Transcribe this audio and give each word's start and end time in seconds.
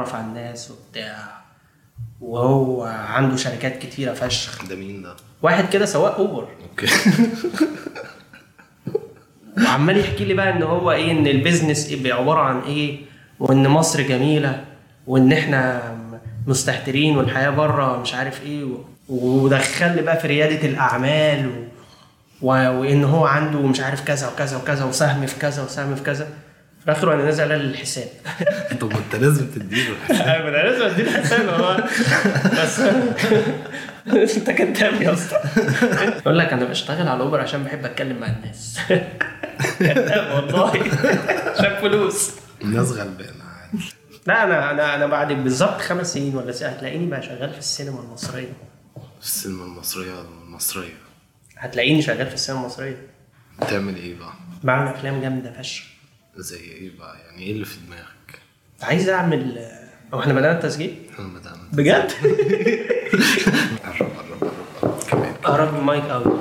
يعرف 0.00 0.14
على 0.14 0.24
الناس 0.24 0.70
وبتاع. 0.70 1.40
وهو 2.20 2.82
عنده 2.84 3.36
شركات 3.36 3.78
كتيرة 3.78 4.12
فشخ. 4.14 4.64
ده 4.68 4.76
مين 4.76 5.02
ده؟ 5.02 5.16
واحد 5.42 5.68
كده 5.68 5.86
سواق 5.86 6.14
أوبر. 6.16 6.48
OK. 6.70 6.86
وعمال 9.64 9.98
يحكي 9.98 10.24
لي 10.24 10.34
بقى 10.34 10.50
إن 10.56 10.62
هو 10.62 10.92
إيه 10.92 11.10
إن 11.10 11.26
ال 11.26 11.33
business 11.33 11.88
إيه 11.88 12.02
بي- 12.02 12.12
عبارة 12.12 12.40
عن 12.40 12.60
إيه 12.60 13.00
وإن 13.40 13.68
مصر 13.68 14.00
جميلة 14.02 14.64
وإن 15.06 15.32
إحنا 15.32 15.82
مستهترين 16.46 17.16
والحياة 17.16 17.50
بره 17.50 17.96
مش 17.96 18.14
عارف 18.14 18.42
إيه. 18.42 18.64
و- 18.64 18.84
ودخل 19.08 19.96
لي 19.96 20.02
بقى 20.02 20.20
في 20.20 20.28
ريادة 20.28 20.68
الأعمال 20.68 21.46
و... 21.48 21.52
و... 22.42 22.80
وإن 22.80 23.04
هو 23.04 23.26
عنده 23.26 23.58
مش 23.58 23.80
عارف 23.80 24.04
كذا 24.04 24.28
وكذا 24.28 24.56
وكذا 24.56 24.84
وسهم 24.84 25.26
في 25.26 25.38
كذا 25.38 25.62
وسهم 25.64 25.94
في 25.94 26.02
كذا. 26.02 26.28
في 26.80 26.86
الآخر 26.86 27.14
أنا 27.14 27.24
نازل 27.24 27.48
لي 27.48 27.54
الحساب. 27.56 28.08
طب 28.80 28.92
ما 28.92 28.98
انت 28.98 29.16
لازم 29.22 29.46
تديله 29.46 29.92
الحساب. 29.92 30.46
أنا 30.46 30.56
لازم 30.56 30.82
أديله 30.84 31.22
حساب 31.22 31.48
هو 31.48 31.76
بس. 32.62 32.80
انت 34.38 34.50
كداب 34.50 35.02
يا 35.02 35.12
اسطى. 35.12 35.36
يقول 36.18 36.38
لك 36.38 36.52
أنا 36.52 36.64
بشتغل 36.64 37.08
على 37.08 37.20
أوبر 37.22 37.40
عشان 37.40 37.64
بحب 37.64 37.84
أتكلم 37.84 38.20
مع 38.20 38.26
الناس. 38.26 38.78
كداب 39.80 40.34
والله. 40.36 40.70
عشان 41.56 41.80
فلوس. 41.80 42.30
الناس 42.64 42.88
غلبانة 42.92 43.44
عادي. 43.44 43.84
لا 44.26 44.44
أنا 44.44 44.70
أنا 44.70 44.94
أنا 44.94 45.06
بعد 45.06 45.32
بالظبط 45.32 45.80
خمس 45.80 46.14
سنين 46.14 46.36
ولا 46.36 46.52
سنه 46.52 46.68
هتلاقيني 46.68 47.06
بقى 47.06 47.22
شغال 47.22 47.52
في 47.52 47.58
السينما 47.58 48.00
المصرية. 48.00 48.52
في 49.20 49.26
السينما 49.26 49.64
المصرية 49.64 50.20
المصرية. 50.44 50.94
هتلاقيني 51.58 52.02
شغال 52.02 52.26
في 52.26 52.34
السينما 52.34 52.60
المصرية. 52.60 52.96
بتعمل 53.62 53.96
إيه 53.96 54.18
بقى؟ 54.18 54.32
بعمل 54.62 54.88
أفلام 54.88 55.20
جامدة 55.20 55.52
فشخ. 55.52 55.84
زي 56.40 56.56
إيه 56.60 56.90
بقى؟ 56.98 57.16
يعني 57.26 57.42
إيه 57.42 57.52
اللي 57.52 57.64
في 57.64 57.78
دماغك؟ 57.86 58.38
عايز 58.82 59.08
اعمل 59.08 59.68
هو 60.14 60.20
إحنا 60.20 60.32
بدأنا 60.32 60.52
التسجيل؟ 60.58 60.96
إحنا 61.14 61.24
بدأنا. 61.26 61.56
بجد؟ 61.72 62.12
قرب 63.84 64.08
قرب 64.16 64.50
قرب. 64.82 64.98
كمان. 65.10 65.34
قرب 65.34 65.74
المايك 65.78 66.04
قوي 66.04 66.40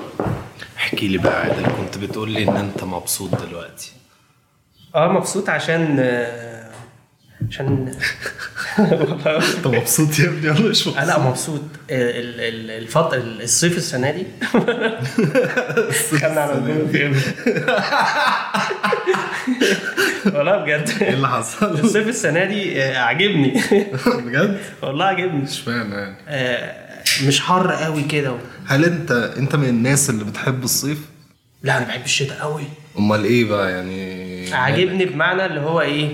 احكي 0.78 1.08
لي 1.08 1.18
بقى 1.18 1.42
عادل 1.42 1.66
كنت 1.78 1.98
بتقول 1.98 2.32
لي 2.32 2.44
إن 2.50 2.58
أنت 2.58 2.84
مبسوط 2.84 3.36
دلوقتي. 3.46 3.92
آه 4.96 5.12
مبسوط 5.12 5.50
عشان 5.50 5.98
آه، 6.00 6.72
عشان 7.50 7.96
انت 8.80 9.68
مبسوط 9.68 10.20
يا 10.20 10.26
ابني 10.26 10.50
ولا 10.50 10.70
مش 10.70 10.88
لا 10.88 11.20
مبسوط. 11.20 11.62
ال- 11.90 12.40
ال- 12.42 12.72
الفترة 12.84 13.18
الصيف 13.18 13.78
السنة 13.78 14.12
دي. 14.12 14.26
خلنا 16.22 16.42
على 16.42 16.54
الجو 16.54 16.88
في 16.88 17.14
والله 20.34 20.58
بجد. 20.58 20.90
إيه 21.02 21.14
اللي 21.14 21.28
حصل؟ 21.30 21.80
الصيف 21.80 22.08
السنة 22.08 22.46
دي 22.46 22.84
آه، 22.84 22.98
عاجبني. 22.98 23.62
بجد؟ 24.06 24.58
والله 24.82 25.06
عاجبني. 25.06 25.44
اشمعنى 25.44 25.96
يعني؟ 25.96 26.16
آه، 26.28 26.76
مش 27.28 27.42
حر 27.42 27.72
قوي 27.72 28.04
كده. 28.04 28.36
هل 28.68 28.86
انت 28.86 29.12
انت 29.12 29.56
من 29.56 29.70
الناس 29.70 30.10
اللي 30.10 30.24
بتحب 30.26 30.64
الصيف؟ 30.64 30.98
لا 31.64 31.78
أنا 31.78 31.86
بحب 31.86 32.04
الشتاء 32.06 32.38
قوي. 32.40 32.64
أمال 32.98 33.24
إيه 33.24 33.46
بقى 33.46 33.72
يعني؟ 33.72 34.54
عاجبني 34.54 35.06
بمعنى 35.06 35.46
اللي 35.46 35.60
هو 35.60 35.82
إيه؟ 35.82 36.10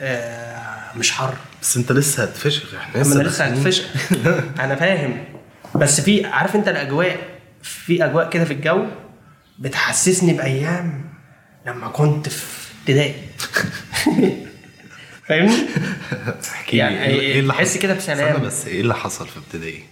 آه، 0.00 0.96
مش 0.98 1.12
حر. 1.12 1.34
بس 1.66 1.76
انت 1.76 1.92
لسه 1.92 2.22
هتفشخ 2.22 2.74
إحنا 2.74 3.02
لسه 3.02 3.20
أنا 3.20 3.28
لسه. 3.28 3.44
هتفشق 3.44 3.84
أنا 4.64 4.74
فاهم 4.74 5.24
بس 5.74 6.00
في 6.00 6.24
عارف 6.24 6.56
أنت 6.56 6.68
الأجواء 6.68 7.16
في 7.62 8.04
أجواء 8.04 8.30
كده 8.30 8.44
في 8.44 8.52
الجو 8.52 8.86
بتحسسني 9.58 10.32
بأيام 10.32 11.04
لما 11.66 11.88
كنت 11.88 12.28
في 12.28 12.72
ابتدائي 12.80 13.14
فاهمني؟ 15.28 15.56
احكي 16.48 16.76
يعني 16.76 17.04
إيه 17.04 17.40
اللي 17.40 17.52
تحس 17.52 17.70
حصل؟ 17.70 17.80
كده 17.80 17.94
بسلام. 17.94 18.42
بس 18.42 18.66
إيه 18.66 18.80
اللي 18.80 18.94
حصل 18.94 19.28
في 19.28 19.38
ابتدائي؟ 19.38 19.84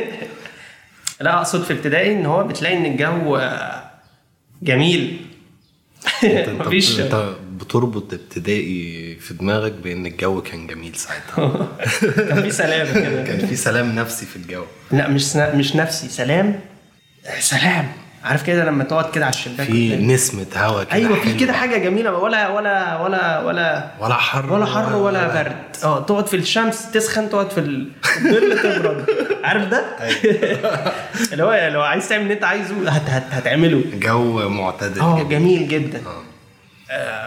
لا 1.20 1.36
أقصد 1.38 1.64
في 1.64 1.72
ابتدائي 1.72 2.12
إن 2.12 2.26
هو 2.26 2.44
بتلاقي 2.44 2.76
إن 2.76 2.86
الجو 2.86 3.36
آه، 3.36 3.90
جميل 4.62 5.26
مفيش 6.48 7.00
أنت 7.00 7.34
بتربط 7.60 8.12
ابتدائي 8.14 9.16
في 9.20 9.34
دماغك 9.34 9.72
بأن 9.72 10.06
الجو 10.06 10.42
كان 10.42 10.66
جميل 10.66 10.92
ساعتها. 10.96 11.68
كان 12.28 12.42
في 12.42 12.50
سلام 12.50 12.86
كده. 12.94 13.22
كان 13.28 13.46
في 13.46 13.56
سلام 13.56 13.94
نفسي 13.94 14.26
في 14.26 14.36
الجو. 14.36 14.62
لا 14.92 15.08
مش 15.08 15.26
سنا- 15.32 15.54
مش 15.54 15.76
نفسي 15.76 16.08
سلام. 16.08 16.60
سلام. 17.38 17.88
عارف 18.24 18.42
كده 18.42 18.64
لما 18.64 18.84
تقعد 18.84 19.10
كده 19.10 19.24
على 19.24 19.34
الشباك 19.34 19.66
في 19.66 19.96
نسمة 19.96 20.46
هوا 20.56 20.84
كده 20.84 20.94
أيوه 20.94 21.20
في. 21.20 21.34
كده 21.34 21.52
حاجة 21.52 21.76
جميلة. 21.78 22.12
ولا 22.18 22.48
ولا 22.48 23.00
ولا 23.00 23.40
ولا 23.42 23.90
ولا 24.00 24.14
حر 24.14 24.52
ولا 24.52 24.66
حر 24.66 24.96
ولا 24.96 25.42
برد. 25.42 25.56
آه 25.84 26.00
تقعد 26.04 26.26
في 26.26 26.36
الشمس 26.36 26.90
تسخن 26.92 27.30
تقعد 27.30 27.50
في 27.50 27.58
ال- 27.60 27.92
الظل 28.16 28.58
تبرد. 28.62 29.06
عارف 29.44 29.68
ده؟ 29.68 29.84
اللي 31.32 31.44
هو 31.44 31.70
لو 31.72 31.82
عايز 31.82 32.08
تعمل 32.08 32.22
اللي 32.22 32.34
انت 32.34 32.44
عايزه 32.44 32.88
هت 32.90 33.10
هت 33.10 33.24
هتعمله. 33.30 33.82
جو 33.94 34.48
معتدل 34.48 35.00
آه. 35.00 35.22
جميل 35.22 35.68
جدا. 35.68 35.98
آه، 36.06 36.22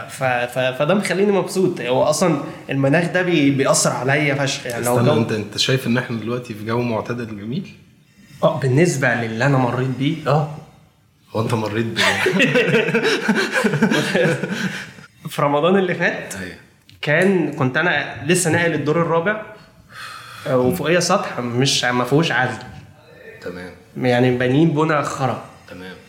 ف 0.09 0.23
ف 0.23 0.59
فده 0.59 0.93
مخليني 0.93 1.31
مبسوط. 1.31 1.81
هو 1.81 2.03
أصلا 2.03 2.41
المناخ 2.69 3.11
ده 3.11 3.21
بي 3.21 3.51
بيأثر 3.51 3.91
عليا 3.91 4.35
فشخ. 4.35 4.65
يعني 4.65 4.85
لو 4.85 5.03
جو 5.03 5.13
انت 5.17 5.31
أنت 5.31 5.57
شايف 5.57 5.87
إن 5.87 5.97
إحنا 5.97 6.19
دلوقتي 6.19 6.53
في 6.53 6.65
جو 6.65 6.81
معتدل 6.81 7.27
جميل؟ 7.27 7.71
آه 8.43 8.59
بالنسبة 8.59 9.13
للي 9.15 9.45
أنا 9.45 9.57
مريت 9.57 9.89
بيه 9.99 10.15
آه. 10.27 10.55
هو 11.35 11.41
أنت 11.41 11.53
مريت 11.53 11.85
بايه؟ 11.85 12.49
في 15.29 15.41
رمضان 15.41 15.77
اللي 15.77 15.93
فات 15.95 16.35
أيوه. 16.35 16.55
كان 17.01 17.53
كنت 17.53 17.77
أنا 17.77 18.15
لسه 18.25 18.51
ناقل 18.51 18.73
الدور 18.73 19.01
الرابع 19.01 19.41
آه، 20.47 20.57
وفوقيه 20.57 20.99
سطح 20.99 21.39
مش 21.39 21.83
ما 21.83 22.03
فيهوش 22.03 22.31
عزل. 22.31 22.57
تمام. 23.41 23.71
يعني 23.97 24.37
بانيين 24.37 24.69
بنا 24.69 25.01
خرا. 25.01 25.43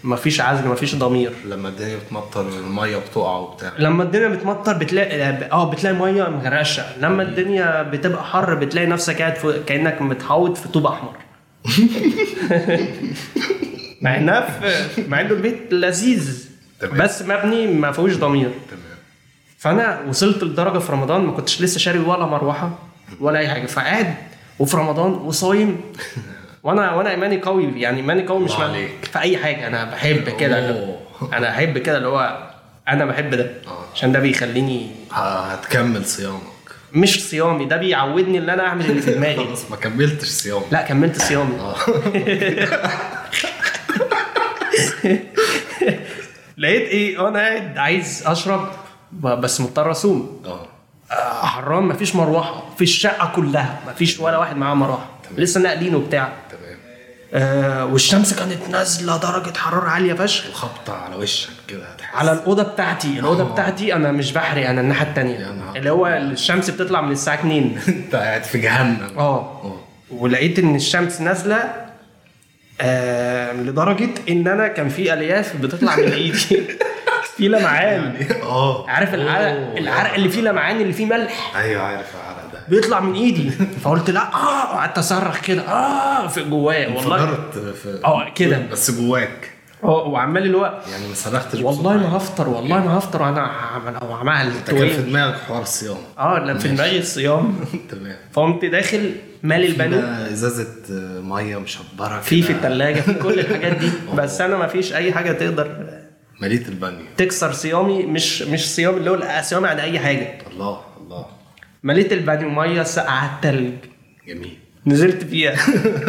تمام 0.02 0.10
ما 0.10 0.16
فيش 0.16 0.40
عزل 0.40 0.68
ما 0.68 0.74
فيش 0.74 0.94
ضمير. 0.94 1.32
لما 1.44 1.68
الدنيا 1.68 1.96
بتمطر 1.96 2.48
الميه 2.48 2.96
بتقع 2.96 3.36
وبتاع. 3.36 3.72
لما 3.78 4.02
الدنيا 4.02 4.28
بتمطر 4.28 4.72
بتلاقي 4.78 5.22
آه 5.52 5.70
بتلاقي 5.70 5.96
مية 5.96 6.28
مغرقشة. 6.28 6.84
لما 7.00 7.22
الدنيا 7.22 7.82
بتبقى 7.82 8.24
حر 8.24 8.54
بتلاقي 8.54 8.86
نفسك 8.86 9.18
قاعد 9.18 9.36
في... 9.36 9.60
كأنك 9.66 10.02
متحوط 10.02 10.56
في 10.56 10.68
طوب 10.68 10.86
أحمر. 10.86 11.12
مع 14.02 14.16
إنها 14.16 14.40
في 14.40 14.84
مع 15.08 15.20
إنه 15.20 15.30
البيت 15.30 15.72
لذيذ 15.72 16.48
تمام. 16.80 16.98
بس 16.98 17.22
مبني 17.22 17.66
ما 17.66 17.92
فيهوش 17.92 18.16
ضمير. 18.16 18.50
تمام. 18.70 18.82
فأنا 19.58 20.00
وصلت 20.08 20.44
لدرجة 20.44 20.78
في 20.78 20.92
رمضان 20.92 21.20
ما 21.20 21.32
كنتش 21.32 21.62
لسه 21.62 21.78
شاري 21.78 21.98
ولا 21.98 22.26
مروحة 22.26 22.70
ولا 23.20 23.38
أي 23.38 23.48
حاجة. 23.48 23.66
فقاعد 23.66 24.14
وفي 24.58 24.76
رمضان 24.76 25.12
وصايم. 25.12 25.80
وأنا 26.62 26.94
وأنا 26.94 27.10
ايماني 27.10 27.40
قوي 27.40 27.80
يعني 27.80 27.96
ايماني 27.96 28.26
قوي 28.26 28.44
مش 28.44 28.52
عليك. 28.52 29.04
في 29.12 29.18
اي 29.18 29.38
حاجة. 29.38 29.66
أنا 29.66 29.84
بحب 29.84 30.28
كده. 30.28 30.58
أنا 31.32 31.50
أحب 31.50 31.78
كده 31.78 31.96
اللي 31.96 32.08
هو 32.08 32.50
أنا 32.88 33.04
بحب 33.04 33.30
ده. 33.34 33.44
آه. 33.66 33.84
عشان 33.94 34.12
ده 34.12 34.18
بيخليني 34.20 34.90
هتكمل 35.12 36.04
صيامك. 36.04 36.40
مش 36.92 37.28
صيامي 37.28 37.64
ده 37.64 37.76
بيعودني 37.76 38.38
إن 38.38 38.50
أنا 38.50 38.66
أعمل 38.66 38.84
اللي 38.90 39.02
في 39.02 39.14
دماغي. 39.14 39.44
خلاص 39.46 39.70
ما 39.70 39.76
كملتش 39.76 40.26
صيام 40.28 40.62
لا 40.72 40.82
كملت 40.82 41.22
صيامي. 41.22 41.60
آه. 41.60 41.74
لقيت 46.58 46.82
إيه؟ 46.88 47.28
أنا 47.28 47.38
قاعد 47.38 47.78
عايز 47.78 48.22
أشرب 48.26 48.68
بس 49.12 49.60
مضطر 49.60 49.90
أصوم. 49.90 50.42
آه. 50.46 50.66
آه، 51.12 51.46
حرام 51.46 51.88
مفيش 51.88 52.16
مروحة 52.16 52.62
في 52.76 52.84
الشقه 52.84 53.32
كلها 53.36 53.80
مفيش 53.88 54.20
ولا 54.20 54.38
واحد 54.38 54.56
معاه 54.56 54.74
مروحة. 54.74 55.06
لسه 55.36 55.60
ناقلين 55.60 55.94
وبتاع. 55.94 56.32
تمام. 56.50 56.78
آه 57.34 57.84
والشمس 57.84 58.34
كانت 58.34 58.68
نازلة 58.70 59.16
درجة 59.16 59.56
حرارة 59.58 59.88
عالية 59.88 60.14
فشخ. 60.14 60.50
وخبطة 60.50 60.92
على 60.96 61.16
وشك 61.16 61.48
كده. 61.68 61.86
على 62.14 62.32
الأوضة 62.32 62.62
بتاعتي. 62.62 63.18
الأوضة 63.18 63.42
آه. 63.42 63.52
بتاعتي 63.52 63.94
أنا 63.94 64.12
مش 64.12 64.32
بحري 64.32 64.68
أنا 64.68 64.80
الناحية 64.80 65.22
نهار 65.22 65.76
اللي 65.76 65.90
هو 65.90 66.06
الشمس 66.06 66.70
بتطلع 66.70 67.00
من 67.00 67.12
الساعة 67.12 67.34
2 67.34 67.78
أنت 67.88 68.14
قاعد 68.16 68.44
في 68.44 68.58
جهنم. 68.58 69.18
آه. 69.18 69.38
آه. 69.64 69.80
ولقيت 70.10 70.58
إن 70.58 70.74
الشمس 70.76 71.20
نازلة 71.20 71.74
آه 72.80 73.52
لدرجة 73.52 74.08
إن 74.28 74.48
أنا 74.48 74.68
كان 74.68 74.88
في 74.88 75.12
ألياف 75.12 75.56
بتطلع 75.56 75.96
من 75.96 76.12
إيدي. 76.22 76.62
في 77.36 77.48
لمعان. 77.48 78.26
آه. 78.42 78.90
عارف 78.90 79.14
العرق. 79.14 79.76
العرق 79.76 80.14
اللي 80.14 80.28
فيه 80.28 80.40
لمعان 80.40 80.80
اللي 80.80 80.92
فيه 80.92 81.06
ملح. 81.06 81.56
أيوه 81.56 81.82
عارف 81.82 82.06
العرق. 82.14 82.39
ده 82.39 82.39
بيطلع 82.70 83.00
من 83.00 83.14
ايدي. 83.14 83.50
فقلت 83.84 84.10
لا 84.10 84.32
آه 84.32 84.64
قعدت 84.64 84.98
اصرخ 84.98 85.40
كده 85.40 85.62
آه 85.62 86.26
في 86.26 86.42
جوايا 86.44 86.88
والله. 86.88 87.22
انفجرت 87.22 87.74
في 87.76 88.00
آه 88.04 88.28
كده. 88.34 88.62
بس 88.72 88.90
جواك. 88.90 89.50
آه 89.84 89.88
وعمال 89.88 90.42
اللي 90.42 90.56
هو 90.56 90.80
يعني 90.92 91.08
ما 91.08 91.14
صرختش 91.14 91.60
والله 91.60 91.96
ما 91.96 92.16
هفطر 92.16 92.48
والله 92.48 92.84
ما 92.84 92.98
هفطر 92.98 93.22
وأنا 93.22 93.40
هعمل 93.46 93.94
أو 93.96 94.22
أنت 94.22 94.70
كان 94.70 94.88
في 94.88 95.02
دماغك 95.02 95.34
حوار 95.38 95.62
الصيام 95.62 95.96
آه 96.18 96.38
لا 96.38 96.58
في 96.58 96.68
دماغي 96.68 96.98
الصيام 96.98 97.54
تمام. 97.90 98.16
فقمت 98.32 98.64
داخل 98.64 99.12
مالي 99.42 99.66
البانيو 99.66 100.00
فينا 100.00 100.30
إزازة 100.32 100.66
مية 101.22 101.56
مشبرة 101.56 102.20
في 102.20 102.42
في. 102.42 102.52
الثلاجه 102.52 103.00
في 103.00 103.14
كل 103.14 103.40
الحاجات 103.40 103.76
دي. 103.76 103.90
بس 104.18 104.40
أنا 104.40 104.56
ما 104.56 104.66
فيش 104.66 104.92
أي 104.94 105.12
حاجة 105.12 105.32
تقدر 105.32 105.86
مليت 106.40 106.68
البانيو. 106.68 107.06
تكسر 107.16 107.52
صيامي 107.52 108.02
مش 108.02 108.42
مش 108.42 108.70
صيام 108.74 108.96
اللي 108.96 109.10
هو 109.10 109.42
صيامي 109.42 109.68
عن 109.68 109.78
أي 109.78 109.98
حاجة. 109.98 110.38
الله. 110.52 110.80
مليت 111.82 112.12
البانيو 112.12 112.48
مية 112.50 112.82
ساقعه 112.82 113.34
التلج 113.36 113.72
جميل. 114.28 114.58
نزلت 114.86 115.24
فيها. 115.24 115.56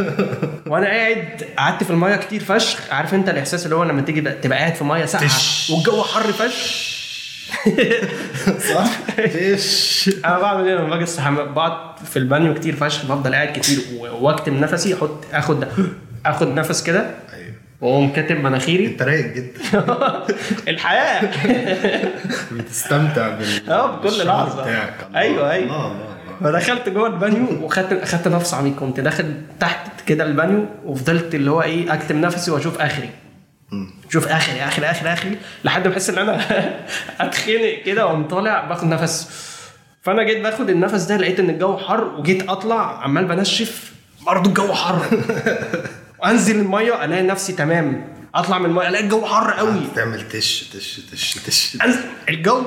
وأنا 0.67 0.85
قاعد 0.85 1.43
قعدت 1.57 1.83
في 1.83 1.89
المية 1.89 2.15
كتير 2.15 2.43
فشخ. 2.43 2.79
عارف 2.93 3.13
أنت 3.13 3.29
الإحساس 3.29 3.65
اللي 3.65 3.75
هو 3.75 3.83
لما 3.83 4.01
تيجي 4.01 4.21
بقى- 4.21 4.41
تبقى 4.43 4.57
قاعد 4.57 4.75
في 4.75 4.83
مية 4.83 5.05
ساقعة. 5.05 5.29
والجو 5.69 6.03
حر 6.03 6.31
فشخ. 6.33 6.91
صح؟ 8.73 8.89
إيش؟ 9.19 10.09
أنا 10.25 10.39
بعمل 10.39 10.67
إيه 10.67 10.75
لما 10.75 10.89
باجي 10.89 11.03
الصحراء 11.03 11.45
بقعد 11.45 11.99
في 12.11 12.19
البانيو 12.19 12.53
كتير 12.53 12.75
فشخ. 12.75 13.05
بفضل 13.05 13.33
قاعد 13.35 13.59
كتير 13.59 13.79
وأكتم 13.99 14.53
نفسي 14.53 14.93
أحط 14.93 15.25
آخد 15.33 15.67
آخد 16.25 16.47
نفس 16.47 16.83
كده. 16.83 17.11
واقوم 17.81 18.13
كاتم 18.13 18.43
مناخيري؟ 18.43 18.85
انت 18.85 19.01
رايق 19.01 19.33
جدا. 19.33 19.61
الحياة. 20.71 21.31
بتستمتع 22.57 23.29
بال 23.29 23.69
آه 23.69 23.95
بكل 23.95 24.25
لحظة. 24.25 24.65
أيوه 25.15 25.51
أيوه. 25.51 25.65
الله 25.65 25.87
الله. 25.91 26.05
الله. 26.41 26.59
فدخلت 26.59 26.89
جوه 26.89 27.07
البانيو 27.07 27.47
وخدت 27.61 27.93
اخدت 27.93 28.27
نفس 28.27 28.53
عميق. 28.53 28.75
كنت 28.75 28.99
داخل 28.99 29.33
تحت 29.59 30.01
كده 30.07 30.23
البانيو 30.23 30.65
وفضلت 30.85 31.35
اللي 31.35 31.51
هو 31.51 31.61
إيه 31.61 31.93
أكتم 31.93 32.21
نفسي 32.21 32.51
وأشوف 32.51 32.81
آخري. 32.81 33.09
شوف 34.09 34.27
آخري 34.27 34.61
آخري 34.63 34.85
آخري 34.85 35.13
آخري 35.13 35.37
لحد 35.63 35.87
ما 35.87 35.93
أحس 35.93 36.09
إن 36.09 36.17
أنا 36.17 36.41
أتخنق 37.21 37.83
كده 37.85 38.05
وأقوم 38.05 38.27
طالع 38.27 38.65
باخد 38.65 38.87
نفس. 38.87 39.29
فأنا 40.01 40.23
جيت 40.23 40.41
باخد 40.43 40.69
النفس 40.69 41.03
ده 41.03 41.17
لقيت 41.17 41.39
إن 41.39 41.49
الجو 41.49 41.77
حر 41.77 42.03
وجيت 42.03 42.49
أطلع 42.49 43.03
عمال 43.03 43.25
بنشف 43.25 43.91
برضه 44.25 44.49
الجو 44.49 44.73
حر. 44.73 45.05
وانزل 46.23 46.59
الميه 46.59 47.05
الاقي 47.05 47.23
نفسي 47.23 47.53
تمام. 47.53 48.07
اطلع 48.35 48.59
من 48.59 48.65
الميه 48.65 48.89
الاقي 48.89 49.03
الجو 49.03 49.25
حر 49.25 49.51
قوي. 49.51 49.81
تعمل 49.95 50.29
تش 50.29 50.63
تش 50.63 51.01
تش 51.11 51.33
تش. 51.33 51.77
أنزل. 51.85 51.99
الجو 52.29 52.61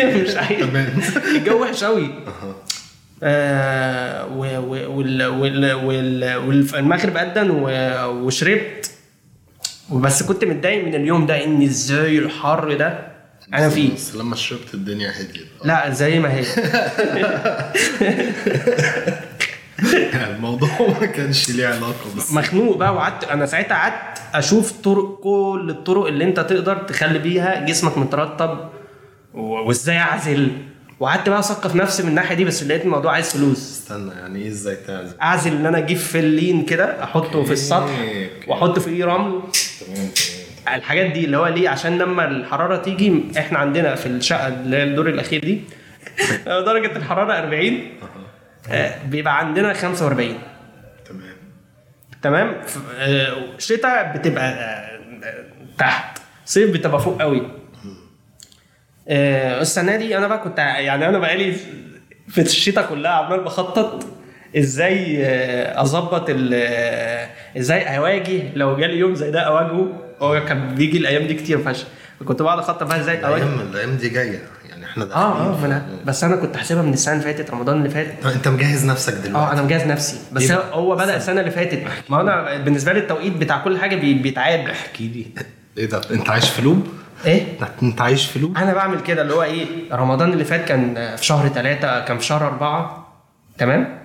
مش 0.00 0.36
عارف 0.36 0.60
تمام. 0.70 0.92
الجو 1.36 1.62
وحش 1.62 1.84
قوي. 1.84 2.10
آه 3.22 4.26
والمغرب 6.74 7.16
أذن 7.16 7.50
و- 7.50 8.06
وشربت. 8.26 8.90
بس 9.92 10.22
كنت 10.22 10.44
متضايق 10.44 10.84
من 10.84 10.94
اليوم 10.94 11.26
ده. 11.26 11.44
إن 11.44 11.62
إزاي 11.62 12.18
الحر 12.18 12.74
ده؟ 12.74 13.10
أنا 13.54 13.68
فيه 13.68 13.94
بس 13.94 14.14
لما 14.16 14.36
شربت 14.36 14.74
الدنيا 14.74 15.12
هديت. 15.20 15.46
لا 15.64 15.90
زي 15.90 16.18
ما 16.18 16.32
هي. 16.34 16.44
يعني 20.12 20.32
الموضوع 20.36 20.68
ما 21.00 21.06
كانش 21.06 21.50
ليه 21.50 21.66
علاقة 21.66 22.16
بس. 22.16 22.32
مخنوق 22.32 22.76
بقى 22.76 22.94
وقعدت 22.94 23.24
أنا 23.24 23.46
ساعتها 23.46 23.74
قعدت 23.76 24.18
أشوف 24.34 24.72
طرق 24.72 25.20
كل 25.22 25.66
الطرق 25.70 26.06
اللي 26.06 26.24
أنت 26.24 26.40
تقدر 26.40 26.76
تخلي 26.76 27.18
بيها 27.18 27.64
جسمك 27.66 27.98
مترطب 27.98 28.68
وإزاي 29.34 29.98
أعزل. 29.98 30.50
وقعدت 31.00 31.28
بقى 31.28 31.38
أثقف 31.38 31.74
نفسي 31.76 32.02
من 32.02 32.08
الناحية 32.08 32.34
دي 32.34 32.44
بس 32.44 32.62
لقيت 32.62 32.84
الموضوع 32.84 33.12
عايز 33.12 33.32
فلوس. 33.32 33.58
استنى 33.58 34.10
يعني 34.12 34.42
إيه 34.42 34.48
إزاي 34.48 34.76
تعزل؟ 34.76 35.14
أعزل 35.22 35.56
إن 35.56 35.66
أنا 35.66 35.78
أجيب 35.78 35.96
فلين 35.96 36.64
كده 36.64 37.04
أحطه 37.04 37.44
في 37.44 37.52
السطح. 37.52 37.90
واحط 38.48 38.78
فيه 38.78 39.04
رمل. 39.04 39.40
تمام 39.80 39.96
تمام. 39.96 40.10
الحاجات 40.76 41.10
دي 41.10 41.24
اللي 41.24 41.36
هو 41.36 41.46
ليه؟ 41.46 41.68
عشان 41.68 41.98
لما 41.98 42.28
الحرارة 42.28 42.76
تيجي 42.76 43.22
إحنا 43.38 43.58
عندنا 43.58 43.94
في 43.94 44.06
الشقة 44.06 44.48
اللي 44.48 44.76
هي 44.76 44.82
الدور 44.82 45.08
الأخير 45.08 45.40
دي 45.40 45.60
درجة 46.66 46.96
الحرارة 46.96 47.32
40 47.32 47.64
آه، 47.66 47.80
بيبقى 49.06 49.38
عندنا 49.38 49.72
45 49.72 50.38
تمام. 51.08 51.34
تمام؟ 52.22 52.56
آه، 52.98 53.36
شتاء 53.58 54.16
بتبقى 54.16 54.44
آه، 54.52 55.00
آه، 55.24 55.44
تحت. 55.78 56.18
صيف 56.44 56.70
بتبقى 56.74 57.00
فوق 57.02 57.22
قوي. 57.22 57.42
آه، 59.08 59.60
السنة 59.60 59.96
دي 59.96 60.16
أنا 60.18 60.28
بقى 60.28 60.38
كنت 60.38 60.58
يعني 60.58 61.08
أنا 61.08 61.18
بقالي 61.18 61.56
في 62.28 62.40
الشتاء 62.40 62.86
كلها 62.88 63.10
عمال 63.10 63.40
بخطط 63.44 64.06
إزاي 64.58 65.24
آه، 65.26 65.82
أظبط 65.82 66.26
آه، 66.30 67.28
إزاي 67.58 67.96
أواجه. 67.98 68.42
لو 68.54 68.76
جالي 68.76 68.98
يوم 68.98 69.14
زي 69.14 69.30
ده 69.30 69.40
أواجهه. 69.40 70.02
هو 70.20 70.44
كان 70.44 70.74
بيجي 70.74 70.98
الأيام 70.98 71.26
دي 71.26 71.34
كتير 71.34 71.58
فشخ. 71.58 71.86
كنت 72.24 72.42
بقعد 72.42 72.58
أخطط 72.58 72.82
بقى 72.82 73.00
إزاي 73.00 73.24
أواجه. 73.26 73.42
الأيام 73.42 73.60
الأيام 73.70 73.96
دي 73.96 74.08
جاية. 74.08 74.38
إحنا 74.90 75.04
آه 75.14 75.16
آه 75.62 75.64
أنا 75.64 75.86
بس 76.06 76.24
أنا 76.24 76.36
كنت 76.36 76.56
حاسبها 76.56 76.82
من 76.82 76.92
السنة 76.92 77.14
اللي 77.14 77.24
فاتت 77.34 77.50
رمضان 77.50 77.76
اللي 77.76 77.88
فات. 77.90 78.26
أنت 78.26 78.48
مجهز 78.48 78.86
نفسك 78.86 79.12
آه 79.14 79.18
دلوقتي 79.20 79.52
أنا 79.52 79.62
مجهز 79.62 79.82
نفسي. 79.86 80.18
بس 80.32 80.50
إيه 80.50 80.58
هو 80.72 80.96
بدأ 80.96 81.16
السنة 81.16 81.40
اللي 81.40 81.50
فاتت. 81.50 81.82
ما 82.08 82.20
أنا 82.20 82.56
بالنسبة 82.56 82.92
لي 82.92 82.98
التوقيت 82.98 83.32
بتاع 83.36 83.58
كل 83.64 83.78
حاجة 83.78 83.96
بي- 83.96 84.14
بيتعاد. 84.14 84.68
احكي 84.68 85.08
لي. 85.08 85.26
إيه 85.78 85.86
ده؟ 85.88 86.00
أنت 86.10 86.30
عايش 86.30 86.48
في 86.50 86.62
loop؟ 86.62 86.86
إيه؟ 87.26 87.42
أنت 87.82 88.00
عايش 88.00 88.26
في 88.26 88.38
loop؟ 88.38 88.56
أنا 88.56 88.74
بعمل 88.74 89.00
كده 89.00 89.22
اللي 89.22 89.34
هو 89.34 89.42
إيه 89.42 89.66
رمضان 89.92 90.32
اللي 90.32 90.44
فات 90.44 90.64
كان 90.64 91.16
في 91.16 91.24
شهر 91.24 91.48
ثلاثة 91.48 92.00
كان 92.04 92.18
في 92.18 92.24
شهر 92.24 92.46
أربعة. 92.46 93.06
تمام؟ 93.58 94.00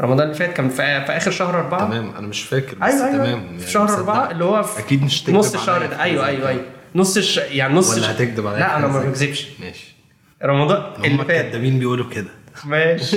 رمضان 0.00 0.26
اللي 0.26 0.34
فات 0.38 0.52
كان 0.52 0.68
في, 0.68 0.76
في 0.76 1.12
آخر 1.12 1.30
شهر 1.30 1.54
أربعة. 1.60 1.80
تمام 1.88 2.10
أنا 2.18 2.26
مش 2.26 2.42
فاكر 2.42 2.74
بس 2.76 2.82
أيوه 2.82 3.06
أيوه. 3.06 3.24
تمام 3.24 3.58
في 3.58 3.70
شهر. 3.70 3.94
أربعة 3.94 4.30
اللي 4.30 4.44
هو 4.44 4.62
في 4.62 4.78
أكيد 4.80 5.02
مش 5.02 5.28
نص 5.28 5.54
الشهر 5.54 5.86
ده. 5.86 6.02
أيوه 6.02 6.26
أيوه 6.26 6.48
أيوه. 6.48 6.62
نص 6.94 7.16
الش... 7.16 7.36
يعني 7.36 7.74
نص 7.74 7.90
ولا 7.90 7.98
الش- 7.98 8.06
هتكدب 8.10 8.46
عليا 8.46 8.58
لا 8.58 8.76
أنا 8.76 8.86
ما 8.86 8.98
بكذبش؟ 9.00 9.48
ماشي. 9.60 9.94
رمضان 10.44 11.04
اللي 11.04 11.24
فات. 11.24 11.30
الكدابين 11.30 11.78
بيقولوا 11.78 12.10
كده. 12.10 12.30
ماشي. 12.64 13.16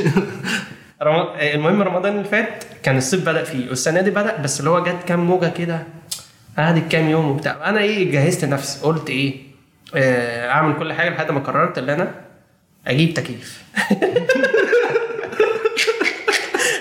رم... 1.03 1.27
المهم 1.39 1.81
رمضان 1.81 2.11
اللي 2.13 2.23
فات 2.23 2.63
كان 2.83 2.97
الصيف 2.97 3.25
بدأ 3.25 3.43
فيه 3.43 3.69
والسنة 3.69 4.01
دي 4.01 4.09
بدأ 4.09 4.37
بس 4.37 4.59
اللي 4.59 4.69
هو 4.69 4.83
جت 4.83 5.03
كام 5.07 5.19
موجة 5.19 5.49
كده 5.57 5.83
قعدت 6.57 6.91
كام 6.91 7.09
يوم 7.09 7.25
وبتاع. 7.25 7.69
أنا 7.69 7.79
إيه 7.81 8.11
جهزت 8.11 8.45
نفسي 8.45 8.85
قلت 8.85 9.09
إيه 9.09 9.41
آه، 9.95 10.49
أعمل 10.49 10.79
كل 10.79 10.93
حاجة 10.93 11.09
لحد 11.09 11.31
ما 11.31 11.39
قررت 11.39 11.77
إن 11.77 11.89
أنا 11.89 12.11
أجيب 12.87 13.13
تكييف. 13.13 13.63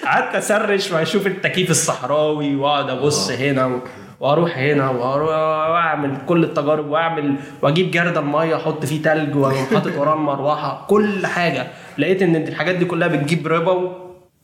قعدت 0.05 0.35
أسرش 0.35 0.91
وأشوف 0.93 1.27
التكييف 1.27 1.71
الصحراوي 1.71 2.57
وأقعد 2.57 2.91
أبص 2.91 3.31
هنا 3.31 3.67
و... 3.67 3.81
وأروح 4.23 4.59
هنا 4.59 4.91
واعمل 4.91 6.17
كل 6.27 6.45
التجارب 6.45 6.87
واعمل 6.91 7.35
واجيب 7.63 7.91
جردل 7.91 8.19
الميه 8.19 8.57
أحط 8.57 8.85
فيه 8.87 9.03
تلج 9.03 9.37
واقوم 9.37 9.67
حاطط 9.67 9.97
وراه 9.97 10.15
المروحه 10.15 10.87
كل 10.89 11.27
حاجة. 11.27 11.67
لقيت 11.99 12.23
إن 12.23 12.37
الحاجات 12.37 12.75
دي 12.75 12.85
كلها 12.85 13.09
بتجيب 13.09 13.47
ربو 13.49 13.89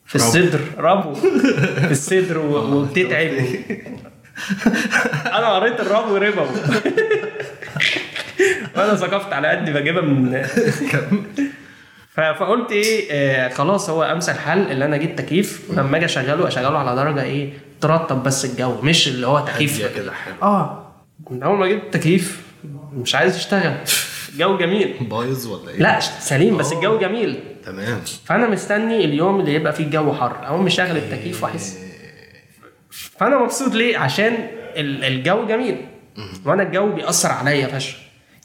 في 0.07 0.15
الصدر. 0.17 0.61
ربو. 0.79 1.15
في 1.15 1.91
الصدر 1.91 2.39
و- 2.39 2.77
وبتتعب. 2.77 3.31
أنا 5.27 5.49
قريت 5.55 5.81
الربو 5.81 6.17
ربو. 6.17 6.43
وأنا 8.77 8.95
ثقفت 8.95 9.33
على 9.33 9.49
قد 9.49 9.71
بجيبها 9.71 10.03
من 10.03 10.43
فقلت 12.39 12.73
إيه 12.73 13.07
آه 13.13 13.49
خلاص 13.49 13.91
هو 13.91 14.03
أمثل 14.03 14.33
حل 14.39 14.59
اللي 14.73 14.85
أنا 14.85 14.97
أجيب 14.97 15.17
تكييف. 15.17 15.63
ولما 15.71 15.97
أجي 15.97 16.05
أشغله 16.05 16.49
أشغله 16.49 16.79
على 16.79 16.97
درجة 16.97 17.23
إيه؟ 17.23 17.53
ترطب 17.81 18.23
بس 18.23 18.45
الجو 18.45 18.81
مش 18.83 19.09
اللي 19.09 19.27
هو 19.27 19.41
تكييف. 19.41 19.87
كده 19.97 20.13
حلو. 20.13 20.35
آه. 20.43 20.85
من 21.31 21.43
أول 21.43 21.59
ما 21.59 21.67
جبت 21.67 21.95
تكييف 21.95 22.43
مش 22.93 23.15
عايز 23.15 23.37
يشتغل 23.37 23.75
الجو 24.33 24.57
جميل. 24.59 24.95
بايظ 25.11 25.47
ولا 25.47 25.71
إيه؟ 25.71 25.79
لا 25.79 26.01
سليم 26.01 26.57
بس 26.57 26.73
الجو 26.73 26.99
جميل. 26.99 27.41
تمام. 27.65 28.01
فأنا 28.25 28.49
مستني 28.49 29.05
اليوم 29.05 29.41
اللي 29.41 29.55
يبقى 29.55 29.73
فيه 29.73 29.85
الجو 29.85 30.13
حر 30.13 30.37
أقوم 30.47 30.65
مشغل 30.65 30.97
التكييف 30.97 31.43
وأحس. 31.43 31.79
فأنا 32.91 33.39
مبسوط 33.43 33.75
ليه؟ 33.75 33.99
عشان 33.99 34.33
ال- 34.77 35.05
الجو 35.05 35.47
جميل. 35.47 35.77
وأنا 36.45 36.63
الجو 36.63 36.93
بيأثر 36.93 37.29
عليا 37.29 37.67
فشخ. 37.67 37.97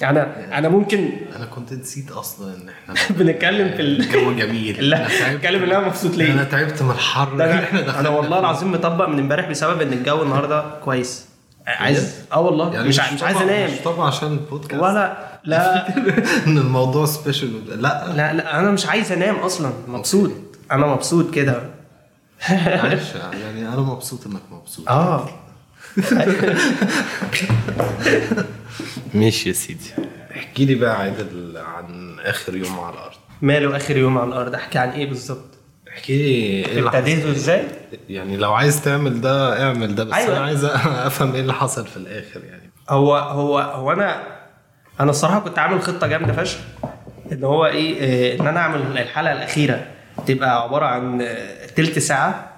يعني 0.01 0.19
أنا 0.21 0.57
أنا 0.57 0.69
ممكن 0.69 1.09
أنا 1.35 1.45
كنت 1.45 1.73
نسيت 1.73 2.11
أصلا 2.11 2.53
إن 2.55 2.69
إحنا 2.69 2.95
بنتكلم 3.17 3.69
في 3.75 3.81
ال... 3.81 3.99
الجو 4.01 4.33
جميل. 4.35 4.89
لا. 4.89 5.07
بتكلم 5.35 5.63
إن 5.63 5.71
أنا 5.71 5.87
مبسوط 5.87 6.15
ليه؟ 6.15 6.33
أنا 6.33 6.43
تعبت 6.43 6.81
من 6.81 6.91
الحر. 6.91 7.31
اللي 7.33 7.53
إحنا 7.63 7.79
أنا, 7.79 7.87
دخلنا 7.87 8.09
والله. 8.09 8.39
العظيم 8.39 8.71
مطبق 8.71 9.07
من 9.07 9.19
امبارح 9.19 9.49
بسبب 9.49 9.81
إن 9.81 9.93
الجو 9.93 10.23
النهارده 10.23 10.63
كويس. 10.83 11.25
عايز 11.67 12.15
آه 12.33 12.39
والله. 12.39 12.73
يعني 12.73 12.87
مش 12.87 12.99
ع- 12.99 13.13
مش 13.13 13.23
عايز 13.23 13.37
أنام. 13.37 13.71
مش 13.71 13.77
طبعا 13.85 14.07
عشان 14.07 14.31
البودكاست. 14.31 14.83
ولا 14.83 15.17
لا. 15.43 15.87
إن 16.47 16.57
الموضوع 16.57 17.05
سبيشال 17.05 17.81
لا. 17.81 18.07
لا 18.15 18.33
لا 18.33 18.59
أنا 18.59 18.71
مش 18.71 18.85
عايز 18.85 19.11
أنام 19.11 19.35
أصلا. 19.35 19.71
مبسوط. 19.87 20.31
أنا 20.71 20.87
مبسوط 20.87 21.33
كده. 21.33 21.63
معلش 22.49 23.03
يعني 23.41 23.67
أنا 23.67 23.81
مبسوط 23.81 24.27
إنك 24.27 24.41
مبسوط. 24.51 24.89
آه. 24.89 25.29
ماشي 29.13 29.49
يا 29.49 29.53
سيدي. 29.53 29.89
احكي 30.37 30.65
لي 30.65 30.75
بقى 30.75 30.99
عادل 31.01 31.57
عن 31.57 32.19
آخر 32.19 32.55
يوم 32.55 32.79
على 32.79 32.93
الأرض. 32.93 33.15
ماله 33.41 33.77
آخر 33.77 33.97
يوم 33.97 34.17
على 34.17 34.27
الأرض؟ 34.27 34.55
احكي 34.55 34.77
عن 34.79 34.89
إيه 34.89 35.05
بالظبط؟ 35.09 35.45
احكي 35.89 36.17
لي 36.17 36.23
إيه 36.23 36.65
اللي 36.79 36.89
حصل. 36.89 36.97
ابتديته 36.97 37.31
إزاي؟ 37.31 37.63
يعني 38.09 38.37
لو 38.37 38.53
عايز 38.53 38.81
تعمل 38.83 39.21
ده 39.21 39.63
اعمل 39.63 39.95
ده 39.95 40.03
بس 40.03 40.13
أيوة. 40.13 40.37
أنا 40.37 40.45
عايز 40.45 40.65
أفهم 41.09 41.33
إيه 41.33 41.41
اللي 41.41 41.53
حصل 41.53 41.87
في 41.87 41.97
الآخر 41.97 42.43
يعني. 42.43 42.71
هو 42.89 43.15
هو 43.15 43.59
هو 43.59 43.91
أنا 43.91 44.23
أنا 44.99 45.09
الصراحة 45.09 45.39
كنت 45.39 45.59
عامل 45.59 45.81
خطة 45.81 46.07
جامدة 46.07 46.33
فشخ. 46.33 46.59
إن 47.31 47.43
هو 47.43 47.65
إيه 47.65 47.97
آه، 48.01 48.41
إن 48.41 48.47
أنا 48.47 48.59
أعمل 48.59 48.97
الحلقة 48.97 49.33
الأخيرة 49.33 49.87
تبقى 50.27 50.63
عبارة 50.63 50.85
عن 50.85 51.21
آه، 51.21 51.65
تلت 51.65 51.99
ساعة. 51.99 52.52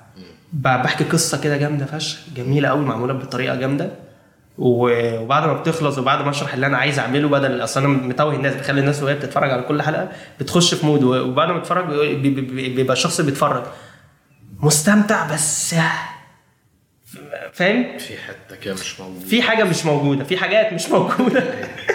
بحكي 0.56 1.04
قصة 1.04 1.42
كده 1.42 1.58
جامدة 1.58 1.86
فشخ 1.86 2.20
جميلة 2.36 2.70
قوي 2.70 2.86
معمولة 2.86 3.14
بطريقة 3.14 3.56
جامدة. 3.56 3.90
وبعد 4.58 5.48
ما 5.48 5.54
بتخلص 5.54 5.98
وبعد 5.98 6.24
ما 6.26 6.30
اشرح 6.30 6.54
اللي 6.54 6.66
أنا 6.66 6.78
عايز 6.78 7.00
أعمله 7.00 7.28
بدل 7.30 7.64
أصل 7.64 7.80
أنا 7.80 7.90
متوه 7.90 8.36
الناس 8.36 8.56
بخلي 8.56 8.80
الناس 8.80 9.04
وهي 9.04 9.14
بتتفرج 9.16 9.52
على 9.52 9.62
كل 9.62 9.82
حلقة 9.82 10.10
بتخش 10.40 10.74
في 10.74 10.86
mood. 10.86 11.04
وبعد 11.04 11.50
ما 11.52 11.60
تتفرج 11.60 11.86
بي- 11.86 12.16
بي- 12.16 12.42
بي- 12.42 12.70
بيبقى 12.76 12.94
الشخص 12.94 13.22
بيتفرج. 13.22 13.64
مستمتع 14.60 15.34
بس 15.34 15.76
فاهم؟ 17.56 17.98
في 17.98 18.18
حتة 18.18 18.56
كده 18.56 18.74
مش 18.74 19.00
موجودة. 19.00 19.26
في 19.26 19.42
حاجة 19.42 19.64
مش 19.64 19.86
موجودة 19.86 20.24
في 20.24 20.38
حاجات 20.38 20.74
مش 20.74 20.90
موجودة. 20.90 21.44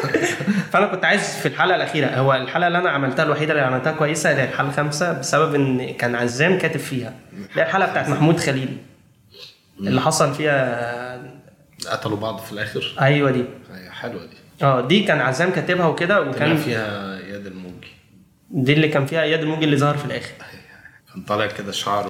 فأنا 0.72 0.86
كنت 0.86 1.04
عايز 1.04 1.36
في 1.36 1.48
الحلقة 1.48 1.76
الأخيرة 1.76 2.06
هو 2.06 2.34
الحلقة 2.34 2.66
اللي 2.66 2.78
أنا 2.78 2.90
عملتها 2.90 3.22
الوحيدة 3.22 3.52
اللي 3.52 3.64
عملتها 3.64 3.92
كويسة 3.92 4.30
اللي 4.30 4.42
هي 4.42 4.48
الحلقة 4.48 4.68
الخامسة 4.68 5.12
بسبب 5.12 5.54
إن 5.54 5.94
كان 5.94 6.14
عزام 6.14 6.58
كاتب 6.58 6.80
فيها. 6.80 7.14
اللي 7.32 7.62
هي 7.62 7.62
الحلقة 7.62 7.90
بتاعت 7.90 8.08
محمود 8.08 8.40
خليل 8.40 8.76
اللي 9.80 10.00
حصل 10.00 10.34
فيها 10.34 11.22
قتلوا 11.90 12.16
بعض 12.16 12.38
في 12.38 12.52
الآخر؟ 12.52 12.94
أيوه 13.00 13.30
دي. 13.30 13.44
حلوة 13.90 14.26
دي. 14.26 14.36
آه 14.62 14.80
دي 14.80 15.04
كان 15.04 15.20
عزام 15.20 15.50
كاتبها 15.50 15.86
وكده 15.86 16.18
كان 16.18 16.28
وكان 16.28 16.56
فيها 16.56 17.18
اياد 17.18 17.46
الموجي. 17.46 17.88
دي 18.50 18.72
اللي 18.72 18.88
كان 18.88 19.06
فيها 19.06 19.22
اياد 19.22 19.40
الموجي 19.40 19.64
اللي 19.64 19.76
ظهر 19.76 19.96
في 19.96 20.04
الآخر. 20.04 20.32
كان 21.12 21.22
طالع 21.22 21.46
كده 21.46 21.72
شعره 21.72 22.08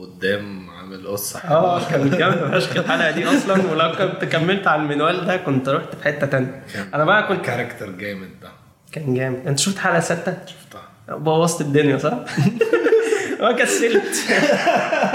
قدام 0.00 0.69
عامل 0.90 1.06
قصه 1.08 1.38
آه 1.38 1.90
كانت 1.90 2.14
جامده 2.14 2.50
فشخ 2.60 2.76
الحلقة 2.76 3.10
دي 3.10 3.26
أصلا. 3.26 3.70
ولو 3.72 3.92
كنت 3.92 4.24
كملت 4.24 4.66
على 4.66 4.82
المنوال 4.82 5.26
ده 5.26 5.36
كنت 5.36 5.68
رحت 5.68 5.94
في 5.94 6.04
حتة 6.04 6.26
تانية. 6.26 6.62
أنا 6.94 7.04
بقى 7.04 7.28
كنت 7.28 7.44
كاركتر 7.44 7.90
جامد 7.90 8.28
ده. 8.42 8.48
كان 8.92 9.14
جامد. 9.14 9.46
أنت 9.46 9.58
شفت 9.58 9.78
حلقة 9.78 10.00
ستة؟ 10.00 10.36
شفتها. 10.46 11.16
بوظت 11.16 11.60
الدنيا 11.60 11.98
صح؟ 11.98 12.12
ما 13.40 13.52
كسلت. 13.52 14.14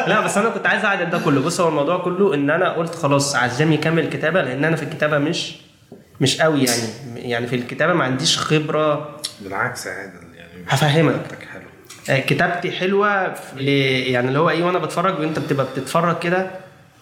لا 0.08 0.22
بس 0.22 0.38
أنا 0.38 0.50
كنت 0.50 0.68
عايز 0.68 0.86
أعدل 0.86 1.10
ده 1.10 1.20
كله. 1.20 1.42
بص 1.42 1.62
هو 1.62 1.68
الموضوع 1.70 1.98
كله 1.98 2.34
إن 2.34 2.50
أنا 2.50 2.74
قلت 2.74 2.96
خلاص 2.96 3.36
عزام 3.36 3.72
يكمل 3.72 4.10
كتابة 4.10 4.42
لأن 4.42 4.66
أنا 4.66 4.76
في 4.76 4.84
الكتابة 4.84 5.18
مش 5.18 5.56
مش 6.22 6.42
قوي 6.42 6.64
يعني. 6.64 7.30
يعني 7.30 7.48
في 7.48 7.56
الكتابة 7.56 7.94
ما 7.94 8.04
عنديش 8.04 8.38
خبرة. 8.38 9.18
بالعكس 9.42 9.88
عادل 9.88 10.36
يعني. 10.36 10.64
هفهمك. 10.68 11.22
آه، 12.10 12.20
كتابتي 12.20 12.72
حلوة 12.72 13.34
يعني 13.58 14.28
اللي 14.28 14.40
هو 14.40 14.50
إيه 14.50 14.64
وأنا 14.64 14.80
بتفرج 14.80 15.20
وأنت 15.20 15.40
بتبقى 15.40 15.66
بتتفرج 15.66 16.20
كده. 16.20 16.52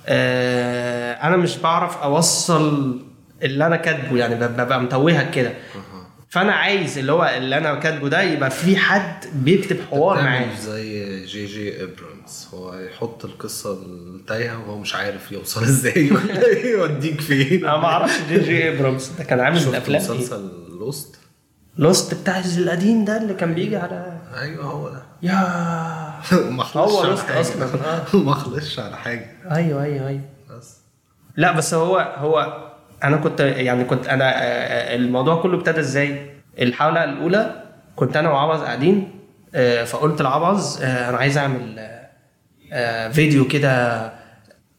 آه، 0.08 1.14
أنا 1.14 1.38
مش 1.38 1.58
بعرف 1.58 1.98
أوصل 1.98 3.00
اللي 3.44 3.66
أنا 3.66 3.76
كاتبه 3.76 4.18
يعني 4.18 4.36
ببقى 4.36 4.82
متوهك 4.82 5.32
كده. 5.32 5.54
فأنا 6.30 6.54
عايز 6.54 6.98
اللي 6.98 7.12
هو 7.12 7.34
اللي 7.38 7.58
أنا 7.58 7.76
كاتبه 7.76 8.10
ده 8.10 8.22
يبقى 8.22 8.50
في 8.52 8.78
حد 8.78 9.26
بيكتب 9.34 9.78
حوار 9.92 10.22
معايا. 10.22 10.56
زي 10.62 11.26
J.J. 11.26 11.84
Abrams 11.84 12.48
هو 12.54 12.80
يحط 12.80 13.26
القصة 13.26 13.74
التايهة 13.74 14.60
وهو 14.60 14.78
مش 14.78 14.96
عارف 14.96 15.32
يوصل 15.32 15.64
إزاي 15.74 16.12
ولا 16.12 16.60
يوديك 16.68 17.22
فين. 17.22 17.66
أنا 17.66 17.78
ما 17.78 17.86
أعرفش 17.86 18.20
J.J. 18.30 18.70
Abrams 18.70 19.08
ده 19.18 19.24
كان 19.24 19.40
عامل 19.40 19.60
شفت 19.60 19.70
الأفلام 19.70 20.02
إيه. 20.02 20.10
مسلسل 20.18 20.52
Lost 20.80 21.16
Lost 21.78 22.14
بتاع 22.14 22.40
القديم 22.58 23.06
ده 23.06 23.18
اللي 23.18 23.34
كان 23.34 23.54
بيجي 23.54 23.76
على 23.78 24.13
أيوه 24.42 24.66
هو 24.66 24.90
ده. 24.90 25.04
يا 25.22 25.34
ما 26.58 26.64
خلصش 26.64 26.96
هو 26.96 27.34
على. 27.34 27.42
أصلاً، 27.42 27.68
ما 28.26 28.34
خلصش 28.34 28.80
على 28.80 28.98
حاجة. 28.98 29.26
أيوه 29.52 29.84
أيوه 29.84 30.08
أيوه. 30.08 30.22
بس. 30.50 30.78
لا 31.38 31.52
بس 31.52 31.74
هو 31.74 31.98
هو 32.18 32.64
أنا 33.04 33.18
كنت 33.18 33.40
يعني 33.40 33.84
كنت 33.84 34.08
أنا 34.08 34.26
آه، 34.26 34.38
آه، 34.38 34.96
الموضوع 34.96 35.42
كله 35.42 35.58
ابتدى 35.58 35.80
إزاي؟ 35.80 36.32
الحلقة 36.62 37.04
الأولى 37.04 37.64
كنت 37.96 38.18
أنا 38.18 38.32
وعبظ 38.32 38.62
قاعدين 38.64 39.20
آه، 39.56 39.84
فقلت 39.84 40.22
لعبظ 40.22 40.82
آه، 40.82 41.10
أنا 41.10 41.18
عايز 41.18 41.38
أعمل 41.38 41.90
فيديو 43.12 43.48
كده. 43.48 44.14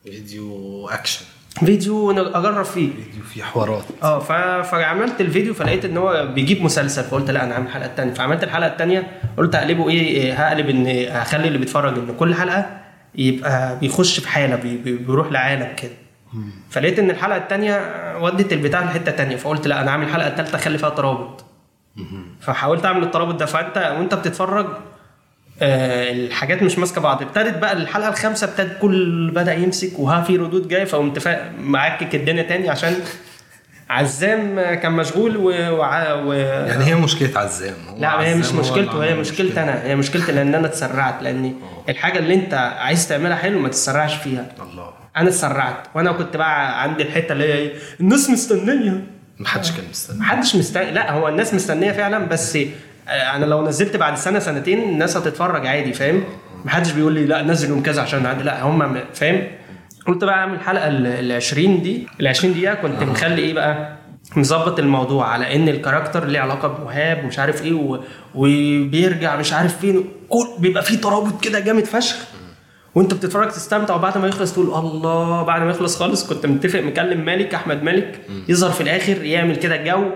فيديو 0.05 0.89
أكشن. 0.89 1.25
فيديو 1.65 2.11
أجرب 2.11 2.65
فيه. 2.65 2.91
فيه 3.35 3.43
حوارات. 3.43 3.85
آه 4.03 4.19
فعملت 4.63 5.21
الفيديو 5.21 5.55
فلقيت 5.55 5.85
إن 5.85 5.97
هو 5.97 6.27
بيجيب 6.35 6.63
مسلسل 6.63 7.05
فقلت 7.05 7.31
لا 7.31 7.45
أنا 7.45 7.55
هعمل 7.55 7.67
الحلقة 7.67 7.87
الثانية 7.87 8.15
فعملت 8.15 8.45
الحلقة 8.45 8.67
الثانية 8.73 9.07
قلت 9.37 9.57
هقلبه 9.57 9.89
إيه 9.89 10.01
إيه، 10.01 10.33
هقلب 10.33 10.69
إن 10.69 10.87
هخلي 11.17 11.49
اللي 11.49 11.59
بيتفرج 11.59 11.99
إن 11.99 12.15
كل 12.19 12.35
حلقة 12.35 12.67
يبقى 13.15 13.79
بيخش 13.79 14.21
في 14.21 14.29
حالة 14.29 14.57
بي- 14.57 14.77
بي- 14.77 14.97
بيروح 14.97 15.33
لعالم 15.33 15.69
كده. 15.77 15.93
فلقيت 16.71 16.99
إن 16.99 17.11
الحلقة 17.11 17.37
الثانية 17.37 17.81
ودت 18.21 18.53
البتاع 18.53 18.81
لحتة 18.85 19.13
ثانية 19.13 19.37
فقلت 19.37 19.67
لا 19.67 19.81
أنا 19.83 19.91
هعمل 19.91 20.07
الحلقة 20.07 20.29
الثالثه 20.29 20.57
أخلي 20.57 20.79
فيها 20.79 20.89
ترابط. 20.89 21.45
فحاولت 22.41 22.85
أعمل 22.87 23.03
الترابط 23.03 23.35
ده 23.35 23.47
فأنت 23.47 23.95
وأنت 23.99 24.15
بتتفرج 24.15 24.67
آه 25.63 26.13
الحاجات 26.13 26.63
مش 26.63 26.79
ماسكة 26.79 27.01
بعض. 27.01 27.23
ابتدت 27.23 27.59
بقى 27.59 27.73
الحلقة 27.73 28.09
الخامسة 28.09 28.47
ابتدت 28.47 28.79
كل 28.81 29.31
بدأ 29.35 29.55
يمسك 29.55 29.99
وها 29.99 30.21
في 30.23 30.37
ردود 30.37 30.69
جاية 30.69 30.85
فقمت 30.85 31.29
معكك 31.61 32.15
الدنيا 32.15 32.43
تاني 32.43 32.71
عشان 32.71 32.95
عزام 33.91 34.61
كان 34.75 34.93
مشغول 34.93 35.37
و, 35.37 35.43
وع- 35.79 36.13
و... 36.15 36.33
يعني 36.33 36.85
هي 36.85 36.95
مشكلة 36.95 37.39
عزام. 37.41 37.75
هو 37.89 37.99
لا 37.99 38.21
هي 38.21 38.35
مش 38.35 38.53
مشكلته 38.53 39.05
هي 39.05 39.15
مشكلتي. 39.15 39.63
أنا 39.63 39.83
هي 39.85 39.97
مشكلتي 39.97 40.33
لأن 40.33 40.55
أنا 40.55 40.67
اتسرعت 40.67 41.23
لأن 41.23 41.55
الحاجة 41.89 42.19
اللي 42.19 42.35
أنت 42.35 42.55
عايز 42.55 43.09
تعملها 43.09 43.37
حلو 43.37 43.59
ما 43.59 43.69
تتسرعش 43.69 44.15
فيها. 44.15 44.47
الله. 44.73 44.91
أنا 45.17 45.29
اتسرعت 45.29 45.77
وأنا 45.95 46.13
كنت 46.13 46.37
بقى 46.37 46.83
عندي 46.83 47.03
الحتة 47.03 47.33
اللي 47.33 47.53
هي 47.55 47.71
الناس 48.01 48.31
مستنية. 48.31 49.05
محدش 49.39 49.71
كان 49.73 49.85
مستني. 49.91 50.19
محدش 50.19 50.57
مستني. 50.57 50.91
لا 50.91 51.11
هو 51.13 51.29
الناس 51.29 51.55
مستنية 51.55 51.93
فعلا 51.93 52.19
بس 52.19 52.59
أنا 53.09 53.45
لو 53.45 53.67
نزلت 53.67 53.97
بعد 53.97 54.17
سنه 54.17 54.39
سنتين 54.39 54.79
الناس 54.83 55.17
هتتفرج 55.17 55.67
عادي 55.67 55.93
فاهم؟ 55.93 56.25
محدش 56.65 56.91
بيقول 56.93 57.13
لي 57.13 57.25
لا 57.27 57.43
نزل 57.43 57.69
يوم 57.69 57.83
كذا 57.83 58.03
عشان 58.03 58.27
عادي 58.27 58.43
لا 58.43 58.63
هم 58.63 58.97
فاهم؟ 59.15 59.43
قلت 60.07 60.25
بقى 60.25 60.35
اعمل 60.35 60.55
الحلقة 60.55 60.89
ال 60.89 61.33
20 61.33 61.83
دي 61.83 62.07
ال 62.21 62.27
20 62.27 62.53
دقيقه 62.55 62.75
كنت 62.75 63.03
مخلي 63.03 63.43
إيه 63.43 63.55
بقى؟ 63.55 63.97
مظبط 64.37 64.79
الموضوع 64.79 65.29
على 65.29 65.57
ان 65.57 65.69
ال 65.69 65.74
character 65.74 66.25
ليه 66.25 66.41
علاقه 66.41 66.69
بمهاب 66.69 67.25
ومش 67.25 67.39
عارف 67.39 67.63
إيه 67.63 67.73
و... 67.73 67.99
وبيرجع 68.35 69.37
مش 69.37 69.53
عارف 69.53 69.79
فين 69.81 70.05
كل 70.29 70.47
بيبقى 70.59 70.83
فيه 70.83 71.01
ترابط 71.01 71.45
كده 71.45 71.61
جامد 71.61 71.85
فشخ. 71.85 72.17
وانت 72.95 73.15
بتتفرج 73.15 73.49
تستمتع 73.49 73.95
وبعد 73.95 74.19
ما 74.19 74.27
يخلص 74.29 74.53
تقول 74.53 74.67
الله 74.67 75.43
بعد 75.43 75.63
ما 75.63 75.71
يخلص 75.71 75.97
خالص 75.99 76.29
كنت 76.29 76.47
متفق 76.47 76.81
مكلم 76.81 77.25
مالك 77.25 77.55
أحمد 77.55 77.83
مالك 77.83 78.21
يظهر 78.49 78.71
في 78.71 78.81
الآخر 78.81 79.25
يعمل 79.25 79.57
كده 79.57 79.77
جو 79.77 80.11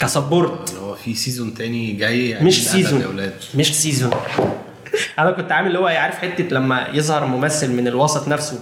ك 0.00 0.08
support. 0.08 0.70
اللي 0.70 0.80
هو 0.80 0.94
في 0.94 1.14
season 1.14 1.54
تاني 1.54 1.92
جاي 1.92 2.30
يعني 2.30 2.44
مش 2.44 2.68
season 2.68 3.30
مش 3.54 3.74
season 3.74 4.10
أنا 5.18 5.30
كنت 5.30 5.52
عامل 5.52 5.66
اللي 5.68 5.78
هو 5.78 5.86
عارف 5.86 6.18
حتة 6.18 6.44
لما 6.44 6.86
يظهر 6.92 7.26
ممثل 7.26 7.72
من 7.72 7.88
الوسط 7.88 8.28
نفسه 8.28 8.58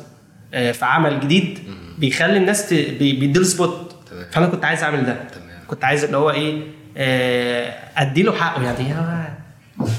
آه، 0.55 0.73
في 0.73 0.85
عمل 0.85 1.21
جديد 1.21 1.59
بيخلي 1.99 2.37
الناس 2.37 2.69
ت... 2.69 2.75
بيديله 2.75 3.45
سبوت. 3.45 3.95
فأنا 4.33 4.47
كنت 4.47 4.65
عايز 4.65 4.83
أعمل 4.83 5.07
ده. 5.07 5.13
تمام. 5.13 5.61
كنت 5.69 5.85
عايز 5.85 6.05
اللي 6.05 6.17
هو 6.17 6.31
إيه 6.31 6.63
آه، 6.97 7.75
أديله 7.97 8.33
حقه. 8.33 8.63
يعني 8.63 9.29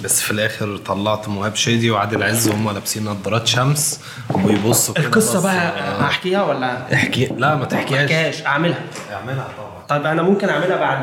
بس 0.04 0.22
في 0.22 0.32
الآخر 0.32 0.78
طلعت 0.78 1.28
مهاب 1.30 1.56
شادي 1.56 1.92
وعادل 1.92 2.24
عز 2.24 2.48
وهم 2.48 2.72
لابسين 2.72 3.06
نظارات 3.06 3.48
شمس 3.48 4.00
وبيبصوا 4.34 4.98
القصة 5.00 5.44
بقى 5.44 5.80
آه. 5.80 6.04
أحكيها 6.04 6.44
ولا؟ 6.44 6.94
احكي 6.94 7.26
لا 7.26 7.36
ما 7.50 7.56
ما 7.56 7.66
تحكيهاش. 7.66 8.02
أحكيهاش 8.12 8.46
أعملها. 8.46 8.82
أعملها 9.12 9.48
طبعا. 9.58 9.79
طيب 9.90 10.06
أنا 10.06 10.22
ممكن 10.22 10.50
أعملها 10.50 10.78
بعد 10.78 11.00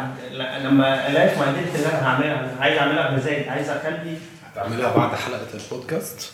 لما 0.65 1.09
ألاقي 1.09 1.29
في 1.29 1.39
معدتي 1.41 1.61
اللي 1.77 1.87
أنا 1.87 2.07
هعملها 2.07 2.55
عايز 2.61 2.79
أعملها 2.79 3.11
بمزاج 3.11 3.49
عايز 3.49 3.69
أخلي 3.69 4.17
هتعملها 4.53 4.97
بعد 4.97 5.15
حلقة 5.19 5.47
البودكاست؟ 5.55 6.33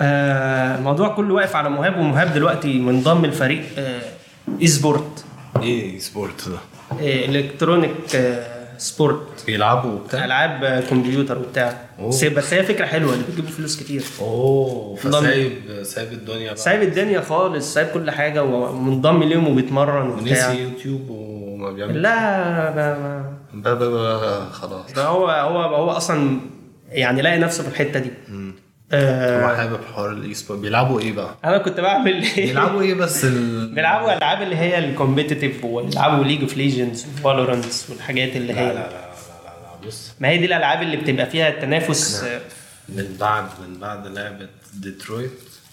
آه، 0.00 0.76
الموضوع 0.78 1.08
كله 1.08 1.34
واقف 1.34 1.56
على 1.56 1.70
مهاب 1.70 1.98
ومهاب 1.98 2.34
دلوقتي 2.34 2.78
منضم 2.78 3.26
لفريق 3.26 3.62
آه، 3.78 4.00
e-sport 4.60 5.24
إيه 5.62 5.98
sport 5.98 6.48
ده؟ 6.48 6.56
آه، 7.00 7.24
electronic 7.24 8.16
آه، 8.16 8.58
sport 8.78 9.44
بيلعبوا 9.46 9.90
وبتاع؟ 9.92 10.24
ألعاب 10.24 10.64
آه، 10.64 10.80
كمبيوتر 10.80 11.38
وبتاع. 11.38 11.76
بس 12.08 12.24
بس 12.24 12.54
هي 12.54 12.62
فكرة 12.62 12.86
حلوة 12.86 13.12
اللي 13.12 13.24
بتجيب 13.28 13.44
فلوس 13.46 13.80
كتير. 13.82 14.02
أوه. 14.20 14.96
فسايب 14.96 15.52
سايب 15.82 16.12
الدنيا 16.12 16.46
بقى. 16.46 16.56
سايب 16.56 16.82
الدنيا 16.82 17.20
خالص 17.20 17.74
سايب 17.74 17.86
كل 17.88 18.10
حاجة 18.10 18.44
ومنضم 18.44 19.22
ليهم 19.22 19.48
وبيتمرن 19.48 20.08
وبتاع. 20.10 20.50
ونسي 20.50 20.62
يوتيوب 20.62 21.10
وما 21.58 21.70
بيعمل 21.72 22.02
لا 22.02 22.16
ما- 22.74 22.98
ما- 23.52 23.74
بقى 23.74 24.50
خلاص. 24.52 24.92
ده 24.92 25.04
هو 25.06 25.28
هو 25.30 25.62
هو 25.62 25.90
أصلا 25.90 26.40
يعني 26.88 27.22
لاقي 27.22 27.38
نفسه 27.38 27.62
في 27.62 27.68
الحتة 27.68 28.00
دي. 28.00 28.10
آه، 28.92 29.44
هو 29.52 29.56
حابب 29.56 29.80
حوار 29.94 30.12
ال 30.12 30.34
e-sports 30.34 30.60
بيلعبوا 30.60 31.00
إيه 31.00 31.12
بقى؟ 31.12 31.34
أنا 31.44 31.58
كنت 31.58 31.80
بعمل 31.80 32.24
بيلعبوا 32.36 32.82
إيه 32.82 32.94
بس 32.94 33.24
ال... 33.24 33.74
بيلعبوا 33.74 34.16
ألعاب 34.16 34.42
اللي 34.42 34.56
هي 34.56 34.78
ال 34.78 34.85
competitive 34.85 35.64
ويلعبوا 35.64 36.24
League 36.24 36.40
of 36.40 36.56
Legends 36.56 37.06
و 37.14 37.22
Valorant 37.22 37.90
والحاجات 37.90 38.36
اللي 38.36 38.52
لا 38.52 38.60
لا 38.60 38.62
هي 38.62 38.68
لا 38.68 38.74
لا 38.74 38.88
لا 38.90 39.80
لا 39.82 39.86
بص. 39.88 40.12
ما 40.20 40.28
هي 40.28 40.38
دي 40.38 40.44
الألعاب 40.44 40.82
اللي 40.82 40.96
بتبقى 40.96 41.26
فيها 41.26 41.48
التنافس 41.48 42.24
من 42.88 43.16
بعد 43.20 43.44
من 43.68 43.78
بعد 43.80 44.06
لعبة 44.06 44.48
Detroit 44.74 45.30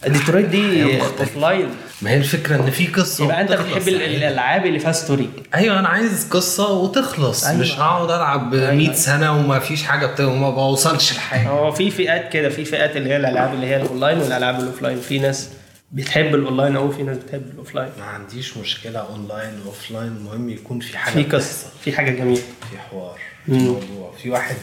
Detroit 0.08 0.46
دي. 0.46 1.00
offline 1.02 1.68
ما 2.02 2.10
هي 2.10 2.18
الفكرة 2.18 2.56
إن 2.56 2.72
في 2.72 2.88
قصة 2.88 3.24
يبقى 3.24 3.42
أنت 3.42 3.52
بتحب 3.52 3.88
ال- 3.88 4.02
يعني. 4.02 4.18
الألعاب 4.18 4.66
اللي 4.66 4.80
فيها 4.80 4.92
story 4.92 5.30
أيوه 5.56 5.80
أنا 5.80 5.88
عايز 5.88 6.28
قصة 6.30 6.72
وتخلص. 6.72 7.44
أيوة. 7.46 7.62
مش 7.62 7.80
هقعد 7.80 8.12
ألعب 8.12 8.56
100 8.56 8.70
أيوة. 8.70 8.94
سنة 8.94 9.32
وما 9.40 9.60
فيش 9.60 9.84
حاجة 9.84 10.06
بت... 10.06 10.22
وما 10.22 10.50
بوصلش 10.50 11.14
لحاجة. 11.14 11.48
هو 11.50 11.72
في 11.72 11.92
فئات 11.92 12.30
كده 12.34 12.50
في 12.50 12.66
فئات 12.66 12.98
اللي 12.98 13.10
هي 13.10 13.18
الألعاب 13.18 13.54
اللي 13.54 13.68
هي 13.68 13.76
الأونلاين 13.82 14.18
والألعاب 14.18 14.60
ال 14.60 14.65
offline 14.65 15.00
في 15.02 15.20
ناس 15.20 15.50
بتحب 15.92 16.36
الاونلاين 16.36 16.76
أو 16.76 16.92
في 16.92 17.04
ناس 17.04 17.18
بتحب 17.18 17.42
ال 17.54 17.58
offline 17.58 17.90
ما 18.00 18.06
عنديش 18.06 18.58
مشكلة 18.58 19.00
online 19.00 19.60
و 19.66 19.71
offline 19.71 20.08
المهم 20.08 20.50
يكون 20.50 20.80
في 20.80 20.98
حاجة 20.98 21.14
في. 21.14 21.24
قصة 21.24 21.68
في 21.84 21.92
حاجة 21.94 22.12
جميلة. 22.12 22.42
في 22.72 22.78
حوار 22.90 23.20
في 23.46 23.52
موضوع 23.52 24.14
في 24.24 24.30
واحد 24.30 24.56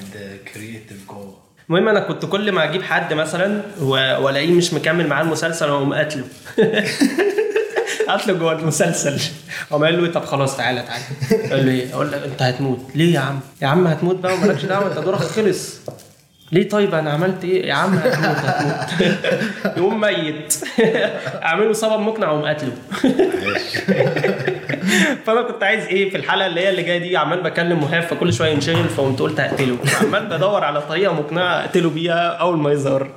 creative 0.55 0.97
جوه. 1.09 1.37
المهم 1.69 1.89
أنا 1.89 2.01
كنت 2.01 2.25
كل 2.27 2.53
ما 2.53 2.65
أجيب 2.65 2.83
حد 2.83 3.15
مثلا 3.15 3.63
والاقيه 3.81 4.53
مش 4.53 4.75
مكمل 4.75 5.07
معاه 5.07 5.23
المسلسل 5.23 5.71
واقوم 5.71 5.95
قاتله. 5.95 6.25
قاتله 8.09 8.35
جوه 8.35 8.53
المسلسل. 8.53 9.21
اقوم 9.71 9.85
قايل 9.85 10.05
له 10.05 10.13
طب 10.13 10.25
خلاص 10.25 10.57
تعالى 10.57 10.83
تعالى. 10.83 11.05
يقول 11.49 11.65
لي 11.65 11.95
أقول 11.95 12.11
له 12.11 12.25
انت 12.25 12.43
هتموت. 12.43 12.79
ليه 12.95 13.15
يا 13.15 13.21
عم؟ 13.21 13.41
يا 13.63 13.67
عم 13.67 13.87
هتموت 13.87 14.17
بقى 14.17 14.35
ومالكش 14.35 14.65
دعوة 14.65 14.87
انت 14.91 14.99
دورك 14.99 15.19
خلص. 15.19 15.79
ليه 16.53 16.69
طيب 16.69 16.95
أنا 16.95 17.11
عملت 17.13 17.45
إيه؟ 17.45 17.67
يا 17.67 17.75
عم 17.75 17.95
هتموت 17.95 18.37
هتموت. 18.37 19.15
يقوم 19.79 20.01
ميت. 20.01 20.55
أعمله 21.45 21.73
سبب 21.73 22.01
مقنع 22.01 22.31
وأقوم 22.31 22.45
قاتله. 22.47 22.73
فأنا 25.27 25.43
كنت 25.43 25.63
عايز 25.63 25.85
إيه 25.87 26.11
في 26.11 26.17
الحلقة 26.17 26.47
اللي 26.47 26.61
هي 26.61 26.71
اللي 26.71 26.83
جاية 26.83 26.99
دي 26.99 27.17
عمال 27.17 27.43
بكلم 27.43 27.81
مهاب 27.81 28.03
فكل 28.03 28.33
شوية 28.33 28.51
ينشغل 28.53 28.89
فقمت 28.89 29.21
قلت 29.21 29.41
هقتله. 29.41 29.77
عمال 30.03 30.27
بدور 30.27 30.65
على 30.65 30.81
طريقة 30.83 31.15
مقنعة 31.15 31.61
أقتله 31.61 31.91
بيها 31.91 32.29
أول 32.29 32.59
ما 32.59 32.73
يظهر. 32.73 33.09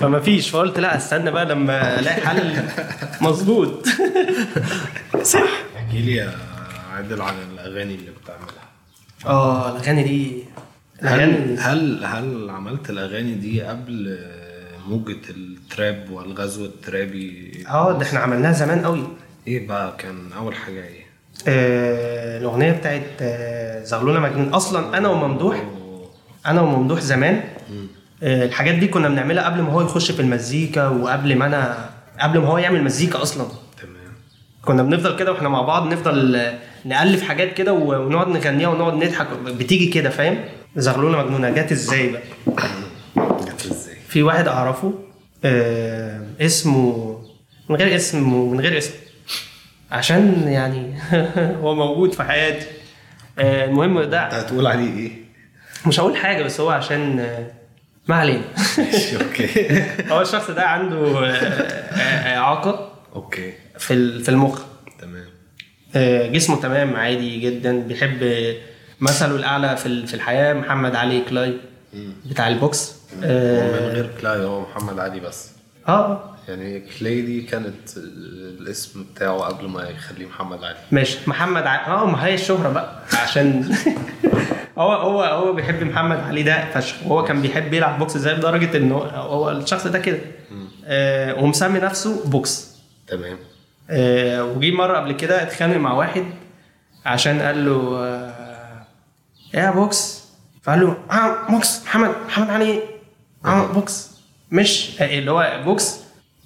فما 0.00 0.20
فيش. 0.20 0.50
فقلت 0.50 0.78
لا 0.80 0.96
استنى 0.96 1.30
بقى 1.30 1.44
لما 1.44 2.00
ألاقي 2.00 2.20
حل 2.20 2.62
مظبوط. 3.20 3.86
احكي 5.76 5.98
لي 5.98 6.14
يا 6.14 6.32
عادل 6.96 7.22
عن 7.22 7.34
الأغاني 7.54 7.94
اللي 7.94 8.10
بتعملها. 8.22 8.62
آه 9.26 9.70
الأغاني 9.76 10.02
دي 10.02 10.44
هل 11.02 11.56
هل 11.60 12.04
هل 12.04 12.50
عملت 12.50 12.90
الأغاني 12.90 13.34
دي 13.34 13.62
قبل 13.62 14.18
موجة 14.88 15.16
التراب 15.30 16.10
والغزو 16.10 16.64
الترابي؟ 16.64 17.52
آه 17.68 17.98
ده 17.98 18.02
إحنا 18.06 18.18
عملناها 18.20 18.52
زمان 18.52 18.84
قوي 18.84 19.06
إيه 19.46 19.66
بقى 19.68 19.96
كان 19.98 20.32
أول 20.36 20.54
حاجة 20.54 20.84
إيه؟ 20.84 21.02
آه 21.48 22.38
الأغنية 22.38 22.72
بتاعت 22.72 23.02
آه 23.20 23.84
زغلولة 23.84 24.20
مجنون. 24.20 24.48
أصلا 24.54 24.98
أنا 24.98 25.08
وممدوح 25.08 25.64
أنا 26.46 26.60
وممدوح 26.60 27.00
زمان 27.00 27.40
آه، 28.22 28.44
الحاجات 28.44 28.74
دي 28.74 28.86
كنا 28.88 29.08
بنعملها 29.08 29.44
قبل 29.44 29.62
ما 29.62 29.72
هو 29.72 29.80
يخش 29.80 30.10
في 30.10 30.22
المزيكا 30.22 30.88
وقبل 30.88 31.36
ما 31.36 31.46
أنا 31.46 31.90
قبل 32.20 32.38
ما 32.38 32.46
هو 32.48 32.58
يعمل 32.58 32.84
مزيكا 32.84 33.22
أصلا. 33.22 33.46
تمام. 33.82 34.12
كنا 34.64 34.82
بنفضل 34.82 35.16
كده 35.16 35.32
وإحنا 35.32 35.48
مع 35.48 35.62
بعض 35.62 35.92
نفضل 35.92 36.42
نألف 36.84 37.22
حاجات 37.22 37.54
كده 37.54 37.72
ونقعد 37.72 38.28
نغنيها 38.28 38.68
ونقعد 38.68 38.94
نضحك 38.94 39.26
بتيجي 39.46 39.86
كده 39.86 40.10
فاهم؟ 40.10 40.38
زغلوله 40.76 41.18
مجنونه 41.24 41.50
جت 41.50 41.72
إزاي 41.72 42.08
بقى؟ 42.08 42.22
جت 43.16 43.66
إزاي؟ 43.70 43.96
في 44.08 44.22
واحد 44.22 44.48
أعرفه 44.48 44.92
آه 45.44 46.20
اسمه 46.40 47.18
من 47.68 47.76
غير 47.76 47.96
اسم 47.96 48.32
ومن 48.32 48.60
غير 48.60 48.78
اسم. 48.78 48.94
عشان 49.90 50.48
يعني 50.48 50.94
هو 51.62 51.74
موجود 51.74 52.12
في 52.12 52.22
حياتي. 52.22 52.66
آه 53.38 53.64
المهم 53.64 54.02
ده 54.02 54.20
هتقول 54.20 54.66
عليه 54.66 54.96
إيه؟ 54.98 55.10
مش 55.86 56.00
هقول 56.00 56.16
حاجة 56.16 56.42
بس 56.42 56.60
هو 56.60 56.70
عشان 56.70 57.20
آه 57.20 57.46
ما 58.08 58.14
علينا. 58.14 58.44
أوكي. 59.22 59.48
هو 60.12 60.20
الشخص 60.20 60.50
ده 60.50 60.62
عنده 60.62 60.96
آه، 60.96 61.32
آه، 61.32 62.38
اعاقه 62.38 62.92
أوكي. 63.14 63.52
في 63.78 64.18
في 64.22 64.28
المخ. 64.28 64.62
تمام. 65.00 65.24
آه، 65.96 66.26
جسمه 66.28 66.60
تمام 66.60 66.96
عادي 66.96 67.40
جدا. 67.40 67.80
بيحب 67.80 68.22
آه، 68.22 68.54
مثله 69.02 69.36
الأعلى 69.36 69.76
في 69.76 70.06
في 70.06 70.14
الحياة 70.14 70.54
محمد 70.54 70.94
علي 70.96 71.20
كلاي 71.20 71.56
بتاع 72.26 72.48
ال 72.48 72.57
box. 72.57 72.94
هو 73.14 73.18
من 73.20 73.24
آه 73.24 73.88
غير 73.94 74.10
كلاي 74.20 74.44
هو 74.44 74.60
محمد 74.60 74.98
علي 74.98 75.20
بس. 75.20 75.50
آه، 75.88 76.34
يعني 76.48 76.80
كلاي 76.98 77.22
دي 77.22 77.40
كانت 77.42 77.96
الاسم 78.60 79.04
بتاعه 79.14 79.38
قبل 79.38 79.68
ما 79.68 79.82
يخليه 79.88 80.26
محمد 80.26 80.64
علي. 80.64 80.76
ماشي. 80.92 81.18
محمد 81.26 81.62
علي 81.66 81.86
آه 81.86 82.06
ما 82.06 82.26
هي 82.26 82.34
الشهرة 82.34 82.68
بقى 82.68 83.02
عشان 83.22 83.74
هو 84.78 84.92
هو 84.92 85.22
هو 85.22 85.52
بيحب 85.52 85.82
محمد 85.82 86.20
علي 86.20 86.42
ده 86.42 86.70
فشخ. 86.74 86.96
وهو 87.06 87.24
كان 87.24 87.42
بيحب 87.42 87.74
يلعب 87.74 87.98
box 87.98 88.16
زي 88.18 88.32
لدرجة 88.32 88.76
ان 88.76 88.92
هو, 88.92 89.02
هو 89.02 89.50
الشخص 89.50 89.86
ده 89.86 89.98
كده. 89.98 90.18
آه 90.84 91.34
ومسمي 91.42 91.78
نفسه 91.78 92.24
بوكس. 92.30 92.72
تمام. 93.08 93.36
آه 93.90 94.44
وجي 94.44 94.72
مرة 94.72 94.96
قبل 94.98 95.12
كده 95.12 95.42
اتخانق 95.42 95.76
مع 95.76 95.92
واحد 95.92 96.24
عشان 97.06 97.40
قال 97.40 97.66
له 97.66 97.96
آه 97.98 98.41
إيه 99.54 99.60
يا 99.60 99.70
بوكس. 99.70 100.22
فقال 100.62 100.80
له 100.80 100.96
آه 101.10 101.50
بوكس 101.50 101.82
محمد 101.84 102.10
محمد 102.26 102.50
علي 102.50 102.80
آه 103.44 103.66
بوكس. 103.66 104.10
مش 104.50 105.00
آه، 105.00 105.18
اللي 105.18 105.30
هو 105.30 105.62
بوكس. 105.64 105.96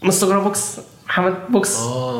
مستر 0.02 0.38
بوكس 0.38 0.80
محمد 1.06 1.34
بوكس. 1.48 1.76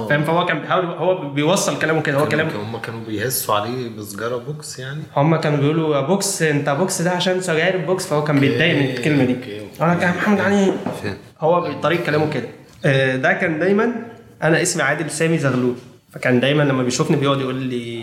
فاهم؟ 0.09 0.25
فهو 0.25 0.47
كان 0.47 0.61
بيحاول 0.61 0.85
هو 0.85 1.29
بيوصل 1.31 1.79
كلامه 1.79 2.03
كده 2.03 2.19
هو 2.19 2.29
كلام 2.29 2.49
هم 2.49 2.77
كانوا 2.79 3.01
بيهسوا 3.07 3.55
عليه 3.55 3.89
بسجارة 3.97 4.37
بوكس 4.37 4.79
يعني؟ 4.79 5.03
هم 5.17 5.37
كانوا 5.37 5.59
بيقولوا 5.59 5.97
يا 5.97 6.01
بوكس 6.01 6.43
انت 6.43 6.69
بوكس 6.69 7.03
ده 7.03 7.11
عشان 7.11 7.41
سجاير 7.41 7.87
بوكس. 7.87 8.07
فهو 8.07 8.25
كان 8.25 8.41
بيتضايق 8.41 8.77
من 8.77 8.91
الكلمة 8.91 9.25
دي. 9.25 9.37
أنا 9.81 9.95
كان 9.95 10.17
محمد 10.17 10.41
علي؟ 10.41 10.73
هو 11.41 11.61
بطريقة 11.61 12.05
كلامه 12.07 12.31
كده. 12.31 12.49
آه، 12.85 13.17
ده 13.17 13.33
كان 13.33 13.59
دايما 13.59 13.93
أنا 14.43 14.63
اسمي 14.63 14.83
عادل 14.83 15.11
سامي 15.11 15.39
زغلول. 15.39 15.75
فكان 16.13 16.41
دايما 16.41 16.63
لما 16.63 16.83
بيشوفني 16.83 17.17
بيقعد 17.17 17.41
يقول 17.41 17.55
لي 17.55 18.03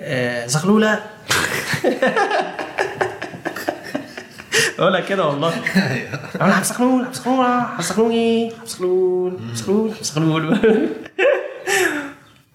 آه، 0.00 0.46
زغلولة 0.46 1.00
اقولها 4.78 5.00
كده 5.00 5.26
والله. 5.26 5.52
أنا 6.40 6.52
حبس 6.54 6.68
زغلول 6.72 7.06
حبس 7.06 7.16
زغلول 7.18 7.46
حبس 7.78 7.88
زغلول 7.88 8.52
حبس 8.60 8.76
زغلول 8.76 9.38
حبس 9.48 9.58
زغلول 9.58 9.94
حبس 9.94 10.12
زغلول 10.12 10.58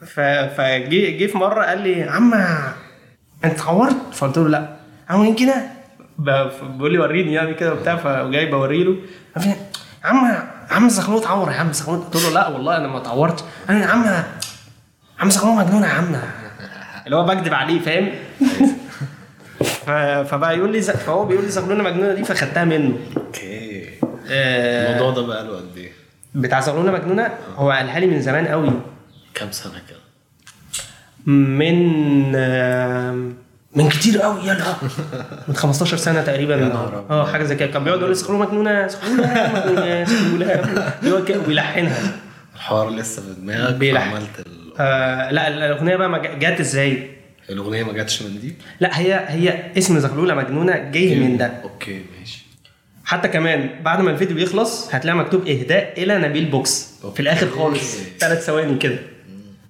ف 0.06 0.20
فجي 0.58 1.12
جه 1.18 1.28
في 1.32 1.38
مرة 1.38 1.64
قال 1.66 1.82
لي 1.82 2.04
عم 2.04 2.34
أنت 2.34 2.74
اتعورت 3.60 3.96
فقلت 4.14 4.38
له 4.38 4.50
لا. 4.50 4.76
عامل 5.10 5.36
كده 5.36 5.56
بيقول 6.18 6.92
لي 6.92 6.98
وريني 7.00 7.34
يعني 7.34 7.54
كده 7.54 7.74
وبتاع. 7.74 7.96
فجاي 7.96 8.46
بوريله. 8.46 8.96
عم 10.04 10.38
عم 10.72 10.90
زغلول 10.90 11.18
اتعور 11.22 11.52
يا 11.52 11.56
عم 11.58 11.74
زغلول 11.74 12.00
قلت 12.00 12.16
له 12.24 12.30
لا 12.34 12.48
والله 12.48 12.78
أنا 12.78 12.88
ما 12.88 12.98
اتعورتش. 12.98 13.44
لي 13.70 13.82
يا 13.82 13.88
عم 13.88 14.24
عم 15.20 15.30
زغلول 15.30 15.56
مجنون 15.56 15.84
يا 15.84 15.88
عم 15.88 16.16
اللي 17.06 17.16
هو 17.16 17.26
بكذب 17.26 17.54
عليه 17.54 17.80
فاهم؟ 17.80 18.10
ف- 18.40 18.83
فبقى 20.26 20.58
يقول 20.58 20.72
لي 20.72 20.82
فهو 20.82 21.26
بيقول 21.26 21.44
لي 21.44 21.50
زغلوله 21.52 21.84
مجنونة 21.84 22.14
دي 22.14 22.24
فخدتها 22.24 22.64
منه. 22.66 22.98
okay. 23.18 23.90
آه، 24.30 24.96
الموضوع 24.98 25.22
ده 25.22 25.28
بقى 25.28 25.44
له 25.44 25.56
قد 25.56 25.78
إيه؟ 25.78 25.92
بتاع 26.36 26.60
زغلوله 26.60 26.92
مجنونة 26.92 27.30
هو 27.56 27.72
قالها 27.72 28.00
لي 28.00 28.06
من 28.08 28.22
زمان 28.22 28.48
قوي. 28.48 28.70
كام 29.34 29.52
سنة 29.52 29.74
كده؟ 29.90 29.98
من 31.26 32.32
من 33.76 33.90
كتير 33.90 34.22
قوي 34.22 34.42
يلا 34.42 34.74
من 35.48 35.56
15 35.56 35.98
سنة 35.98 36.22
تقريبا. 36.24 36.56
نهار 36.56 37.06
آه 37.10 37.26
حاجة 37.32 37.44
زي 37.44 37.56
كده. 37.56 37.68
كان 37.68 37.84
بيقعد 37.84 38.00
يقول 38.00 38.10
لي 38.12 38.16
زغلوله 38.16 38.46
مجنونة 38.46 38.88
زغلوله 38.88 39.52
مجنونة 39.54 41.26
كده 41.26 41.40
ويلحنها 41.48 42.12
الحوار 42.56 42.90
لسه 42.90 43.22
في 43.22 43.42
دماغك. 43.42 43.98
عملت 43.98 44.40
ال... 44.40 44.74
آه 44.80 45.32
لا 45.32 45.48
الأغنية 45.48 45.96
بقى 45.96 46.38
جات 46.40 46.60
إزاي؟ 46.60 47.10
الأغنية 47.54 47.84
ما 47.84 47.94
جاتش 47.94 48.22
من 48.22 48.40
دي؟ 48.40 48.54
لا 48.80 49.00
هي 49.00 49.26
هي 49.28 49.72
اسم 49.78 50.00
زغلولة 50.00 50.34
مجنونة 50.36 50.78
جاي 50.78 51.20
من 51.20 51.38
ده. 51.38 51.46
okay 51.46 52.02
ماشي. 52.20 52.46
حتى 53.06 53.28
كمان 53.28 53.70
بعد 53.84 54.02
ما 54.02 54.12
الفيديو 54.12 54.36
بيخلص 54.36 54.96
هتلاقي 54.96 55.18
مكتوب 55.18 55.48
إهداء 55.48 56.04
إلى 56.04 56.18
نبيل 56.18 56.46
بوكس. 56.46 56.94
في 57.14 57.20
الآخر 57.20 57.50
خالص. 57.50 57.98
okay. 57.98 58.10
ثلاث 58.20 58.46
ثواني 58.46 58.78
كده 58.78 59.00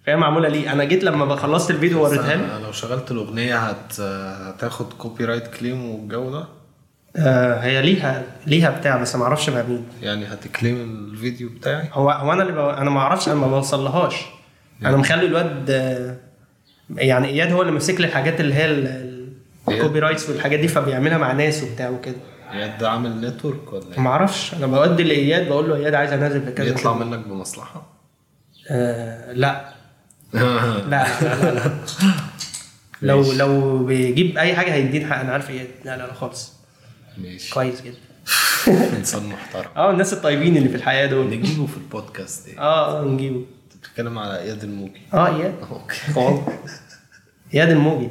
فهي 0.05 0.15
معمولة 0.15 0.49
ليه؟ 0.49 0.71
أنا 0.71 0.83
جيت 0.83 1.03
لما 1.03 1.35
خلصت 1.35 1.71
الفيديو 1.71 2.03
وريتها 2.03 2.33
أنا 2.33 2.65
لو 2.65 2.71
شغلت 2.71 3.11
الأغنية 3.11 3.57
هت... 3.57 3.99
هتاخد 3.99 4.93
copyright 4.93 5.47
claim 5.47 5.89
والجو 5.89 6.31
ده؟ 6.31 6.47
آه 7.15 7.59
هي 7.59 7.81
ليها 7.81 8.23
ليها 8.47 8.69
بتاع 8.69 8.97
بس 8.97 9.15
ما 9.15 9.23
أعرفش 9.23 9.49
بقى 9.49 9.63
مين. 9.67 9.85
يعني 10.01 10.25
هت 10.25 10.49
claim 10.49 11.09
الفيديو 11.11 11.49
بتاعي؟ 11.49 11.89
هو 11.93 12.09
هو 12.09 12.33
أنا 12.33 12.41
اللي 12.41 12.53
بو... 12.53 12.69
أنا 12.69 12.89
ما 12.89 12.99
أعرفش 12.99 13.27
أنا 13.27 13.35
ما 13.35 13.47
بوصلهاش. 13.47 14.15
أنا 14.85 14.97
مخلي 14.97 15.25
الواد 15.25 15.65
آه، 15.69 16.17
يعني 16.89 17.27
إياد 17.27 17.51
هو 17.51 17.61
اللي 17.61 17.71
ماسك 17.71 18.01
لي 18.01 18.07
الحاجات 18.07 18.39
اللي 18.39 18.55
هي؟ 18.55 18.65
ال 19.69 19.99
copyrights 19.99 20.29
والحاجات 20.29 20.59
دي 20.59 20.67
فبيعملها 20.67 21.17
مع 21.17 21.31
ناس 21.31 21.63
وبتاع 21.63 21.89
وكده 21.89 22.15
يعني 22.51 22.77
ده 22.77 22.89
عامل 22.89 23.21
network 23.21 23.73
ولا 23.73 23.99
ما 23.99 24.09
أعرفش 24.09 24.53
أنا 24.53 24.67
بودي 24.67 25.03
لإياد 25.03 25.47
بقول 25.49 25.69
له 25.69 25.75
إياد 25.75 25.93
عايز 25.93 26.13
أنزل 26.13 26.41
في 26.41 26.47
إيه؟ 26.47 26.55
كذا 26.55 26.67
يطلع. 26.67 26.93
منك 26.93 27.27
بمصلحة؟ 27.27 27.85
آه 28.71 29.31
لا 29.33 29.73
لا 30.33 30.39
لا 30.89 31.07
لا, 31.21 31.51
لا. 31.53 31.71
لو 33.01 33.21
ماشي. 33.21 33.37
لو 33.37 33.83
بيجيب 33.85 34.37
أي 34.37 34.55
حاجة 34.55 34.73
هيديني 34.73 35.05
حق 35.05 35.19
أنا 35.19 35.31
عارف 35.33 35.49
إياد 35.49 35.67
لا 35.85 35.97
لا 35.97 36.07
لا 36.07 36.13
خالص 36.13 36.53
ماشي 37.17 37.53
كويس 37.53 37.81
جدا 37.81 37.97
إنسان 38.97 39.25
محترم 39.25 39.69
آه 39.77 39.91
الناس 39.91 40.13
الطيبين 40.13 40.57
اللي 40.57 40.69
في 40.69 40.75
الحياة 40.75 41.07
دول 41.07 41.25
نجيبه 41.25 41.65
في 41.65 41.77
البودكاست 41.77 42.47
إيه؟ 42.47 42.59
آه 42.59 42.99
آه 43.01 43.05
نجيبه 43.05 43.41
بتتكلم 43.83 44.17
على 44.19 44.39
إياد 44.39 44.63
الموجي. 44.63 45.01
آه 45.13 45.35
إياد. 45.37 45.53
أوكي. 45.71 46.41
إياد 47.53 47.69
الموجي. 47.69 48.09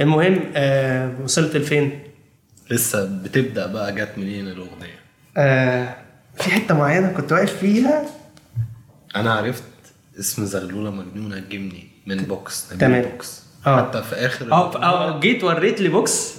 المهم 0.00 0.40
آه 0.56 1.12
وصلت 1.24 1.56
لفين؟ 1.56 2.00
لسه 2.70 3.04
بتبدأ 3.22 3.66
بقى 3.66 3.94
جت 3.94 4.12
منين 4.16 4.48
الأغنية؟ 4.48 4.98
آه 5.36 5.96
في 6.36 6.50
حتة 6.50 6.74
معينة 6.74 7.12
كنت 7.12 7.32
واقف 7.32 7.56
فيها؟ 7.56 8.04
أنا 9.16 9.34
عرفت 9.34 9.62
اسم 10.18 10.44
زغلولة 10.44 10.90
مجنونة 10.90 11.38
جبتي 11.38 11.88
من 12.06 12.16
بوكس 12.16 12.68
تمام. 12.68 13.02
بوكس 13.02 13.42
آه. 13.66 13.76
حتى 13.76 14.02
في 14.02 14.14
آخر 14.14 14.52
آه 14.52 14.82
آه 14.82 15.20
جيت 15.20 15.44
وريت 15.44 15.80
لي 15.80 15.88
بوكس 15.88 16.34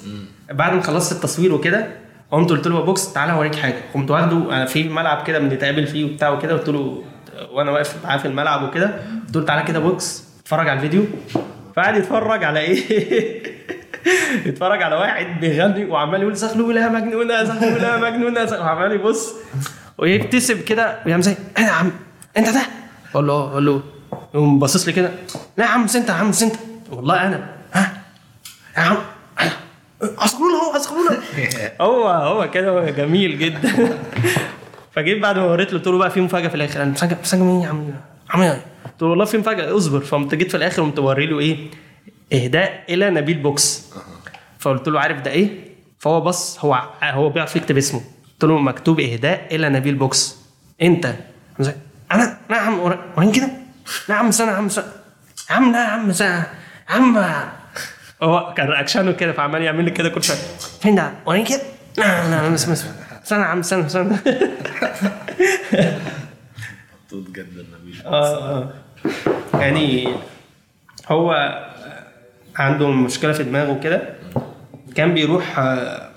بعد 0.52 0.74
ما 0.74 0.82
خلصت 0.82 1.12
التصوير 1.12 1.54
وكده 1.54 1.88
قمت 2.32 2.50
قلت 2.50 2.68
له 2.68 2.82
بوكس 2.86 3.14
تعالى 3.14 3.32
اوريك 3.34 3.56
حاجة. 3.56 3.82
قمت 3.94 4.12
واخده 4.12 4.38
أنا 4.38 4.66
في 4.66 4.90
ملعب 4.90 5.28
كده 5.28 5.40
بنتقابل 5.40 5.88
فيه 5.88 6.06
وبتاع 6.06 6.30
وكده 6.30 6.54
قلت 6.54 6.70
له 6.70 7.04
وأنا 7.52 7.72
واقف 7.72 7.96
معاه 8.06 8.18
في 8.18 8.26
الملعب 8.28 8.64
وكده 8.64 8.86
قلت 9.28 9.36
له 9.36 9.44
تعالى 9.46 9.64
كده 9.64 9.80
بوكس 9.80 10.24
اتفرج 10.42 10.68
على 10.70 10.78
الفيديو. 10.78 11.06
فقعد 11.76 11.96
يتفرج 11.96 12.44
على 12.44 12.60
إيه؟ 12.60 12.78
يتفرج 14.48 14.82
على 14.84 14.96
واحد 14.96 15.40
بيغني 15.40 15.86
وعمال 15.86 16.22
يقول 16.22 16.36
زغلوله 16.36 16.90
مجنونة 16.90 17.44
زغلوله 17.44 17.98
مجنونة 17.98 18.52
وعمال 18.60 18.92
يبص. 18.92 19.34
ويبتسم 19.98 20.62
كده 20.62 21.00
ويعمل 21.06 21.22
زي 21.24 21.36
إيه 21.58 21.64
يا 21.64 21.72
عم 21.72 21.92
أنت 22.38 22.50
ده؟ 22.50 22.62
أقول 23.14 23.28
له 23.28 23.34
أه 23.34 23.52
أقول 23.52 23.66
له 23.66 23.82
يقوم 24.34 24.60
باصص 24.60 24.88
لي 24.88 24.94
كده 24.94 25.12
لا 25.58 25.66
يا 25.66 25.70
عم 25.70 25.82
أنت 25.96 26.10
يا 26.10 26.14
عم 26.14 26.28
أنت. 26.28 26.56
والله 26.92 27.28
أنا 27.28 27.50
ها 27.74 28.02
يا 28.78 28.82
عم 28.82 28.98
اصغروا 30.02 30.50
له 30.52 30.76
اصغروا 30.76 31.04
له 31.10 31.18
هو 31.82 32.08
هو 32.08 32.52
كده 32.52 32.90
جميل 32.90 33.40
جدا. 33.40 33.98
فجيت 34.98 35.20
بعد 35.20 35.38
ما 35.38 35.46
وريت 35.46 35.74
له 35.74 35.80
قلت 35.80 35.88
له 35.88 35.98
بقى 35.98 36.12
في 36.12 36.22
مفاجأة 36.22 36.48
في 36.48 36.56
الآخر. 36.56 36.82
أنا 36.82 36.92
مفاجأة 36.92 37.18
مفاجأة 37.20 37.44
مين 37.44 37.62
يا 37.62 37.70
عم؟ 37.70 37.88
عم؟ 38.30 38.42
قلت 38.44 39.02
له 39.02 39.08
والله 39.08 39.26
في 39.26 39.38
مفاجأة 39.38 39.78
اصبر. 39.78 40.00
فقمت 40.00 40.36
جيت 40.36 40.52
في 40.52 40.58
الآخر 40.58 40.82
قمت 40.82 41.00
موري 41.00 41.26
له 41.26 41.40
إيه؟ 41.40 41.58
إهداء 42.34 42.84
إلى 42.90 43.10
نبيل 43.10 43.38
بوكس. 43.38 43.86
فقلت 44.60 44.88
له 44.88 45.00
عارف 45.00 45.22
ده 45.22 45.32
إيه؟ 45.32 45.50
فهو 46.00 46.22
بص 46.22 46.60
هو 46.66 46.82
هو 47.04 47.30
بيعرف 47.30 47.56
يكتب 47.56 47.78
اسمه. 47.78 48.02
قلت 48.34 48.44
له 48.44 48.58
مكتوب 48.58 49.00
إهداء 49.00 49.56
إلى 49.56 49.70
نبيل 49.70 49.96
بوكس. 49.96 50.36
أنت؟ 50.82 51.14
أنا 52.12 52.38
يا 52.52 52.56
عم 52.56 52.98
وين 53.18 53.32
كده؟ 53.32 53.50
لا 54.10 54.16
يا 54.16 54.20
عم 54.20 54.32
سنه 54.32 54.52
عم 54.52 54.70
سنه 54.70 54.92
عم 55.50 55.72
لا 55.72 55.84
يا 55.84 55.88
عم 55.88 56.12
سنه 56.12 56.48
عم. 56.90 57.18
هو 58.24 58.54
كان 58.58 58.68
reaction 58.68 59.07
ه 59.07 59.12
كده 59.12 59.34
فعمال 59.34 59.62
يعمل 59.62 59.86
لي 59.86 59.92
كده 59.92 60.10
كل 60.10 60.24
شوية. 60.24 60.38
فين 60.82 60.96
ده؟ 60.96 61.12
وريني 61.26 61.46
كده؟ 61.46 61.62
لا 61.98 62.30
لا 62.30 62.50
لا 62.50 63.07
سنة 63.28 63.42
يا 63.42 63.46
عم 63.46 63.62
سنة 63.62 63.88
سنة. 63.88 64.20
مبسوط 67.04 67.30
جدا 67.30 67.66
نبيل 67.82 68.02
آه 68.06 68.38
آه. 68.38 68.70
يعني 69.54 70.08
هو 71.08 71.60
عنده 72.56 72.88
مشكلة 72.90 73.32
في 73.32 73.44
دماغه 73.44 73.80
كده. 73.80 74.02
كان 74.96 75.14
بيروح 75.14 75.60
آه، 75.60 76.10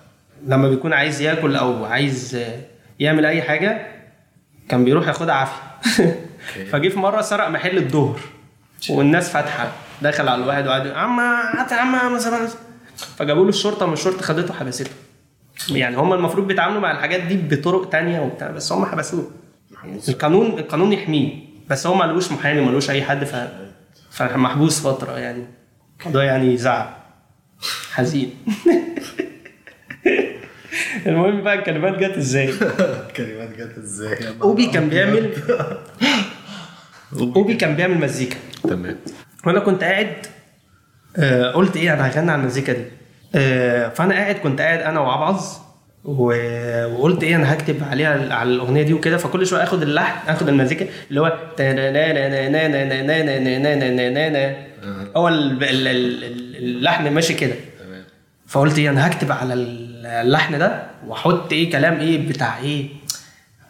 لما 0.46 0.68
بيكون 0.68 0.92
عايز 0.92 1.20
ياكل 1.20 1.56
أو 1.56 1.84
عايز 1.84 2.34
آه، 2.34 2.60
يعمل 3.00 3.26
أي 3.26 3.42
حاجة 3.42 3.86
كان 4.68 4.84
بيروح 4.84 5.08
ياخدها 5.08 5.34
عافية. 5.34 6.20
فجه 6.72 6.88
في 6.88 6.98
مرة 6.98 7.20
سرق 7.22 7.48
محل 7.48 7.76
الظهر 7.76 8.20
والناس 8.90 9.30
فاتحة. 9.30 9.72
دخل 10.02 10.28
على 10.28 10.42
الواحد 10.42 10.66
وقعد 10.66 10.86
عم 10.86 11.20
عم 11.20 11.96
عم 11.96 12.18
فجابوا 13.18 13.42
له 13.42 13.48
الشرطة 13.48 13.86
من 13.86 13.92
الشرطة 13.92 14.22
خدته 14.22 14.54
حبسته 14.54 14.90
يعني 15.68 15.96
هم 15.96 16.12
المفروض 16.12 16.46
بيتعاملوا 16.46 16.80
مع 16.80 16.90
الحاجات 16.90 17.22
دي 17.22 17.36
بطرق 17.56 17.88
تانية 17.88 18.20
وبتاع 18.20 18.50
بس 18.50 18.72
هم 18.72 18.84
حبسوه. 18.86 19.30
القانون 20.08 20.58
القانون 20.58 20.92
يحميه 20.92 21.32
بس 21.68 21.86
هو 21.86 21.94
ملوش 21.94 22.32
محامي 22.32 22.60
ملوش 22.60 22.90
أي 22.90 23.02
حد 23.02 23.24
ف 23.24 23.36
فمحبوس 24.10 24.80
فترة 24.80 25.18
يعني. 25.18 25.44
الموضوع 26.00 26.24
يعني 26.24 26.54
يزعل 26.54 26.86
حزين. 27.92 28.34
المهم 31.06 31.40
بقى 31.42 31.54
الكلمات 31.54 31.98
جت 31.98 32.16
إزاي؟ 32.16 32.52
كلمات 33.16 33.56
جت 33.58 33.78
إزاي؟ 33.78 34.18
أوبي 34.42 34.66
كان 34.66 34.88
بيعمل 34.88 35.32
أوبي 37.36 37.54
كان 37.54 37.76
بيعمل 37.76 37.98
مزيكا. 37.98 38.36
تمام. 38.62 38.96
وأنا 39.46 39.60
كنت 39.60 39.84
قاعد 39.84 40.16
آه 41.16 41.50
قلت 41.52 41.76
إيه 41.76 41.92
أنا 41.94 42.06
هغني 42.08 42.30
على 42.30 42.40
المزيكا 42.40 42.72
دي. 42.72 42.84
فأنا 43.94 44.14
قاعد 44.14 44.34
كنت 44.34 44.60
قاعد 44.60 44.78
أنا 44.78 45.00
وعبعظ 45.00 45.44
وقلت 46.04 47.22
إيه 47.22 47.36
أنا 47.36 47.52
هكتب 47.54 47.82
عليها 47.90 48.34
على 48.34 48.50
الأغنية 48.50 48.82
دي 48.82 48.94
وكده 48.94 49.16
فكل 49.16 49.46
شوية 49.46 49.62
آخد 49.62 49.82
اللحن 49.82 50.30
آخد 50.30 50.48
المزيكا 50.48 50.86
اللي 51.10 51.20
هو 51.20 51.38
هو 55.16 55.28
ال- 55.28 55.62
ال- 55.64 55.88
ال- 55.88 56.56
اللحن 56.56 57.08
ماشي 57.10 57.34
كده. 57.34 57.54
فقلت 58.46 58.78
إيه 58.78 58.90
أنا 58.90 59.06
هكتب 59.06 59.32
على 59.32 59.54
اللحن 59.54 60.58
ده 60.58 60.82
وأحط 61.06 61.52
إيه 61.52 61.70
كلام 61.72 62.00
إيه 62.00 62.28
بتاع 62.28 62.58
إيه 62.58 62.88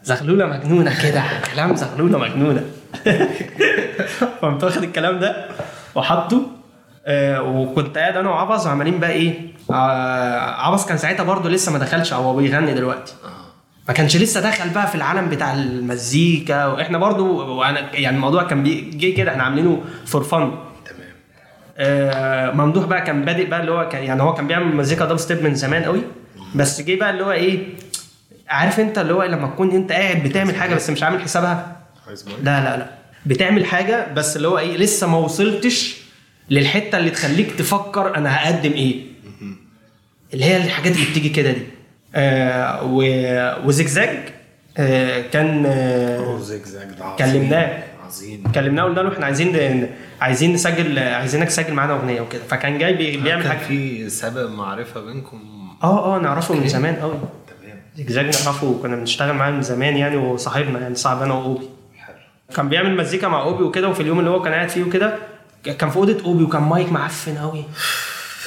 زغلولة 0.05 0.47
مجنونة 0.47 1.03
كده 1.03 1.23
كلام 1.55 1.77
زغلولة 1.77 2.19
مجنونة. 2.19 2.65
فقمت 4.41 4.65
واخد 4.65 4.83
الكلام 4.83 5.19
ده 5.19 5.47
وحطه. 5.95 6.37
آه 6.37 6.60
وكنت 7.09 7.99
قاعد 7.99 8.17
أنا 8.17 8.31
وعبس 8.31 8.67
عمالين 8.67 9.01
بقى 9.01 9.11
إيه 9.11 9.41
آه 9.71 10.39
عبس 10.41 10.87
كان 10.87 10.99
ساعتها 10.99 11.23
برضه 11.25 11.51
لسه 11.51 11.73
ما 11.73 11.79
دخلش 11.79 12.13
هو 12.13 12.37
بيغني 12.37 12.75
دلوقتي. 12.75 13.15
ما 13.89 13.95
كانش 13.95 14.17
لسه 14.17 14.41
دخل 14.41 14.69
بقى 14.71 14.87
في 14.87 14.95
العالم 14.95 15.29
بتاع 15.29 15.55
المزيكا 15.55 16.67
وإحنا 16.67 16.99
برضه 16.99 17.25
وأنا 17.25 17.95
يعني 17.97 18.17
الموضوع 18.17 18.43
كان 18.43 18.65
جه 18.99 19.15
كده 19.17 19.31
إحنا 19.33 19.43
عاملينه 19.43 19.83
for 20.07 20.23
fun 20.23 20.39
تمام. 20.85 21.09
آه، 21.79 22.51
ممدوح 22.51 22.85
بقى 22.85 23.01
كان 23.03 23.25
بادئ 23.25 23.47
بقى 23.47 23.61
اللي 23.61 23.73
هو 23.73 23.89
كان 23.89 24.05
يعني 24.05 24.23
هو 24.23 24.35
كان 24.35 24.47
بيعمل 24.47 24.77
مزيكا 24.77 25.05
دب 25.05 25.17
ستيب 25.17 25.43
من 25.45 25.55
زمان 25.55 25.85
قوي. 25.85 26.01
بس 26.55 26.81
جه 26.81 26.99
بقى 26.99 27.11
اللي 27.11 27.25
هو 27.25 27.33
إيه 27.33 27.67
عارف 28.49 28.81
انت 28.81 28.99
اللي 28.99 29.15
هو 29.15 29.23
لما 29.23 29.47
تكون 29.49 29.71
انت 29.71 29.93
قاعد 29.93 30.23
بتعمل 30.23 30.55
حاجة 30.57 30.75
بس 30.75 30.91
مش 30.91 31.03
عامل 31.03 31.21
حسابها؟ 31.23 31.77
لا 32.43 32.61
لا 32.65 32.77
لا. 32.77 32.91
بتعمل 33.27 33.65
حاجة 33.65 34.13
بس 34.15 34.37
اللي 34.37 34.49
هو 34.49 34.59
إيه 34.59 34.77
لسه 34.77 35.07
ما 35.07 35.19
وصلتش 35.19 36.00
للحتة 36.51 36.99
اللي 36.99 37.11
تخليك 37.11 37.53
تفكر 37.53 38.17
أنا 38.17 38.37
هقدم 38.37 38.73
إيه. 38.73 39.03
اللي 40.35 40.45
هي 40.45 40.57
الحاجات 40.57 40.93
اللي 40.97 41.07
بتيجي 41.11 41.29
كده 41.29 41.51
دي. 41.53 41.63
آه 42.15 42.85
و... 42.85 43.03
وزجزاج 43.69 44.19
آه 44.79 45.21
كان 45.33 45.67
آه 45.67 46.39
زجزاج 46.39 46.89
ده 46.89 47.17
كلمناه. 47.19 47.83
عظيم. 48.07 48.43
كلمناه 48.55 48.83
قلنا 48.85 49.01
له 49.01 49.13
إحنا 49.13 49.27
عايزين 49.27 49.89
عايزين 50.21 50.53
نسجل 50.53 50.99
عايزينك 50.99 51.49
تسجل 51.49 51.75
معانا 51.75 51.93
أغنية 51.93 52.21
وكده. 52.21 52.43
فكان 52.49 52.79
جاي 52.79 52.93
بي- 52.95 53.17
بيعمل 53.17 53.43
كان 53.43 53.53
حاجة. 53.53 53.67
في 53.67 54.09
سابق 54.11 54.49
معرفة 54.51 55.01
بينكم؟ 55.01 55.41
آه 55.83 56.17
آه 56.17 56.19
نعرفه 56.19 56.55
من 56.55 56.69
زمان 56.69 56.95
قوي 56.97 57.15
تمام. 57.15 57.77
زجزاج 57.97 58.25
نعرفه 58.25 58.79
كنا 58.83 58.97
بنشتغل 58.97 59.35
معاه 59.35 59.51
من 59.51 59.63
زمان 59.63 59.97
يعني 59.97 60.17
وصاحبنا 60.17 60.81
يعني 60.81 60.95
صاحب 60.95 61.23
أنا 61.23 61.35
واوبي 61.35 61.67
كان 62.57 62.69
بيعمل 62.69 62.97
مزيكا 62.97 63.29
مع 63.29 63.43
أوبي 63.43 63.63
وكده 63.65 63.89
وفي 63.89 64.01
اليوم 64.01 64.19
اللي 64.19 64.31
هو 64.31 64.43
كان 64.43 64.53
قاعد 64.53 64.69
فيه 64.69 64.83
وكده 64.83 65.15
كان 65.65 65.91
في 65.91 65.97
أوضة 65.97 66.25
أوبي 66.25 66.45
وكان 66.45 66.63
مايك 66.63 66.93
معفن 66.93 67.39
قوي 67.39 67.65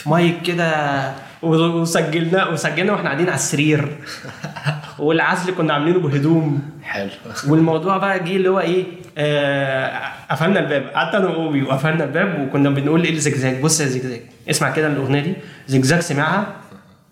مايك 0.05 0.41
كده 0.41 1.11
وسجلنا 1.41 2.47
وسجلنا 2.47 2.91
وإحنا 2.91 3.05
قاعدين 3.09 3.27
على 3.27 3.35
السرير. 3.35 3.97
والعزل 4.99 5.55
كنا 5.55 5.73
عاملينه 5.73 5.99
بهدوم. 5.99 6.61
حلو. 6.83 7.09
والموضوع 7.47 7.97
بقى 7.97 8.19
جه 8.19 8.35
اللي 8.35 8.49
هو 8.49 8.59
إيه 8.59 8.85
آه 9.17 10.01
قفلنا 10.31 10.59
الباب. 10.59 10.83
قعدت 10.83 11.15
أنا 11.15 11.27
وأوبي 11.27 11.63
وقفلنا 11.63 12.03
الباب 12.03 12.39
وكنا 12.39 12.69
بنقول 12.69 13.03
إيه 13.03 13.11
لزجزاج. 13.15 13.61
بص 13.61 13.81
يا 13.81 13.85
زجزاج 13.85 14.21
اسمع 14.49 14.69
كده 14.71 14.87
الأغنية 14.87 15.19
دي. 15.21 15.35
زجزاج 15.67 15.99
سمعها. 15.99 16.47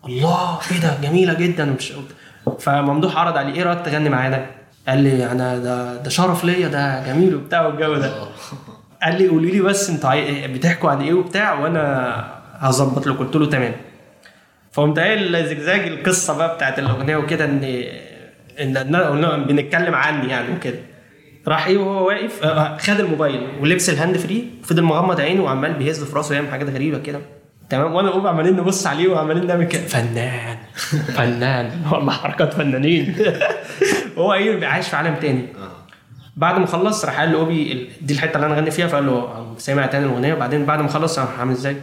الله 0.05 0.59
إيه 0.71 0.79
ده؟ 0.81 0.97
جميلة 1.03 1.33
جدا. 1.33 1.71
ومش 1.71 1.93
فممدوح 2.59 3.17
عرض 3.17 3.37
عليه 3.37 3.53
إيه 3.53 3.63
رأيك 3.63 3.85
تغني 3.85 4.09
معانا؟ 4.09 4.45
قال 4.87 4.99
لي 5.03 5.31
أنا 5.31 5.57
ده 5.57 5.95
ده 5.97 6.09
شرف 6.09 6.43
ليا 6.43 6.67
ده 6.67 7.05
جميل 7.07 7.35
وبتاع 7.35 7.65
والجو 7.65 7.95
ده. 7.95 8.13
قال 9.03 9.17
لي 9.21 9.27
قولي 9.27 9.51
لي 9.51 9.61
بس 9.61 9.89
أنتوا 9.89 10.47
بتحكوا 10.47 10.89
عن 10.89 11.01
إيه 11.01 11.13
وبتاع 11.13 11.59
وأنا 11.59 12.25
هظبط 12.57 13.07
لكم 13.07 13.23
قلت 13.25 13.35
له 13.35 13.45
تمام. 13.45 13.73
فقمت 14.71 14.99
قايل 14.99 15.45
زجزاج 15.47 15.87
القصة 15.87 16.37
بقى 16.37 16.55
بتاعت 16.55 16.79
الأغنية 16.79 17.15
وكده 17.15 17.45
إن 17.45 17.63
إن 18.59 18.95
قلنا 18.95 19.37
بنتكلم 19.37 19.95
عني 19.95 20.29
يعني 20.29 20.55
وكده. 20.55 20.79
راح 21.47 21.67
إيه 21.67 21.77
وهو 21.77 22.07
واقف 22.07 22.43
آه، 22.43 22.77
خد 22.77 22.99
الموبايل 22.99 23.47
ولبس 23.61 23.89
ال 23.89 23.95
hand 23.95 24.17
free 24.17 24.47
وفضل 24.63 24.81
مغمض 24.83 25.21
عينه 25.21 25.43
وعمال 25.43 25.73
بيهز 25.73 26.03
في 26.03 26.15
راسه 26.15 26.35
يعمل 26.35 26.49
حاجات 26.49 26.69
غريبة 26.69 26.99
كده. 26.99 27.19
تمام؟ 27.69 27.93
وأنا 27.93 28.09
وابو 28.09 28.27
عمالين 28.27 28.55
نبص 28.55 28.87
عليه 28.87 29.07
وعمالين 29.07 29.47
نعمل 29.47 29.65
كده. 29.65 29.81
فنان. 29.81 30.57
فنان. 31.17 31.71
والله 31.91 32.13
حركات 32.13 32.53
فنانين. 32.53 33.15
هو 34.17 34.33
إيه 34.33 34.65
عايش 34.65 34.87
في 34.87 34.95
عالم 34.95 35.15
تاني. 35.15 35.45
بعد 36.41 36.60
ما 36.60 36.65
خلص 36.65 37.06
راح 37.06 37.19
قال 37.19 37.32
لاوبي 37.32 37.89
دي 38.01 38.13
الحتة 38.13 38.36
اللي 38.36 38.47
أنا 38.47 38.56
غني 38.56 38.71
فيها 38.71 38.88
فقال 38.88 39.06
له 39.06 39.45
سمع 39.58 39.86
تاني 39.86 40.06
الأغنية. 40.06 40.34
وبعدين 40.34 40.65
بعد 40.65 40.82
ما 40.82 40.88
خلص 40.88 41.19
راح 41.19 41.39
عامل 41.39 41.54
إزاي؟ 41.54 41.75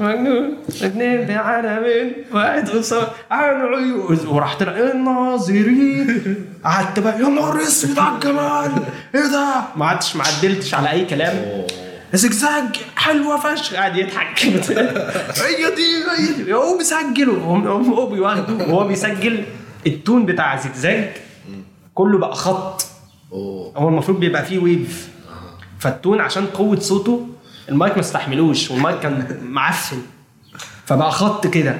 مجنون 0.00 0.56
اتنين 0.82 1.26
بعالمين 1.26 2.12
واحد 2.32 2.70
قصاد 2.70 3.08
عن 3.30 3.54
عيون. 3.60 4.18
وراح 4.26 4.56
طلع 4.58 4.72
الناظرين؟ 4.72 6.36
قعدت 6.64 6.98
بقى 6.98 7.20
يا 7.20 7.28
نهار 7.28 7.62
أسود 7.62 7.98
على 7.98 8.14
الجمال. 8.14 8.82
إيه 9.14 9.20
ده؟ 9.20 9.60
ما 9.76 9.86
عدتش 9.86 10.16
ما 10.16 10.24
عدلتش 10.24 10.74
على 10.74 10.90
أي 10.90 11.04
كلام. 11.04 11.62
زجزاج 12.12 12.76
حلوة 12.96 13.36
فشخ. 13.40 13.74
قاعد 13.74 13.96
يضحك. 13.96 14.38
هي 15.46 15.74
دي 15.76 16.04
هي 16.18 16.44
دي. 16.44 16.54
هو 16.54 16.78
بيسجل 16.78 17.30
هو 17.30 18.06
بيواخده 18.06 18.64
وهو 18.64 18.86
بيسجل 18.86 19.44
ال 19.86 19.94
tone 19.94 20.26
بتاع 20.26 20.56
زجزاج. 20.56 21.10
كله 21.94 22.18
بقى 22.18 22.34
خط. 22.34 22.86
أوه. 23.32 23.72
هو 23.76 23.88
المفروض 23.88 24.20
بيبقى 24.20 24.44
فيه 24.44 24.58
wave 24.58 25.08
فال 25.78 25.92
tone 25.92 26.20
عشان 26.20 26.46
قوة 26.46 26.78
صوته 26.80 27.28
المايك 27.68 27.94
ما 27.94 28.00
استحملوش 28.00 28.70
والمايك 28.70 29.00
كان 29.00 29.38
معفن. 29.42 29.96
فبقى 30.86 31.10
خط 31.12 31.46
كده. 31.46 31.76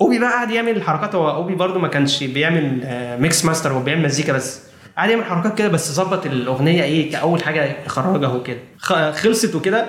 أوبي 0.00 0.18
بقى 0.18 0.30
قعد 0.32 0.50
يعمل 0.50 0.82
حركات 0.82 1.14
هو 1.14 1.30
أوبي 1.30 1.54
برضو 1.54 1.78
ما 1.78 1.88
كانش 1.88 2.24
بيعمل 2.24 2.80
آه، 2.84 3.16
mix 3.18 3.44
master 3.44 3.72
هو 3.72 3.82
بيعمل 3.82 4.02
مزيكا 4.02 4.32
بس. 4.32 4.60
قعد 4.98 5.10
يعمل 5.10 5.24
حركات 5.24 5.58
كده 5.58 5.68
بس 5.68 5.92
ظبط 5.92 6.26
الأغنية 6.26 6.82
إيه 6.82 7.12
كأول 7.12 7.42
حاجة 7.42 7.76
يخرجها 7.86 8.28
وكده. 8.28 8.58
خلصت 9.12 9.54
وكده 9.54 9.86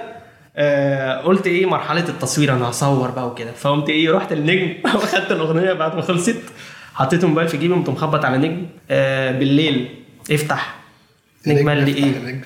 آه 0.57 1.17
قلت 1.21 1.47
إيه 1.47 1.65
مرحلة 1.65 2.09
التصوير 2.09 2.53
أنا 2.53 2.69
هصور 2.69 3.11
بقى 3.11 3.27
وكده. 3.27 3.51
فقمت 3.51 3.89
إيه 3.89 4.11
رحت 4.11 4.31
النجم 4.31 4.73
وأخدت 4.95 5.31
الأغنية 5.31 5.73
بعد 5.73 5.95
ما 5.95 6.01
خلصت. 6.01 6.41
حطيت 6.93 7.23
الموبايل 7.23 7.47
في 7.47 7.57
جيبي 7.57 7.73
قمت 7.73 7.89
مخبط 7.89 8.25
على 8.25 8.37
نجم 8.37 8.65
آه 8.89 9.31
بالليل. 9.31 10.04
افتح. 10.31 10.75
نجم 11.47 11.69
قال 11.69 11.77
لي 11.85 11.93
إيه. 11.95 12.41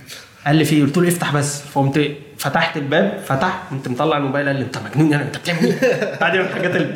قال 0.48 0.56
لي 0.56 0.66
فيه 0.66 0.84
قلت 0.84 0.98
له 0.98 1.08
افتح 1.08 1.34
بس. 1.34 1.62
فقمت 1.62 2.12
فتحت 2.38 2.78
الباب 2.78 3.22
فتح 3.26 3.64
قمت 3.72 3.88
مطلع 3.88 4.18
الموبايل 4.18 4.48
قال 4.48 4.56
لي 4.56 4.62
انت 4.62 4.78
مجنون 4.78 5.12
يعني 5.12 5.24
انت 5.24 5.38
بتعمل 5.38 5.60
إيه؟ 5.66 6.16
قاعد 6.20 6.36
يعمل 6.36 6.48
الحاجات 6.48 6.76
اللي 6.76 6.96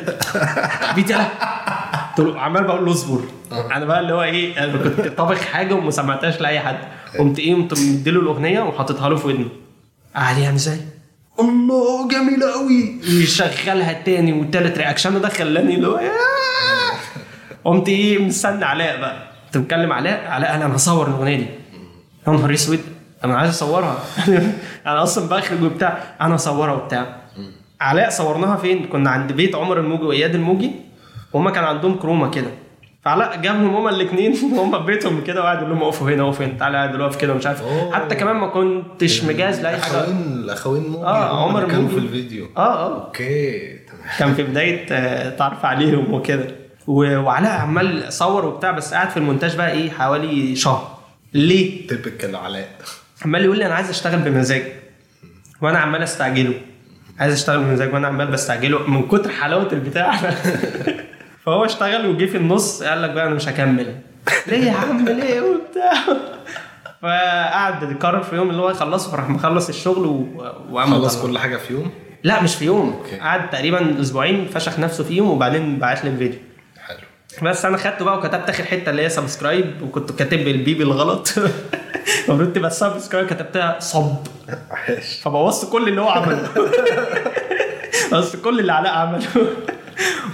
يلا. 0.96 1.28
قلت 2.18 2.26
له 2.28 2.40
عمال 2.40 2.64
بقول 2.64 2.84
له 2.84 2.92
اصبر. 2.92 3.20
أنا 3.52 3.84
بقى 3.84 4.00
اللي 4.00 4.12
هو 4.12 4.22
إيه 4.22 4.64
أنا 4.64 4.76
كنت 4.76 5.08
طابخ 5.08 5.40
حاجة 5.40 5.74
وما 5.74 5.90
سمعتهاش 5.90 6.40
لأي 6.40 6.60
حد. 6.60 6.78
قمت 7.18 7.38
إيه 7.38 7.54
قمت 7.54 7.72
مديله 7.78 8.20
الأغنية 8.20 8.60
وحاططها 8.60 9.08
له 9.08 9.16
في 9.16 9.26
ودنه. 9.26 9.48
قعد 10.16 10.38
يعمل 10.38 10.54
إزاي؟ 10.54 10.80
الله 11.40 12.08
جميله 12.08 12.52
قوي 12.52 13.00
يشغلها 13.08 13.92
تاني 13.92 14.32
وتالت 14.32 14.78
رياكشن 14.78 15.20
ده 15.20 15.28
خلاني 15.28 15.74
اللي 15.74 15.86
هو. 15.88 16.00
قمت 17.64 17.88
إيه 17.88 18.18
مستني 18.18 18.64
علاء 18.64 19.00
بقى. 19.00 19.33
كنت 19.54 19.64
مكلم 19.64 19.92
علاء 19.92 20.26
علاء 20.26 20.50
قال 20.50 20.62
أنا 20.62 20.76
هصور 20.76 21.06
الأغنية 21.08 21.36
دي. 21.36 21.46
يا 22.26 22.32
نهار 22.32 22.54
أسود. 22.54 22.80
أنا 23.24 23.36
عايز 23.36 23.50
أصورها. 23.50 23.98
أنا 24.86 25.02
أصلا 25.02 25.28
بخرج 25.28 25.62
وبتاع. 25.62 25.98
أنا 26.20 26.34
اصورها 26.34 26.72
وبتاع. 26.72 27.16
علاء 27.80 28.10
صورناها 28.10 28.56
فين؟ 28.56 28.86
كنا 28.86 29.10
عند 29.10 29.32
بيت 29.32 29.54
عمر 29.54 29.80
الموجي 29.80 30.02
وإياد 30.04 30.34
الموجي. 30.34 30.70
وهما 31.32 31.50
كان 31.50 31.64
عندهم 31.64 31.94
chroma 31.98 32.28
كده. 32.30 32.50
فعلاء 33.04 33.40
جابهم 33.40 33.74
هما 33.76 33.90
الاثنين 33.90 34.34
وهم 34.52 34.70
في 34.80 34.86
بيتهم 34.86 35.24
كده 35.24 35.40
وقعد 35.42 35.58
يقول 35.58 35.70
لهم 35.70 35.82
أقفوا 35.82 36.10
هنا 36.10 36.22
أقفوا 36.22 36.46
هنا. 36.46 36.58
تعالى 36.58 36.76
قاعد 36.76 37.00
واقف 37.00 37.16
كده 37.16 37.32
ومش 37.32 37.46
عارف. 37.46 37.62
حتى 37.92 38.14
كمان 38.14 38.36
ما 38.36 38.46
كنتش 38.46 39.24
مجهز 39.24 39.60
لأي 39.60 39.76
حاجة. 39.76 39.94
الاخوين 39.94 40.32
الأخوين 40.44 40.82
موجي 40.88 41.04
آه 41.04 41.44
عمر 41.44 41.68
كانوا 41.68 41.88
في. 41.88 41.98
الفيديو. 41.98 42.46
آه 42.56 42.60
آه. 42.60 43.04
okay 43.06 43.58
تمام. 43.76 44.00
كان 44.18 44.34
في 44.34 44.42
بداية 44.42 44.86
آه، 44.92 45.36
تعرف 45.36 45.64
عليهم 45.64 46.14
وكده. 46.14 46.63
وعلاء 46.86 47.60
عمال 47.60 48.12
صور 48.12 48.44
وبتاع 48.44 48.70
بس 48.70 48.94
قاعد 48.94 49.10
في 49.10 49.16
المونتاج 49.16 49.56
بقى 49.56 49.72
إيه 49.72 49.90
حوالي 49.90 50.56
شهر. 50.56 50.98
ليه؟ 51.34 51.86
typical 51.86 52.36
علاء 52.36 52.68
عمال 53.24 53.44
يقول 53.44 53.58
لي 53.58 53.66
أنا 53.66 53.74
عايز 53.74 53.88
أشتغل 53.90 54.18
بمزاج. 54.18 54.62
وأنا 55.62 55.78
عمال 55.78 56.02
أستعجله. 56.02 56.54
عايز 57.18 57.34
أشتغل 57.34 57.58
بمزاج 57.64 57.94
وأنا 57.94 58.06
عمال 58.06 58.26
بستعجله 58.26 58.90
من 58.90 59.08
كتر 59.08 59.30
حلاوة 59.30 59.72
البتاع. 59.72 60.16
فهو 61.44 61.64
اشتغل 61.64 62.06
وجه 62.06 62.26
في 62.26 62.36
النص 62.36 62.82
قال 62.82 63.02
لك 63.02 63.10
بقى 63.10 63.26
أنا 63.26 63.34
مش 63.34 63.48
هكمل. 63.48 63.96
ليه 64.46 64.64
يا 64.66 64.72
عم؟ 64.72 65.08
ليه 65.08 65.40
وبتاع؟ 65.40 66.16
فقعد 67.02 67.96
قرر 68.00 68.22
في 68.22 68.36
يوم 68.36 68.50
اللي 68.50 68.62
هو 68.62 68.70
يخلصه 68.70 69.10
فراح 69.10 69.28
مخلص 69.28 69.68
الشغل 69.68 70.06
و... 70.06 70.26
وقام 70.70 70.90
خلص. 70.90 71.22
كل 71.22 71.38
حاجة 71.38 71.56
في 71.56 71.72
يوم؟ 71.72 71.90
لا 72.22 72.42
مش 72.42 72.54
في 72.54 72.64
يوم. 72.64 72.92
okay. 72.92 73.16
قعد 73.16 73.50
تقريبا 73.50 74.00
أسبوعين 74.00 74.48
فشخ 74.48 74.78
نفسه 74.78 75.04
فيهم 75.04 75.30
وبعدين 75.30 75.78
بعت 75.78 76.04
لي 76.04 76.10
الفيديو. 76.10 76.38
بس 77.42 77.64
أنا 77.64 77.76
خدته 77.76 78.04
بقى 78.04 78.18
وكتبت 78.18 78.48
اخر 78.48 78.64
حتة 78.64 78.90
اللي 78.90 79.02
هي 79.02 79.08
subscribe 79.08 79.82
وكنت 79.82 80.12
كاتب 80.12 80.48
ال 80.48 80.61
B 80.61 80.74
بالغلط 80.74 81.34
المفروض 82.28 82.52
تبقى 82.52 82.70
subscribe 82.70 83.26
كتبتها 83.26 83.80
sub. 83.80 84.16
فبوظت 85.22 85.72
كل 85.72 85.88
اللي 85.88 86.00
هو 86.00 86.08
عمله. 86.08 86.48
بوظت 88.12 88.36
كل 88.44 88.60
اللي 88.60 88.72
علاء 88.72 88.92
عمله. 88.94 89.26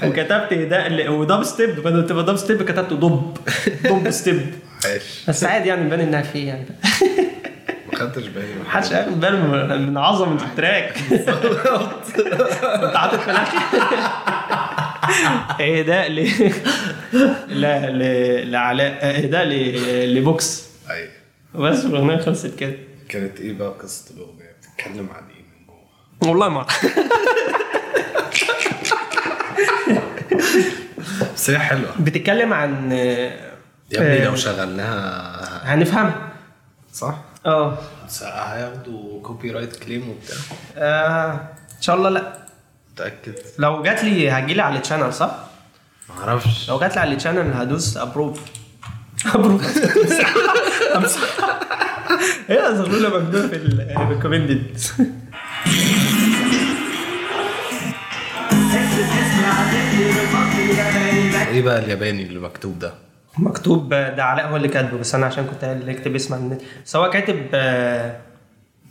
وكتبت 0.05 0.55
ده 0.55 0.87
اللي- 0.87 1.09
ودب 1.09 1.43
ستيب 1.43 1.81
بدل 1.81 2.07
تبقى 2.07 2.25
دب 2.25 2.37
ستيب 2.37 2.63
كتبت 2.63 2.93
dub. 2.93 3.37
dubstep 3.85 4.55
بس 5.29 5.45
عادي 5.45 5.69
يعني 5.69 5.91
بان 5.91 6.01
انها 6.01 6.23
فيه 6.23 6.49
يعني. 6.49 6.67
ما 7.93 7.99
خدتش 7.99 8.27
بالي. 8.27 8.47
من 8.55 8.63
محدش 8.67 8.91
ياخد 8.91 9.21
باله 9.21 9.47
من- 9.47 9.87
من 9.89 9.99
عظمه 9.99 10.43
ال 10.45 10.52
track. 10.52 10.95
انت 11.13 12.97
حاطط 12.97 13.21
في 13.21 13.31
الآخر 13.31 13.59
اهداء 15.61 16.11
ل 16.11 16.31
لا 17.49 17.91
ل- 17.91 18.51
لعلاء 18.53 18.99
اهداء 19.03 19.45
ل- 19.45 20.15
لبوكس. 20.15 20.67
أيوه 20.91 21.11
بس 21.55 21.85
الأغنية 21.85 22.17
خلصت 22.17 22.59
كده. 22.59 22.75
كانت 23.09 23.41
إيه 23.41 23.53
بقى 23.53 23.69
قصة 23.83 24.15
الأغنية؟ 24.15 24.51
بتتكلم 24.61 25.09
عن 25.11 25.23
إيه 25.31 25.43
من 25.43 25.67
جوه؟ 25.67 26.29
والله 26.31 26.49
ما. 26.49 26.67
بس 31.35 31.51
هي 31.51 31.59
حلوة. 31.59 31.91
بتتكلم 32.01 32.53
عن 32.53 32.93
يا 32.93 33.33
ابني 33.95 34.23
آه، 34.23 34.25
لو 34.25 34.37
شغلناها 34.37 35.75
هنفهمها. 35.75 36.29
صح؟ 36.93 37.15
آه. 37.47 37.79
هياخدوا 38.23 39.23
copyright 39.23 39.77
claim 39.77 40.09
وبتاع. 40.11 40.37
آه، 40.77 41.33
إن 41.77 41.83
شاء 41.83 41.97
الله 41.97 42.11
لا. 42.11 42.33
متأكد. 43.01 43.35
لو 43.59 43.83
جات 43.83 44.05
لي 44.05 44.31
هتجي 44.31 44.55
لي 44.55 44.63
على 44.63 44.77
ال 44.77 44.81
channel 44.81 45.15
صح؟ 45.15 45.37
ما 46.09 46.25
أعرفش. 46.29 46.69
لو 46.69 46.79
جات 46.79 46.95
لي 46.95 47.01
على 47.01 47.13
ال 47.13 47.18
channel 47.18 47.53
هدوس 47.53 47.97
approve 47.97 48.41
approve 49.35 49.79
امسح 50.97 51.21
إيه 52.51 52.73
زغلولة 52.75 53.19
ممدوح 53.19 53.47
في 53.47 53.57
ال 53.57 53.67
recommended 53.67 54.79
إيه 61.51 61.63
بقى 61.63 61.79
الياباني 61.79 62.23
اللي 62.23 62.41
مكتوب 62.41 62.79
ده؟ 62.79 62.95
مكتوب 63.39 63.89
ده 63.89 64.25
علاء 64.25 64.49
هو 64.49 64.57
اللي 64.57 64.69
كاتبه 64.69 64.99
بس 64.99 65.15
أنا 65.15 65.27
عشان 65.27 65.45
كنت 65.47 65.65
اللي 65.65 65.93
اكتب 65.93 66.15
اسم 66.15 66.59
بس 66.87 66.97
هو 66.97 67.11
كاتب 67.11 67.47
آه، 67.55 68.17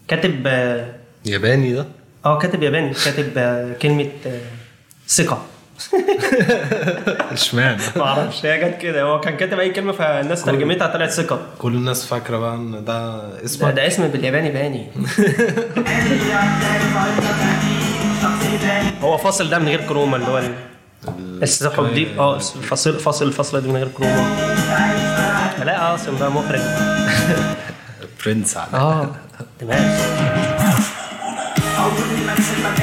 كاتب 0.07 0.43
آه 0.47 0.95
ياباني 1.25 1.73
ده؟ 1.73 1.85
آه، 2.25 2.37
كاتب 2.39 2.63
ياباني 2.63 2.93
كاتب 3.05 3.33
آه، 3.37 3.73
كلمة 3.81 4.09
آه، 4.25 4.39
ثقة. 5.07 5.41
اشمعنى؟ 7.31 7.81
ما 7.95 8.03
أعرفش 8.03 8.45
هي 8.45 8.69
جت 8.69 8.77
كده. 8.81 9.01
هو 9.01 9.19
كان 9.19 9.37
كاتب 9.37 9.59
أي 9.59 9.69
كلمة 9.69 9.91
فالناس 9.91 10.43
ترجمتها 10.43 10.87
طلعت 10.87 11.09
ثقة. 11.09 11.41
كل 11.59 11.73
الناس 11.75 12.05
فاكرة 12.05 12.37
بقى 12.37 12.55
إن 12.55 12.71
ده 12.71 12.79
ده, 12.85 13.45
اسمك 13.45 13.73
ده 13.75 13.87
اسم 13.87 14.07
بالياباني 14.07 14.51
باني. 14.51 14.87
هو 19.01 19.17
فاصل 19.17 19.49
ده 19.49 19.59
من 19.59 19.67
غير 19.67 19.81
كروما 19.81 20.15
اللي 20.17 20.27
هو 20.27 20.37
ال- 20.37 20.53
السحب 21.43 21.93
دي 21.93 22.07
آه 22.19 22.37
فاصل 22.39 22.99
فاصل 22.99 23.27
الفاصله 23.27 23.59
دي 23.59 23.67
من 23.67 23.75
غير 23.75 23.87
كروما. 23.87 24.29
لا 25.65 25.87
قاسم 25.89 26.17
ده 26.17 26.29
مخرج. 26.29 26.59
برنس 28.25 28.57
على. 28.57 28.67
آه 28.73 29.09
دماغ 29.61 29.79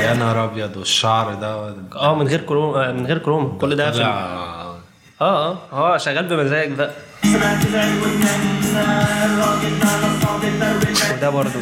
يا 0.07 0.15
نهار 0.15 0.45
أبيض 0.45 0.77
والشعر 0.77 1.35
ده 1.35 1.75
آه 1.97 2.15
من 2.15 2.27
غير 2.29 2.41
كروما 2.41 2.93
من 2.93 3.07
غير 3.07 3.19
كروما 3.19 3.59
كل 3.59 3.77
ده 3.77 3.91
في 3.91 4.03
آه 4.05 4.77
آه. 5.21 5.59
آه 5.73 5.97
شغال 5.97 6.27
بمزاج 6.27 6.73
بقى. 6.73 6.91
وده 11.17 11.31
برضو 11.31 11.59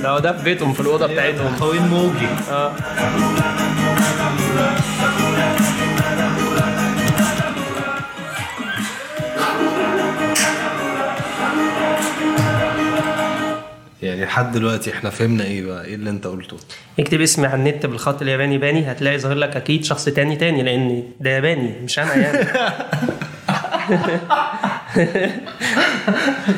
لا 0.00 0.18
ده 0.18 0.32
في 0.32 0.44
بيتهم 0.44 0.72
في 0.72 0.80
الأوضة 0.80 1.06
بتاعتهم. 1.06 1.56
خوين 1.56 1.82
موجي. 1.82 2.26
آه. 2.50 2.72
لحد 14.24 14.52
دلوقتي 14.52 14.92
إحنا 14.92 15.10
فهمنا 15.10 15.44
إيه 15.44 15.64
بقى؟ 15.66 15.84
إيه 15.84 15.94
اللي 15.94 16.10
انت 16.10 16.26
قلته؟ 16.26 16.56
اكتب 16.98 17.20
اسمي 17.20 17.46
على 17.46 17.54
النت 17.56 17.86
بالخط 17.86 18.22
الياباني 18.22 18.58
باني 18.58 18.92
هتلاقي 18.92 19.18
ظاهر 19.18 19.34
لك 19.36 19.56
أكيد 19.56 19.84
شخص 19.84 20.04
تاني 20.04 20.36
تاني 20.36 20.62
لأن 20.62 21.02
ده 21.20 21.30
ياباني 21.30 21.72
مش 21.84 21.98
أنا 21.98 22.14
يعني. 22.14 22.38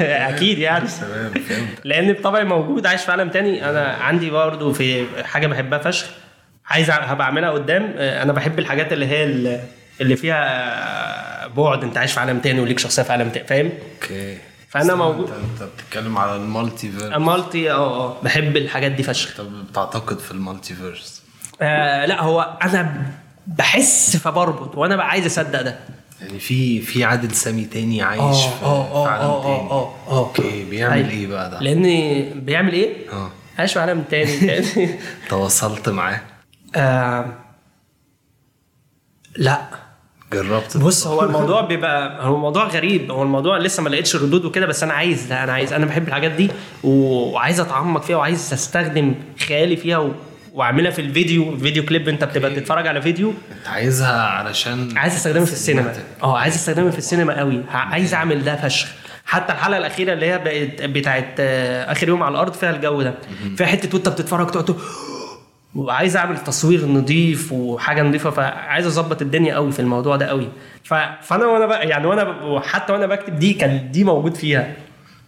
أكيد 0.00 0.59
يعني. 0.59 0.88
لأن 1.85 2.12
بطبعي 2.12 2.44
موجود 2.44 2.87
عايش 2.87 3.03
في 3.03 3.11
عالم 3.12 3.29
تاني. 3.31 3.70
أنا 3.70 3.88
عندي 4.00 4.31
برضه 4.31 4.72
في 4.72 5.07
حاجة 5.24 5.46
بحبها 5.46 5.79
فشخ 5.79 6.07
عايز 6.66 6.90
هبقى 6.90 7.27
أعملها 7.27 7.50
قدام. 7.50 7.94
آه، 7.96 8.22
أنا 8.22 8.33
بحب 8.33 8.59
الحاجات 8.59 8.92
اللي 8.92 9.07
هي 9.07 9.24
ال- 9.24 9.61
اللي 10.00 10.16
فيها 10.16 10.44
آه، 11.44 11.46
بعد 11.46 11.83
أنت 11.85 11.98
عايش 11.98 12.12
في 12.12 12.20
عالم 12.20 12.38
تاني 12.38 12.61
وليك 12.61 12.79
شخصية 12.79 13.03
في 13.03 13.12
عالم 13.12 13.29
تاني 13.29 13.46
فاهم؟ 13.46 13.70
okay. 14.03 14.38
فأنا 14.75 14.93
بس 14.95 14.99
موجود. 15.01 15.31
انت 15.31 15.63
بتتكلم 15.63 16.19
على 16.19 16.37
ال 16.37 16.90
multiverse 16.90 17.12
multi 17.19 17.71
أه 17.73 18.07
أه 18.11 18.23
بحب 18.23 18.57
الحاجات 18.57 18.93
دي 18.93 19.03
فشخ. 19.03 19.37
طب 19.39 19.67
بتعتقد 19.71 20.19
في 20.19 20.31
ال 20.31 20.75
multiverse 20.75 21.23
آه 21.63 22.07
لا 22.07 22.23
هو 22.23 22.59
أنا 22.63 23.03
بحس 23.47 24.17
فبربط 24.17 24.79
وأنا 24.79 24.97
بقى 24.97 25.09
عايز 25.09 25.27
أصدق 25.27 25.63
ده. 25.63 25.79
يعني 26.21 26.39
في 26.39 26.81
في 26.81 27.05
عادل 27.05 27.31
سامي 27.31 27.65
تاني 27.65 28.03
عايش 28.03 28.21
أه 28.23 28.51
في, 28.51 28.59
في 28.59 28.65
أه 28.65 29.09
عالم 29.09 29.25
أه 29.31 29.43
تاني. 29.43 29.71
أه 29.71 29.95
أه. 30.09 30.19
okay 30.19 30.64
بيعمل 30.65 30.93
أيوة. 30.95 31.11
إيه 31.11 31.27
بقى 31.27 31.51
ده؟ 31.51 31.61
لأن 31.61 31.83
بيعمل 32.41 32.73
إيه؟ 32.73 33.11
أه. 33.13 33.31
عايش 33.59 33.73
في 33.73 33.81
عالم 33.81 34.03
تاني 34.11 34.37
تاني. 34.63 34.99
تواصلت 35.29 35.89
معاه. 35.89 36.21
آه 36.77 37.27
لا. 39.37 39.61
جربت. 40.42 40.77
بص 40.77 41.07
هو 41.07 41.23
الموضوع 41.25 41.61
بيبقى 41.61 42.27
هو 42.27 42.35
الموضوع 42.35 42.68
غريب. 42.68 43.11
هو 43.11 43.23
الموضوع 43.23 43.59
لسه 43.59 43.83
ما 43.83 43.88
لقيتش 43.88 44.16
ردود 44.16 44.44
وكده 44.44 44.66
بس 44.66 44.83
أنا 44.83 44.92
عايز 44.92 45.23
ده 45.27 45.44
أنا 45.44 45.53
عايز 45.53 45.73
أنا 45.73 45.87
بحب 45.87 46.09
الحاجات 46.09 46.31
دي 46.31 46.51
وعايز 46.85 47.61
أتعمق 47.61 48.03
فيها 48.03 48.16
وعايز 48.16 48.53
أستخدم 48.53 49.14
خيالي 49.49 49.77
فيها 49.77 49.99
و... 49.99 50.11
وأعملها 50.53 50.90
في 50.90 51.01
الفيديو. 51.01 51.59
فيديو 51.59 51.85
كليب 51.85 52.09
أنت 52.09 52.25
بتبقى 52.25 52.49
okay. 52.51 52.61
بتتفرج 52.61 52.87
على 52.87 53.03
فيديو. 53.03 53.29
أنت 53.29 53.68
عايزها 53.68 54.23
علشان 54.23 54.99
عايز 54.99 55.14
استخدمه 55.14 55.44
في 55.44 55.53
السينما. 55.53 55.92
آه 56.23 56.38
عايز 56.38 56.55
استخدمه 56.55 56.90
في 56.90 56.99
السينما 56.99 57.38
قوي. 57.38 57.61
عايز 57.70 58.14
أعمل 58.14 58.44
ده 58.44 58.57
فشخ. 58.57 58.88
حتى 59.27 59.53
الحلقة 59.53 59.79
الأخيرة 59.79 60.12
اللي 60.12 60.27
هي 60.27 60.38
بقت 60.38 60.90
بتاعت 60.90 61.35
آه، 61.38 61.92
آخر 61.92 62.09
يوم 62.09 62.23
على 62.23 62.33
الأرض 62.33 62.53
فيها 62.53 62.70
الجو 62.70 63.03
ده. 63.03 63.14
فيها 63.57 63.66
حتة 63.66 63.88
وأنت 63.94 64.09
بتتفرج 64.09 64.51
تقعد 64.51 64.77
وعايز 65.75 66.17
اعمل 66.17 66.39
تصوير 66.39 66.87
نظيف 66.87 67.53
وحاجة 67.53 68.03
نظيفه 68.03 68.31
فعايز 68.31 68.87
أظبط 68.87 69.23
الدنيا 69.23 69.55
قوي 69.55 69.73
في 69.73 69.81
الموضوع 69.81 70.17
ده 70.17 70.27
قوي. 70.27 70.49
فأنا 70.85 71.47
وأنا 71.47 71.67
بقى 71.67 71.89
يعني 71.89 72.07
وأنا. 72.07 72.61
حتى 72.61 72.93
وأنا 72.93 73.07
بكتب 73.07 73.39
دي 73.39 73.53
كان 73.55 73.91
دي 73.91 74.05
موجود 74.05 74.35
فيها 74.35 74.61
يا 74.61 74.77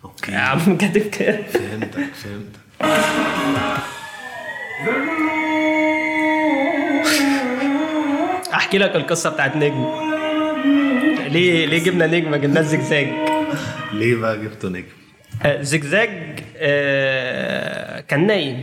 أوكي 0.05 0.35
عم 0.35 0.77
كاتب 0.77 1.01
كده 1.11 1.43
فهمتك 1.43 2.09
فهمتك 2.15 2.61
أحكي 8.55 8.79
لك 8.79 8.97
القصة 8.97 9.31
بتاعت 9.31 9.57
نجم 9.57 9.87
ليه 11.29 11.67
ليه 11.67 11.85
جبنا 11.85 12.07
نجم 12.07 12.31
ما 12.31 12.37
جبناش 12.37 12.65
زجزاج 12.65 13.09
ليه 13.93 14.15
بقى 14.17 14.39
جبته 14.41 14.69
نجم؟ 14.69 14.85
آه، 15.44 15.62
زجزاج 15.62 16.11
آه، 16.57 18.01
كان 18.01 18.27
نايم. 18.27 18.62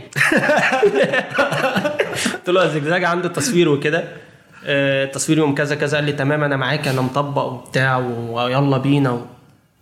قلت 2.34 2.48
له 2.48 2.68
زجزاج 2.68 3.04
عنده 3.04 3.28
تصوير 3.28 3.68
وكده. 3.68 4.04
آه، 4.66 5.04
تصوير 5.04 5.38
يوم 5.38 5.54
كذا 5.54 5.74
كذا 5.74 5.96
قال 5.96 6.04
لي 6.04 6.12
تمام 6.12 6.44
أنا 6.44 6.56
معاك 6.56 6.88
أنا 6.88 7.00
مطبق 7.00 7.42
وبتاع 7.42 7.96
ويلا 8.28 8.78
بينا. 8.78 9.26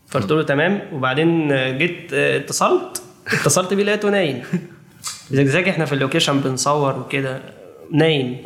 فقلت 0.09 0.31
له 0.33 0.43
تمام. 0.43 0.81
وبعدين 0.93 1.49
جيت 1.79 2.13
اتصلت. 2.13 3.03
اتصلت 3.27 3.75
بيه 3.75 3.85
لقيته 3.85 4.09
نايم. 4.09 4.43
زجزاج 5.31 5.69
إحنا 5.69 5.85
في 5.85 5.93
ال 5.93 5.98
location 5.98 6.41
بنصور 6.41 6.99
وكده. 6.99 7.41
نايم. 7.93 8.37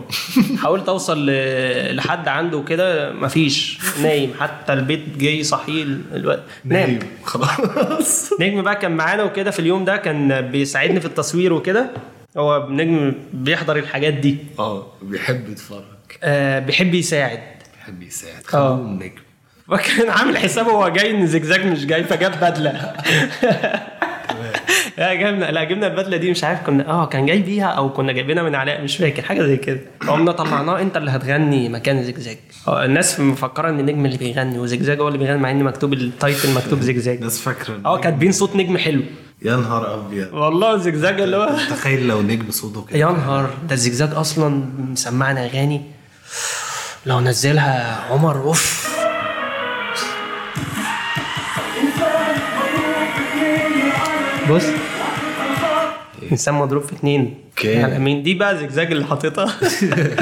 حاولت 0.62 0.88
أوصل 0.88 1.26
ل- 1.26 1.96
لحد 1.96 2.28
عنده 2.28 2.56
وكده 2.56 3.12
مفيش. 3.12 3.78
نايم. 4.02 4.32
حتى 4.40 4.72
البيت 4.72 5.04
جاي 5.18 5.42
صحيه 5.44 5.82
الوقت 6.14 6.42
نام. 6.64 6.98
خلاص. 7.24 8.30
نجم 8.40 8.62
بقى 8.62 8.76
كان 8.76 8.92
معانا 8.92 9.22
وكده 9.22 9.50
في 9.50 9.58
اليوم 9.58 9.84
ده 9.84 9.96
كان 9.96 10.40
بيساعدني 10.50 11.00
في 11.00 11.06
التصوير 11.06 11.52
وكده. 11.52 11.90
هو 12.36 12.66
نجم 12.70 13.14
بيحضر 13.32 13.76
الحاجات 13.76 14.14
دي. 14.14 14.36
آه 14.58 14.86
بيحب 15.02 15.48
يتفرج. 15.48 15.82
آه 16.22 16.58
بيحب 16.58 16.94
يساعد. 16.94 17.40
بيحب 17.78 18.02
يساعد. 18.02 18.46
خلوه 18.46 18.76
نجم. 18.80 19.12
وكان 19.68 20.10
عامل 20.10 20.38
حسابه 20.38 20.70
هو 20.70 20.88
جاي 20.88 21.10
إن 21.10 21.26
زجزاج 21.26 21.66
مش 21.66 21.86
جاي 21.86 22.04
فجاب 22.04 22.32
بدلة. 22.40 22.72
لا 24.98 25.14
جبنا 25.14 25.44
لا 25.44 25.64
جبنا 25.64 25.86
البدلة 25.86 26.16
دي 26.16 26.30
مش 26.30 26.44
عارف 26.44 26.62
كنا 26.66 26.88
آه 26.88 27.06
كان 27.06 27.26
جاي 27.26 27.38
بيها 27.42 27.66
أو 27.66 27.92
كنا 27.92 28.12
جايبينها 28.12 28.42
من 28.42 28.54
علاء 28.54 28.82
مش 28.82 28.96
فاكر 28.96 29.22
حاجة 29.22 29.42
زي 29.42 29.56
كده. 29.56 29.80
قمنا 30.08 30.32
طلعناه 30.32 30.80
أنت 30.80 30.96
اللي 30.96 31.10
هتغني 31.10 31.68
مكان 31.68 32.04
زجزاج 32.04 32.36
آه 32.68 32.84
الناس 32.84 33.20
مفكرة 33.20 33.68
إن 33.68 33.76
نجم 33.86 34.06
اللي 34.06 34.16
بيغني 34.16 34.58
وزجزاج 34.58 35.00
هو 35.00 35.08
اللي 35.08 35.18
بيغني 35.18 35.38
مع 35.38 35.50
إن 35.50 35.62
مكتوب 35.64 35.92
ال 35.92 36.02
title 36.02 36.54
مكتوب 36.54 36.80
زجزاج 36.80 37.16
الناس 37.16 37.40
فاكرة 37.40 37.80
آه 37.86 37.98
كاتبين 37.98 38.32
صوت 38.32 38.56
نجم 38.56 38.76
حلو. 38.78 39.02
يا 39.42 39.56
نهار 39.56 39.94
أبيض. 39.94 40.34
والله 40.34 40.76
زجزاج 40.76 41.20
اللي 41.20 41.36
هو 41.36 41.56
تخيل 41.70 42.06
لو 42.08 42.22
نجم 42.22 42.50
صوته 42.50 42.84
كده؟ 42.84 42.98
يا 42.98 43.06
نهار 43.06 43.50
ده 43.68 43.74
الزجزاج 43.74 44.14
أصلا 44.14 44.64
مسمعنا 44.78 45.44
أغاني. 45.44 45.82
لو 47.06 47.20
نزلها 47.20 48.00
عمر 48.10 48.36
off. 48.36 48.85
بص. 54.50 54.64
انسان 56.32 56.54
مضروب 56.54 56.82
في 56.82 56.92
اتنين. 56.92 57.34
okay. 57.50 57.98
مين 57.98 58.22
دي 58.22 58.34
بقى 58.34 58.58
زجزاج 58.58 58.92
اللي 58.92 59.06
حاططها. 59.06 59.52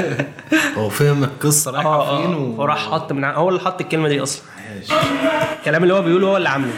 هو 0.77 0.89
فهم 0.89 1.23
القصة 1.23 1.71
رايحة 1.71 1.89
آه 1.89 2.21
فين 2.21 2.33
آه. 2.33 2.37
و... 2.37 2.61
وراح 2.61 2.91
حط 2.91 3.11
من 3.11 3.23
هو 3.23 3.49
اللي 3.49 3.59
حط 3.59 3.81
الكلمة 3.81 4.07
دي 4.07 4.23
أصلا. 4.23 4.43
الكلام 5.59 5.83
اللي 5.83 5.93
هو 5.93 6.01
بيقوله 6.01 6.27
هو 6.27 6.37
اللي 6.37 6.49
عامله. 6.49 6.71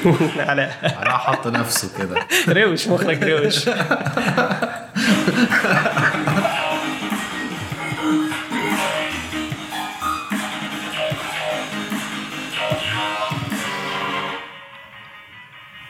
علاء 0.48 0.96
راح 1.02 1.26
حط 1.26 1.46
نفسه 1.46 1.88
كده. 1.98 2.16
روش 2.48 2.88
مخرج 2.88 3.24
روش. 3.24 3.68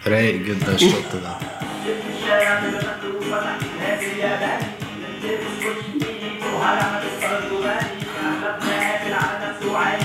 رايق 0.06 0.34
جدا 0.46 0.74
الشوط 0.74 1.12
ده. 1.14 1.36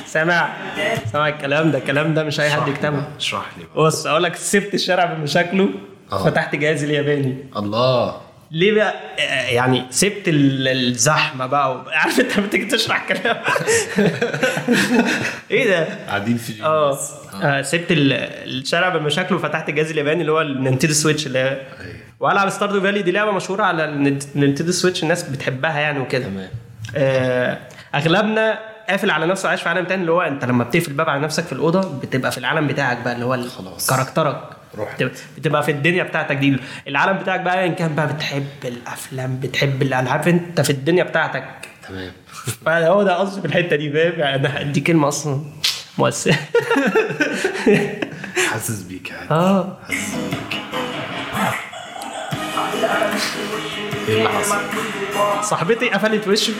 سامع؟ 0.05 0.49
سامع 1.12 1.27
الكلام 1.27 1.71
ده؟ 1.71 1.77
الكلام 1.77 2.13
ده 2.13 2.23
مش 2.23 2.39
أي 2.39 2.49
حد 2.49 2.67
يكتبه. 2.67 3.03
اشرح 3.17 3.45
لي 3.58 3.63
بص 3.75 4.05
أقول 4.08 4.23
لك 4.23 4.36
سبت 4.36 4.73
الشارع 4.73 5.05
بمشاكله 5.05 5.69
آه. 6.12 6.25
فتحت 6.25 6.55
جهازي 6.55 6.86
الياباني. 6.86 7.38
الله. 7.58 8.21
ليه 8.51 8.73
بقى؟ 8.73 8.93
يعني 9.53 9.84
سبت 9.89 10.27
ال- 10.27 10.67
الزحمة 10.67 11.45
بقى 11.45 11.86
عارف 12.01 12.19
انت 12.19 12.39
بتيجي 12.39 12.65
تشرح 12.65 13.08
كلام. 13.08 13.38
إيه 15.51 15.69
ده؟ 15.69 15.88
قاعدين 16.08 16.38
في 16.38 16.63
آه. 16.63 16.97
آه، 17.43 17.62
سبت 17.62 17.91
ال- 17.91 18.13
الشارع 18.60 18.89
بمشاكله 18.89 19.38
وفتحت 19.38 19.69
الجهاز 19.69 19.91
الياباني 19.91 20.21
اللي 20.21 20.31
هو 20.31 20.41
ال 20.41 20.47
Nintendo 20.47 20.93
Switch 20.93 21.28
اللي 21.27 21.39
هي 21.39 21.47
أيوة. 21.49 21.95
وألعب 22.19 22.49
Stardew 22.49 22.82
Valley 22.82 23.01
دي 23.01 23.12
لعبة 23.12 23.31
مشهورة 23.31 23.63
على 23.63 23.86
ال 23.86 23.95
Nintendo 23.95 24.71
Switch 24.71 25.04
الناس 25.03 25.23
بتحبها 25.23 25.79
يعني 25.79 25.99
وكده. 25.99 26.25
تمام. 26.25 26.49
آه، 26.95 27.58
أغلبنا 27.95 28.60
قافل 28.89 29.12
على 29.12 29.25
نفسه 29.25 29.49
عايش 29.49 29.62
في 29.62 29.69
عالم 29.69 29.86
تاني 29.86 30.01
اللي 30.01 30.12
هو 30.12 30.21
انت 30.21 30.45
لما 30.45 30.63
بتقفل 30.63 30.91
الباب 30.91 31.10
على 31.10 31.21
نفسك 31.21 31.43
في 31.43 31.53
الأوضة 31.53 31.99
بتبقى 31.99 32.31
في 32.31 32.38
العالم 32.38 32.67
بتاعك 32.67 32.97
بقى 33.03 33.13
اللي 33.13 33.25
هو 33.25 33.38
خلاص. 33.58 33.89
character 33.89 34.32
ك. 34.32 34.41
رحت. 34.77 35.03
بتبقى- 35.03 35.61
في 35.65 35.71
الدنيا 35.71 36.03
بتاعتك 36.03 36.35
دي. 36.35 36.57
العالم 36.88 37.17
بتاعك 37.17 37.39
بقى 37.39 37.65
ان 37.67 37.75
كان 37.75 37.95
بقى 37.95 38.13
بتحب 38.13 38.47
الأفلام 38.65 39.39
بتحب 39.39 39.81
الالعاب 39.81 40.27
أنت 40.27 40.61
في 40.61 40.69
الدنيا 40.69 41.03
بتاعتك. 41.03 41.45
تمام. 41.88 42.11
فهو 42.65 43.03
ده 43.03 43.15
قصدي 43.17 43.41
في 43.41 43.47
الحتة 43.47 43.75
دي 43.75 43.91
فاهم؟ 43.91 44.19
يعني 44.19 44.71
دي 44.71 44.79
كلمة 44.81 45.07
أصلا 45.07 45.41
مؤثره 45.97 46.35
حاسس 48.51 48.81
بيك 48.81 49.11
عادي 49.11 49.31
آه. 49.33 49.77
حاسس 49.88 50.15
بيك. 50.15 50.61
إيه 54.07 54.17
اللي 54.17 54.29
حصل؟ 54.29 54.55
صاحبتي 55.43 55.89
قفلت 55.89 56.27
وشي. 56.27 56.51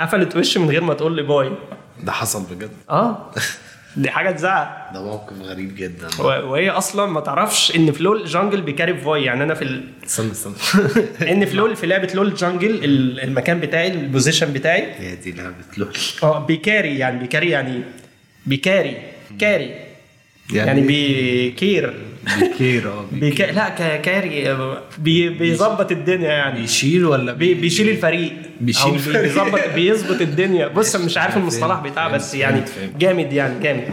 قفلت 0.00 0.36
وشي 0.36 0.58
من 0.58 0.70
غير 0.70 0.84
ما 0.84 0.94
تقول 0.94 1.16
لي 1.16 1.22
باي. 1.22 1.52
ده 2.02 2.12
حصل 2.12 2.42
بجد؟ 2.42 2.70
آه. 2.90 3.30
دي 3.96 4.10
حاجة 4.10 4.30
تزعل 4.30 4.66
ده 4.94 5.02
موقف 5.04 5.40
غريب 5.42 5.76
جدا. 5.76 6.08
و- 6.20 6.22
وهي 6.50 6.70
أصلا 6.70 7.06
ما 7.06 7.20
تعرفش 7.20 7.76
إن 7.76 7.92
في 7.92 8.02
LoL 8.02 8.24
jungle 8.24 8.60
بي 8.62 8.71
carry 8.71 8.94
بفاي. 8.94 9.24
يعني 9.24 9.42
أنا 9.44 9.54
في 9.54 9.62
ال... 9.62 9.84
استنى 10.06 10.30
استنى. 10.32 10.54
إن 11.32 11.44
في 11.46 11.56
LoL 11.56 11.76
في 11.76 11.86
لعبة 11.86 12.08
LoL 12.14 12.34
jungle 12.34 12.84
ال- 12.84 13.20
المكان 13.20 13.60
بتاعي 13.60 13.88
ال 13.92 13.99
position 13.99 14.52
بتاعي. 14.52 14.92
هي 14.98 15.16
دي 15.16 15.32
لعبة 15.32 15.54
LoL. 15.76 15.92
آه 16.22 16.46
بي 16.46 16.61
carry 16.61 16.98
يعني 16.98 17.18
بي 17.18 17.27
carry 17.27 17.50
يعني 17.50 17.82
بي 18.46 18.60
carry 18.60 18.96
carry. 19.40 19.74
يعني 20.52 20.80
بيكير 20.80 21.94
بيكير 22.40 22.88
آه 22.88 23.04
بيكا... 23.12 23.42
لا 23.42 23.68
ك- 23.68 24.00
carry 24.00 24.56
بي... 24.98 25.28
بيظبط 25.28 25.92
الدنيا 25.92 26.28
يعني. 26.28 26.60
بيشيل 26.60 27.04
ولا 27.04 27.32
بي... 27.32 27.54
بيشيل 27.54 27.88
الفريق. 27.88 28.32
بيشيل 28.60 28.94
الفريق. 28.94 29.22
بيظبط 29.22 29.60
بيظبط 29.74 30.20
الدنيا. 30.20 30.68
بص 30.68 30.96
مش 30.96 31.18
عارف 31.18 31.36
المصطلح 31.36 31.80
بتاعه 31.80 32.08
بس 32.12 32.34
يعني. 32.34 32.62
جامد 32.98 33.32
يعني 33.32 33.60
جامد. 33.62 33.88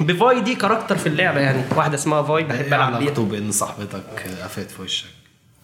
بفاي 0.00 0.40
دي 0.40 0.54
character 0.54 0.96
في 0.98 1.06
اللعبة 1.06 1.40
يعني. 1.40 1.62
واحدة 1.76 1.94
اسمها 1.94 2.22
فاي 2.22 2.42
بحب 2.44 2.60
إيه 2.60 2.68
ألعب 2.68 2.88
بيها. 2.90 3.00
علاقته 3.00 3.24
بإن 3.24 3.52
صاحبتك 3.52 4.02
قفلت 4.42 4.70
في 4.70 4.82
وشك؟ 4.82 5.04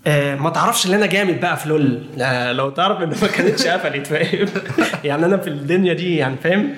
آه، 0.07 0.35
ما 0.35 0.51
تعرفش 0.51 0.87
إن 0.87 0.95
أنا 0.95 1.07
جامد 1.07 1.41
بقى 1.41 1.57
في 1.57 1.69
لول. 1.69 2.03
آه، 2.21 2.53
لو 2.53 2.71
تعرف 2.71 3.03
إن 3.03 3.09
ما 3.09 3.29
كانتش 3.37 3.67
قفلت 3.67 4.07
فاهم؟ 4.07 4.47
يعني 5.05 5.27
أنا 5.27 5.37
في 5.37 5.49
الدنيا 5.49 5.93
دي 5.93 6.17
يعني 6.17 6.37
فاهم؟ 6.45 6.75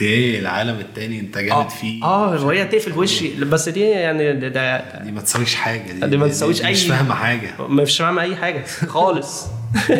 أوكي 0.00 0.38
العالم 0.38 0.78
التاني 0.80 1.20
أنت 1.20 1.38
جامد 1.38 1.68
فيه. 1.70 2.04
آه 2.04 2.44
وهي 2.46 2.64
تقفل 2.64 2.98
وشي. 2.98 3.44
بس 3.44 3.68
دي 3.68 3.80
يعني 3.80 4.32
ده, 4.32 4.48
ده 4.48 4.98
دي 5.04 5.12
ما 5.12 5.20
تساويش 5.20 5.54
حاجة 5.54 5.92
دي 5.92 6.06
دي 6.06 6.16
ما 6.16 6.28
تساويش 6.28 6.62
مش 6.62 6.84
أي- 6.86 6.88
فاهمة 6.88 7.14
حاجة. 7.14 7.50
مش 7.68 7.98
فاهم 7.98 8.18
أي 8.18 8.36
حاجة 8.36 8.64
خالص. 8.86 9.46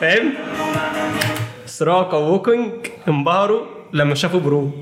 فاهم؟ 0.00 0.32
سراقة 1.66 2.18
ووكينج 2.18 2.72
انبهروا 3.08 3.66
لما 3.92 4.14
شافوا 4.14 4.40
بروم. 4.40 4.72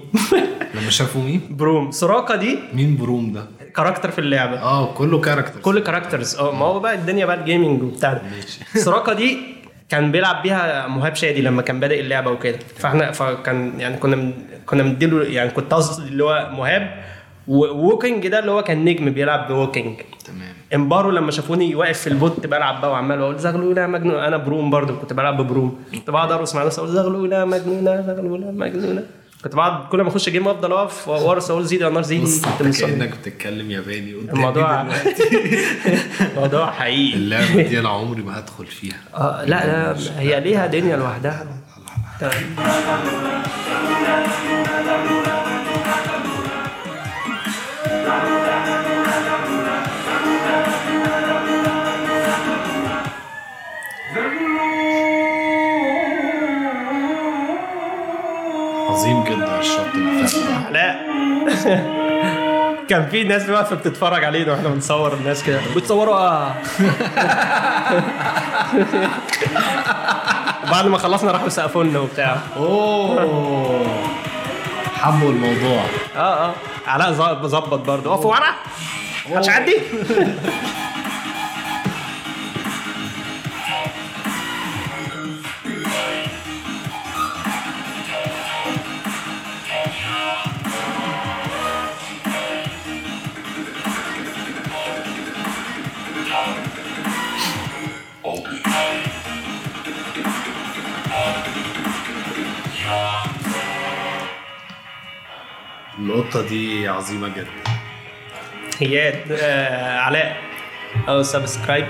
لما 0.75 0.91
شافوا 0.91 1.23
مين؟ 1.23 1.41
بروم. 1.51 1.91
سراقة 1.91 2.37
دي 2.37 2.59
مين 2.75 2.97
بروم 2.97 3.33
ده؟ 3.33 3.47
character 3.77 4.11
في 4.11 4.19
اللعبة. 4.19 4.59
آه 4.61 4.95
كله 4.95 5.21
character 5.21 5.61
كل 5.61 5.79
characters 5.79 6.37
آه 6.37 6.53
ما 6.53 6.65
هو 6.65 6.81
بقى 6.81 6.95
الدنيا 6.95 7.27
بقى 7.27 7.37
ال 7.37 7.43
gaming 7.43 7.83
وبتاع 7.83 8.13
ده. 8.13 8.21
سراقة 8.75 9.13
دي 9.13 9.39
كان 9.89 10.13
بيلعب 10.13 10.43
بيها 10.43 10.87
مهاب 10.87 11.15
شادي 11.15 11.43
لما 11.43 11.63
كان 11.63 11.81
بادئ 11.81 12.01
اللعبة 12.01 12.31
وكده. 12.31 12.59
فاحنا 12.77 13.11
فكان 13.11 13.81
يعني 13.81 13.97
كنا 13.97 14.17
من 14.17 14.33
كنا 14.67 14.83
مديله 14.83 15.25
يعني 15.25 15.51
كنت 15.51 15.75
قصدي 15.75 16.09
اللي 16.09 16.25
هو 16.25 16.51
مهاب 16.53 17.03
ووكينج 17.49 18.29
ده 18.29 18.39
اللي 18.39 18.51
هو 18.51 18.63
كان 18.63 18.85
نجم 18.85 19.11
بيلعب 19.11 19.49
بوكينج 19.53 20.01
تمام. 20.27 20.55
انبهروا 20.75 21.13
لما 21.13 21.31
شافوني 21.31 21.75
واقف 21.75 21.99
في 21.99 22.07
البوت 22.07 22.47
بلعب 22.47 22.81
بقى 22.81 22.91
وعمال 22.91 23.19
أقول 23.21 23.39
زغلوله 23.39 23.87
مجنون. 23.87 24.15
أنا 24.15 24.37
بروم 24.37 24.71
برضو 24.71 24.97
كنت 24.97 25.13
بلعب 25.13 25.37
ببروم. 25.43 25.79
كنت 25.95 26.11
بقعد 26.11 26.33
أرقص 26.33 26.55
مع 26.55 26.65
نفسي 26.65 26.81
أقول 26.81 26.91
زغلوله 26.93 27.45
مجنونه 27.45 28.01
زغلوله 28.01 28.51
مجنونه 28.51 29.03
كنت 29.45 29.55
بقعد 29.55 29.89
كل 29.89 30.03
ما 30.03 30.09
أخش 30.09 30.29
game 30.29 30.49
أفضل 30.49 30.73
أقف 30.73 31.09
وارقص 31.09 31.51
أقول 31.51 31.65
زيد 31.65 31.81
يا 31.81 31.89
نار 31.89 32.03
زيدي 32.03 32.25
بص 32.25 32.41
كنت 32.45 32.63
أنت. 32.63 32.81
كأنك 32.81 33.19
بتتكلم 33.19 33.71
ياباني 33.71 34.15
قدامي 34.15 34.33
الموضوع 34.33 34.83
دلوقتي. 34.83 35.59
موضوع 36.41 36.71
حقيقي 36.71 37.15
اللعبة 37.17 37.63
دي 37.63 37.79
أنا 37.81 37.89
عمري 37.89 38.23
ما 38.23 38.39
هدخل 38.39 38.67
فيها 38.67 38.97
آه 39.15 39.45
لا 39.45 39.47
لا 39.67 39.97
هي 40.21 40.41
ليها 40.41 40.67
دنيا 40.67 40.97
لوحدها 40.97 41.47
الشط. 59.63 59.87
لا. 60.71 60.97
كان 62.89 63.07
في 63.11 63.25
ناس 63.25 63.49
واقفة 63.49 63.77
بتتفرج 63.77 64.25
علينا 64.25 64.53
وإحنا 64.53 64.69
بنصور 64.69 65.13
الناس 65.13 65.43
كده. 65.45 65.61
بتصوروا 65.77 66.15
آه. 66.17 66.55
بعد 70.73 70.87
ما 70.87 70.99
خلصنا 70.99 71.31
راحوا 71.31 71.49
سقفوا 71.49 71.85
لنا 71.85 71.99
وبتاع. 71.99 72.37
أوه. 72.57 73.87
حبوا 75.01 75.31
الموضوع. 75.31 75.83
آه 76.17 76.47
آه. 76.49 76.55
علاء 76.87 77.13
ظبط 77.47 77.87
برضه. 77.87 78.15
اقفوا 78.15 78.31
ورا! 78.31 78.55
محدش 79.31 79.73
القطه 106.15 106.49
دي 106.49 106.89
عظيمة 106.89 107.29
جدا. 107.29 107.47
هي 108.79 109.15
آه 109.31 109.99
علاء. 109.99 110.43
أو 111.09 111.23
سبسكرايب 111.23 111.87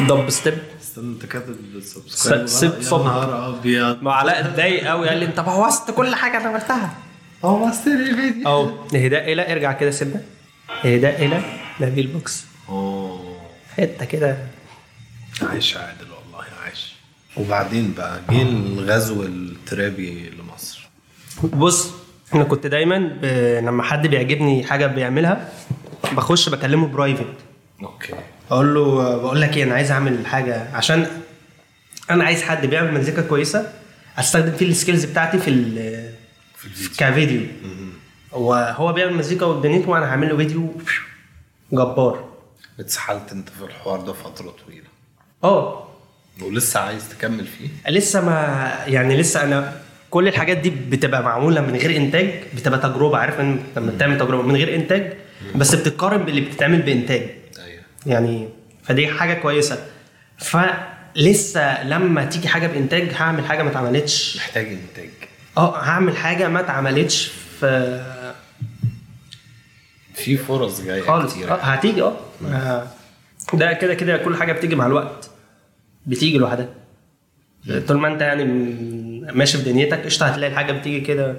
دب 0.00 0.30
ستيب 0.30 0.58
استنى 0.82 1.04
انت 1.04 1.26
كاتب 1.26 1.56
سبسكرايب 1.82 2.46
سب- 2.46 2.76
يا 2.76 2.82
صب. 2.82 3.04
نهار 3.04 3.48
أبيض. 3.48 4.02
ما 4.02 4.12
علاء 4.12 4.40
اتضايق 4.40 4.84
قوي 4.88 5.08
قال 5.08 5.18
لي 5.18 5.24
انت 5.26 5.40
بوظت 5.40 5.90
كل 5.90 6.14
حاجة 6.14 6.36
أنا 6.40 6.48
عملتها. 6.48 6.94
هو 7.44 7.58
ماستر 7.66 7.90
الفيديو. 7.90 8.46
اهو 8.48 8.70
اهداء 8.94 9.32
إلى 9.32 9.52
ارجع 9.52 9.72
كده 9.72 9.90
سيبنا. 9.90 10.20
اهداء 10.84 11.24
إلى 11.24 11.40
نبيل 11.80 12.06
بوكس. 12.06 12.44
أوه. 12.68 13.40
حتة 13.76 14.04
كده. 14.04 14.38
عايش 15.42 15.76
عادل 15.76 16.06
والله 16.10 16.44
عايش. 16.64 16.94
وبعدين 17.36 17.94
بقى 17.96 18.20
جه 18.30 18.42
الغزو 18.42 19.22
الترابي 19.22 20.30
لمصر. 20.30 20.88
بص 21.42 21.90
أنا 22.34 22.44
كنت 22.44 22.66
دايما 22.66 22.98
ب... 22.98 23.24
لما 23.64 23.82
حد 23.82 24.06
بيعجبني 24.06 24.64
حاجة 24.64 24.86
بيعملها 24.86 25.48
بخش 26.12 26.48
بكلمه 26.48 26.86
private 26.86 27.34
okay. 27.82 28.14
أقول 28.50 28.74
له 28.74 29.16
بقول 29.16 29.40
لك 29.40 29.56
إيه 29.56 29.64
أنا 29.64 29.74
عايز 29.74 29.90
أعمل 29.90 30.26
حاجة. 30.26 30.76
عشان 30.76 31.06
أنا 32.10 32.24
عايز 32.24 32.42
حد 32.42 32.66
بيعمل 32.66 32.94
مزيكا 32.94 33.22
كويسة 33.22 33.72
أستخدم 34.18 34.52
فيه 34.52 34.66
ال 34.68 34.73
skills 34.73 35.04
بتاعتي 35.04 35.38
في 35.38 35.48
ال... 35.48 35.74
في 36.56 36.64
الفيديو. 36.66 36.90
كفيديو. 36.98 37.40
وهو 38.32 38.92
بيعمل 38.92 39.14
مزيكا 39.14 39.46
وبدنيته 39.46 39.90
وأنا 39.90 40.06
هعمل 40.06 40.28
له 40.28 40.36
فيديو 40.36 40.74
جبار. 41.72 42.24
اتسحلت 42.80 43.32
أنت 43.32 43.48
في 43.48 43.64
الحوار 43.64 44.00
ده 44.00 44.12
فترة 44.12 44.54
طويلة. 44.66 44.86
آه. 45.44 45.88
ولسه 46.42 46.80
عايز 46.80 47.08
تكمل 47.08 47.46
فيه؟ 47.46 47.68
لسه 47.90 48.24
ما 48.24 48.72
يعني 48.86 49.16
لسه 49.16 49.42
أنا 49.42 49.80
كل 50.14 50.28
الحاجات 50.28 50.56
دي 50.56 50.70
بتبقى 50.70 51.22
معمولة 51.22 51.60
من 51.60 51.76
غير 51.76 51.96
إنتاج 51.96 52.30
بتبقى 52.56 52.78
تجربة 52.78 53.18
عارف 53.18 53.40
إن 53.40 53.58
لما 53.76 53.90
بتعمل 53.92 54.18
تجربة 54.18 54.42
من 54.42 54.56
غير 54.56 54.74
إنتاج 54.74 55.12
بس 55.54 55.74
بتتقارن 55.74 56.18
باللي 56.24 56.40
بتتعمل 56.40 56.82
بإنتاج. 56.82 57.22
أيوه. 57.58 57.82
يعني 58.06 58.48
فدي 58.82 59.08
حاجة 59.08 59.34
كويسة. 59.34 59.86
فلسه 60.38 61.84
لما 61.88 62.24
تيجي 62.24 62.48
حاجة 62.48 62.66
بإنتاج 62.66 63.08
هعمل 63.14 63.44
حاجة 63.44 63.62
ما 63.62 63.70
اتعملتش. 63.70 64.36
محتاج 64.36 64.66
إنتاج. 64.66 65.10
آه 65.56 65.76
هعمل 65.78 66.16
حاجة 66.16 66.48
ما 66.48 66.60
اتعملتش 66.60 67.26
في 67.60 68.04
في 70.14 70.36
فرص 70.36 70.80
جاية 70.80 71.02
خالص. 71.02 71.32
كتير 71.34 71.50
آه 71.52 71.56
هتيجي 71.56 72.02
آه. 72.02 72.16
آه. 72.46 72.86
ده 73.54 73.72
كده 73.72 73.94
كده 73.94 74.16
كل 74.16 74.36
حاجة 74.36 74.52
بتيجي 74.52 74.76
مع 74.76 74.86
الوقت. 74.86 75.30
بتيجي 76.06 76.38
لوحدها. 76.38 76.68
طول 77.88 77.98
ما 77.98 78.08
أنت 78.08 78.20
يعني 78.20 78.44
ماشي 79.32 79.58
في 79.58 79.64
دنيتك 79.64 80.04
قشطة 80.04 80.26
هتلاقي 80.26 80.52
الحاجة 80.52 80.72
بتيجي 80.72 81.00
كده. 81.00 81.36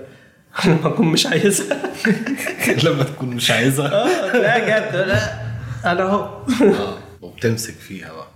لما 0.65 0.87
أكون 0.87 1.07
مش 1.07 1.25
عايزها. 1.25 1.77
لما 2.85 3.03
تكون 3.03 3.29
مش 3.29 3.51
عايزها. 3.51 3.87
آه 4.03 4.37
لا 4.37 4.59
جد 4.59 4.95
لا. 4.95 5.33
أنا 5.91 6.01
أهو. 6.03 6.19
آه 6.61 6.97
وبتمسك 7.21 7.73
فيها 7.73 8.13
بقى. 8.13 8.27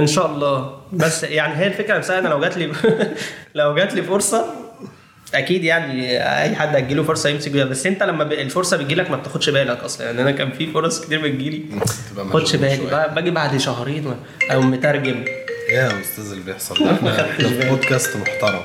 إن 0.00 0.06
شاء 0.06 0.26
الله. 0.26 0.80
بس 0.92 1.22
يعني 1.22 1.56
هي 1.56 1.66
الفكرة 1.66 1.98
نفسها 1.98 2.18
أنا 2.18 2.28
لو 2.28 2.40
جات 2.40 2.56
لي 2.56 2.72
لو 3.54 3.74
جات 3.74 3.94
لي 3.94 4.02
فرصة 4.02 4.44
أكيد 5.34 5.64
يعني 5.64 6.22
أي 6.42 6.56
حد 6.56 6.76
هتجيله 6.76 7.02
فرصة 7.02 7.28
يمسك 7.28 7.50
بيها. 7.50 7.64
بس 7.64 7.86
أنت 7.86 8.02
لما 8.02 8.22
الفرصة 8.22 8.76
بتجيلك 8.76 9.10
ما 9.10 9.16
بتاخدش 9.16 9.50
بالك 9.50 9.78
أصلا. 9.84 10.06
يعني 10.06 10.22
أنا 10.22 10.30
كان 10.30 10.52
في 10.52 10.66
فرص 10.72 11.00
كتير 11.00 11.20
بتجيلي. 11.22 11.62
ما 12.16 12.32
خدش 12.32 12.54
مشغول 12.54 12.90
بالي. 12.90 13.12
باجي 13.14 13.30
بعد 13.30 13.56
شهرين 13.56 14.16
أو 14.50 14.60
مترجم. 14.60 15.24
يا 15.70 16.00
أستاذ 16.00 16.30
اللي 16.30 16.44
بيحصل 16.44 16.84
ده. 16.84 16.92
إحنا. 16.92 17.70
بودكاست 17.70 18.16
محترم. 18.16 18.60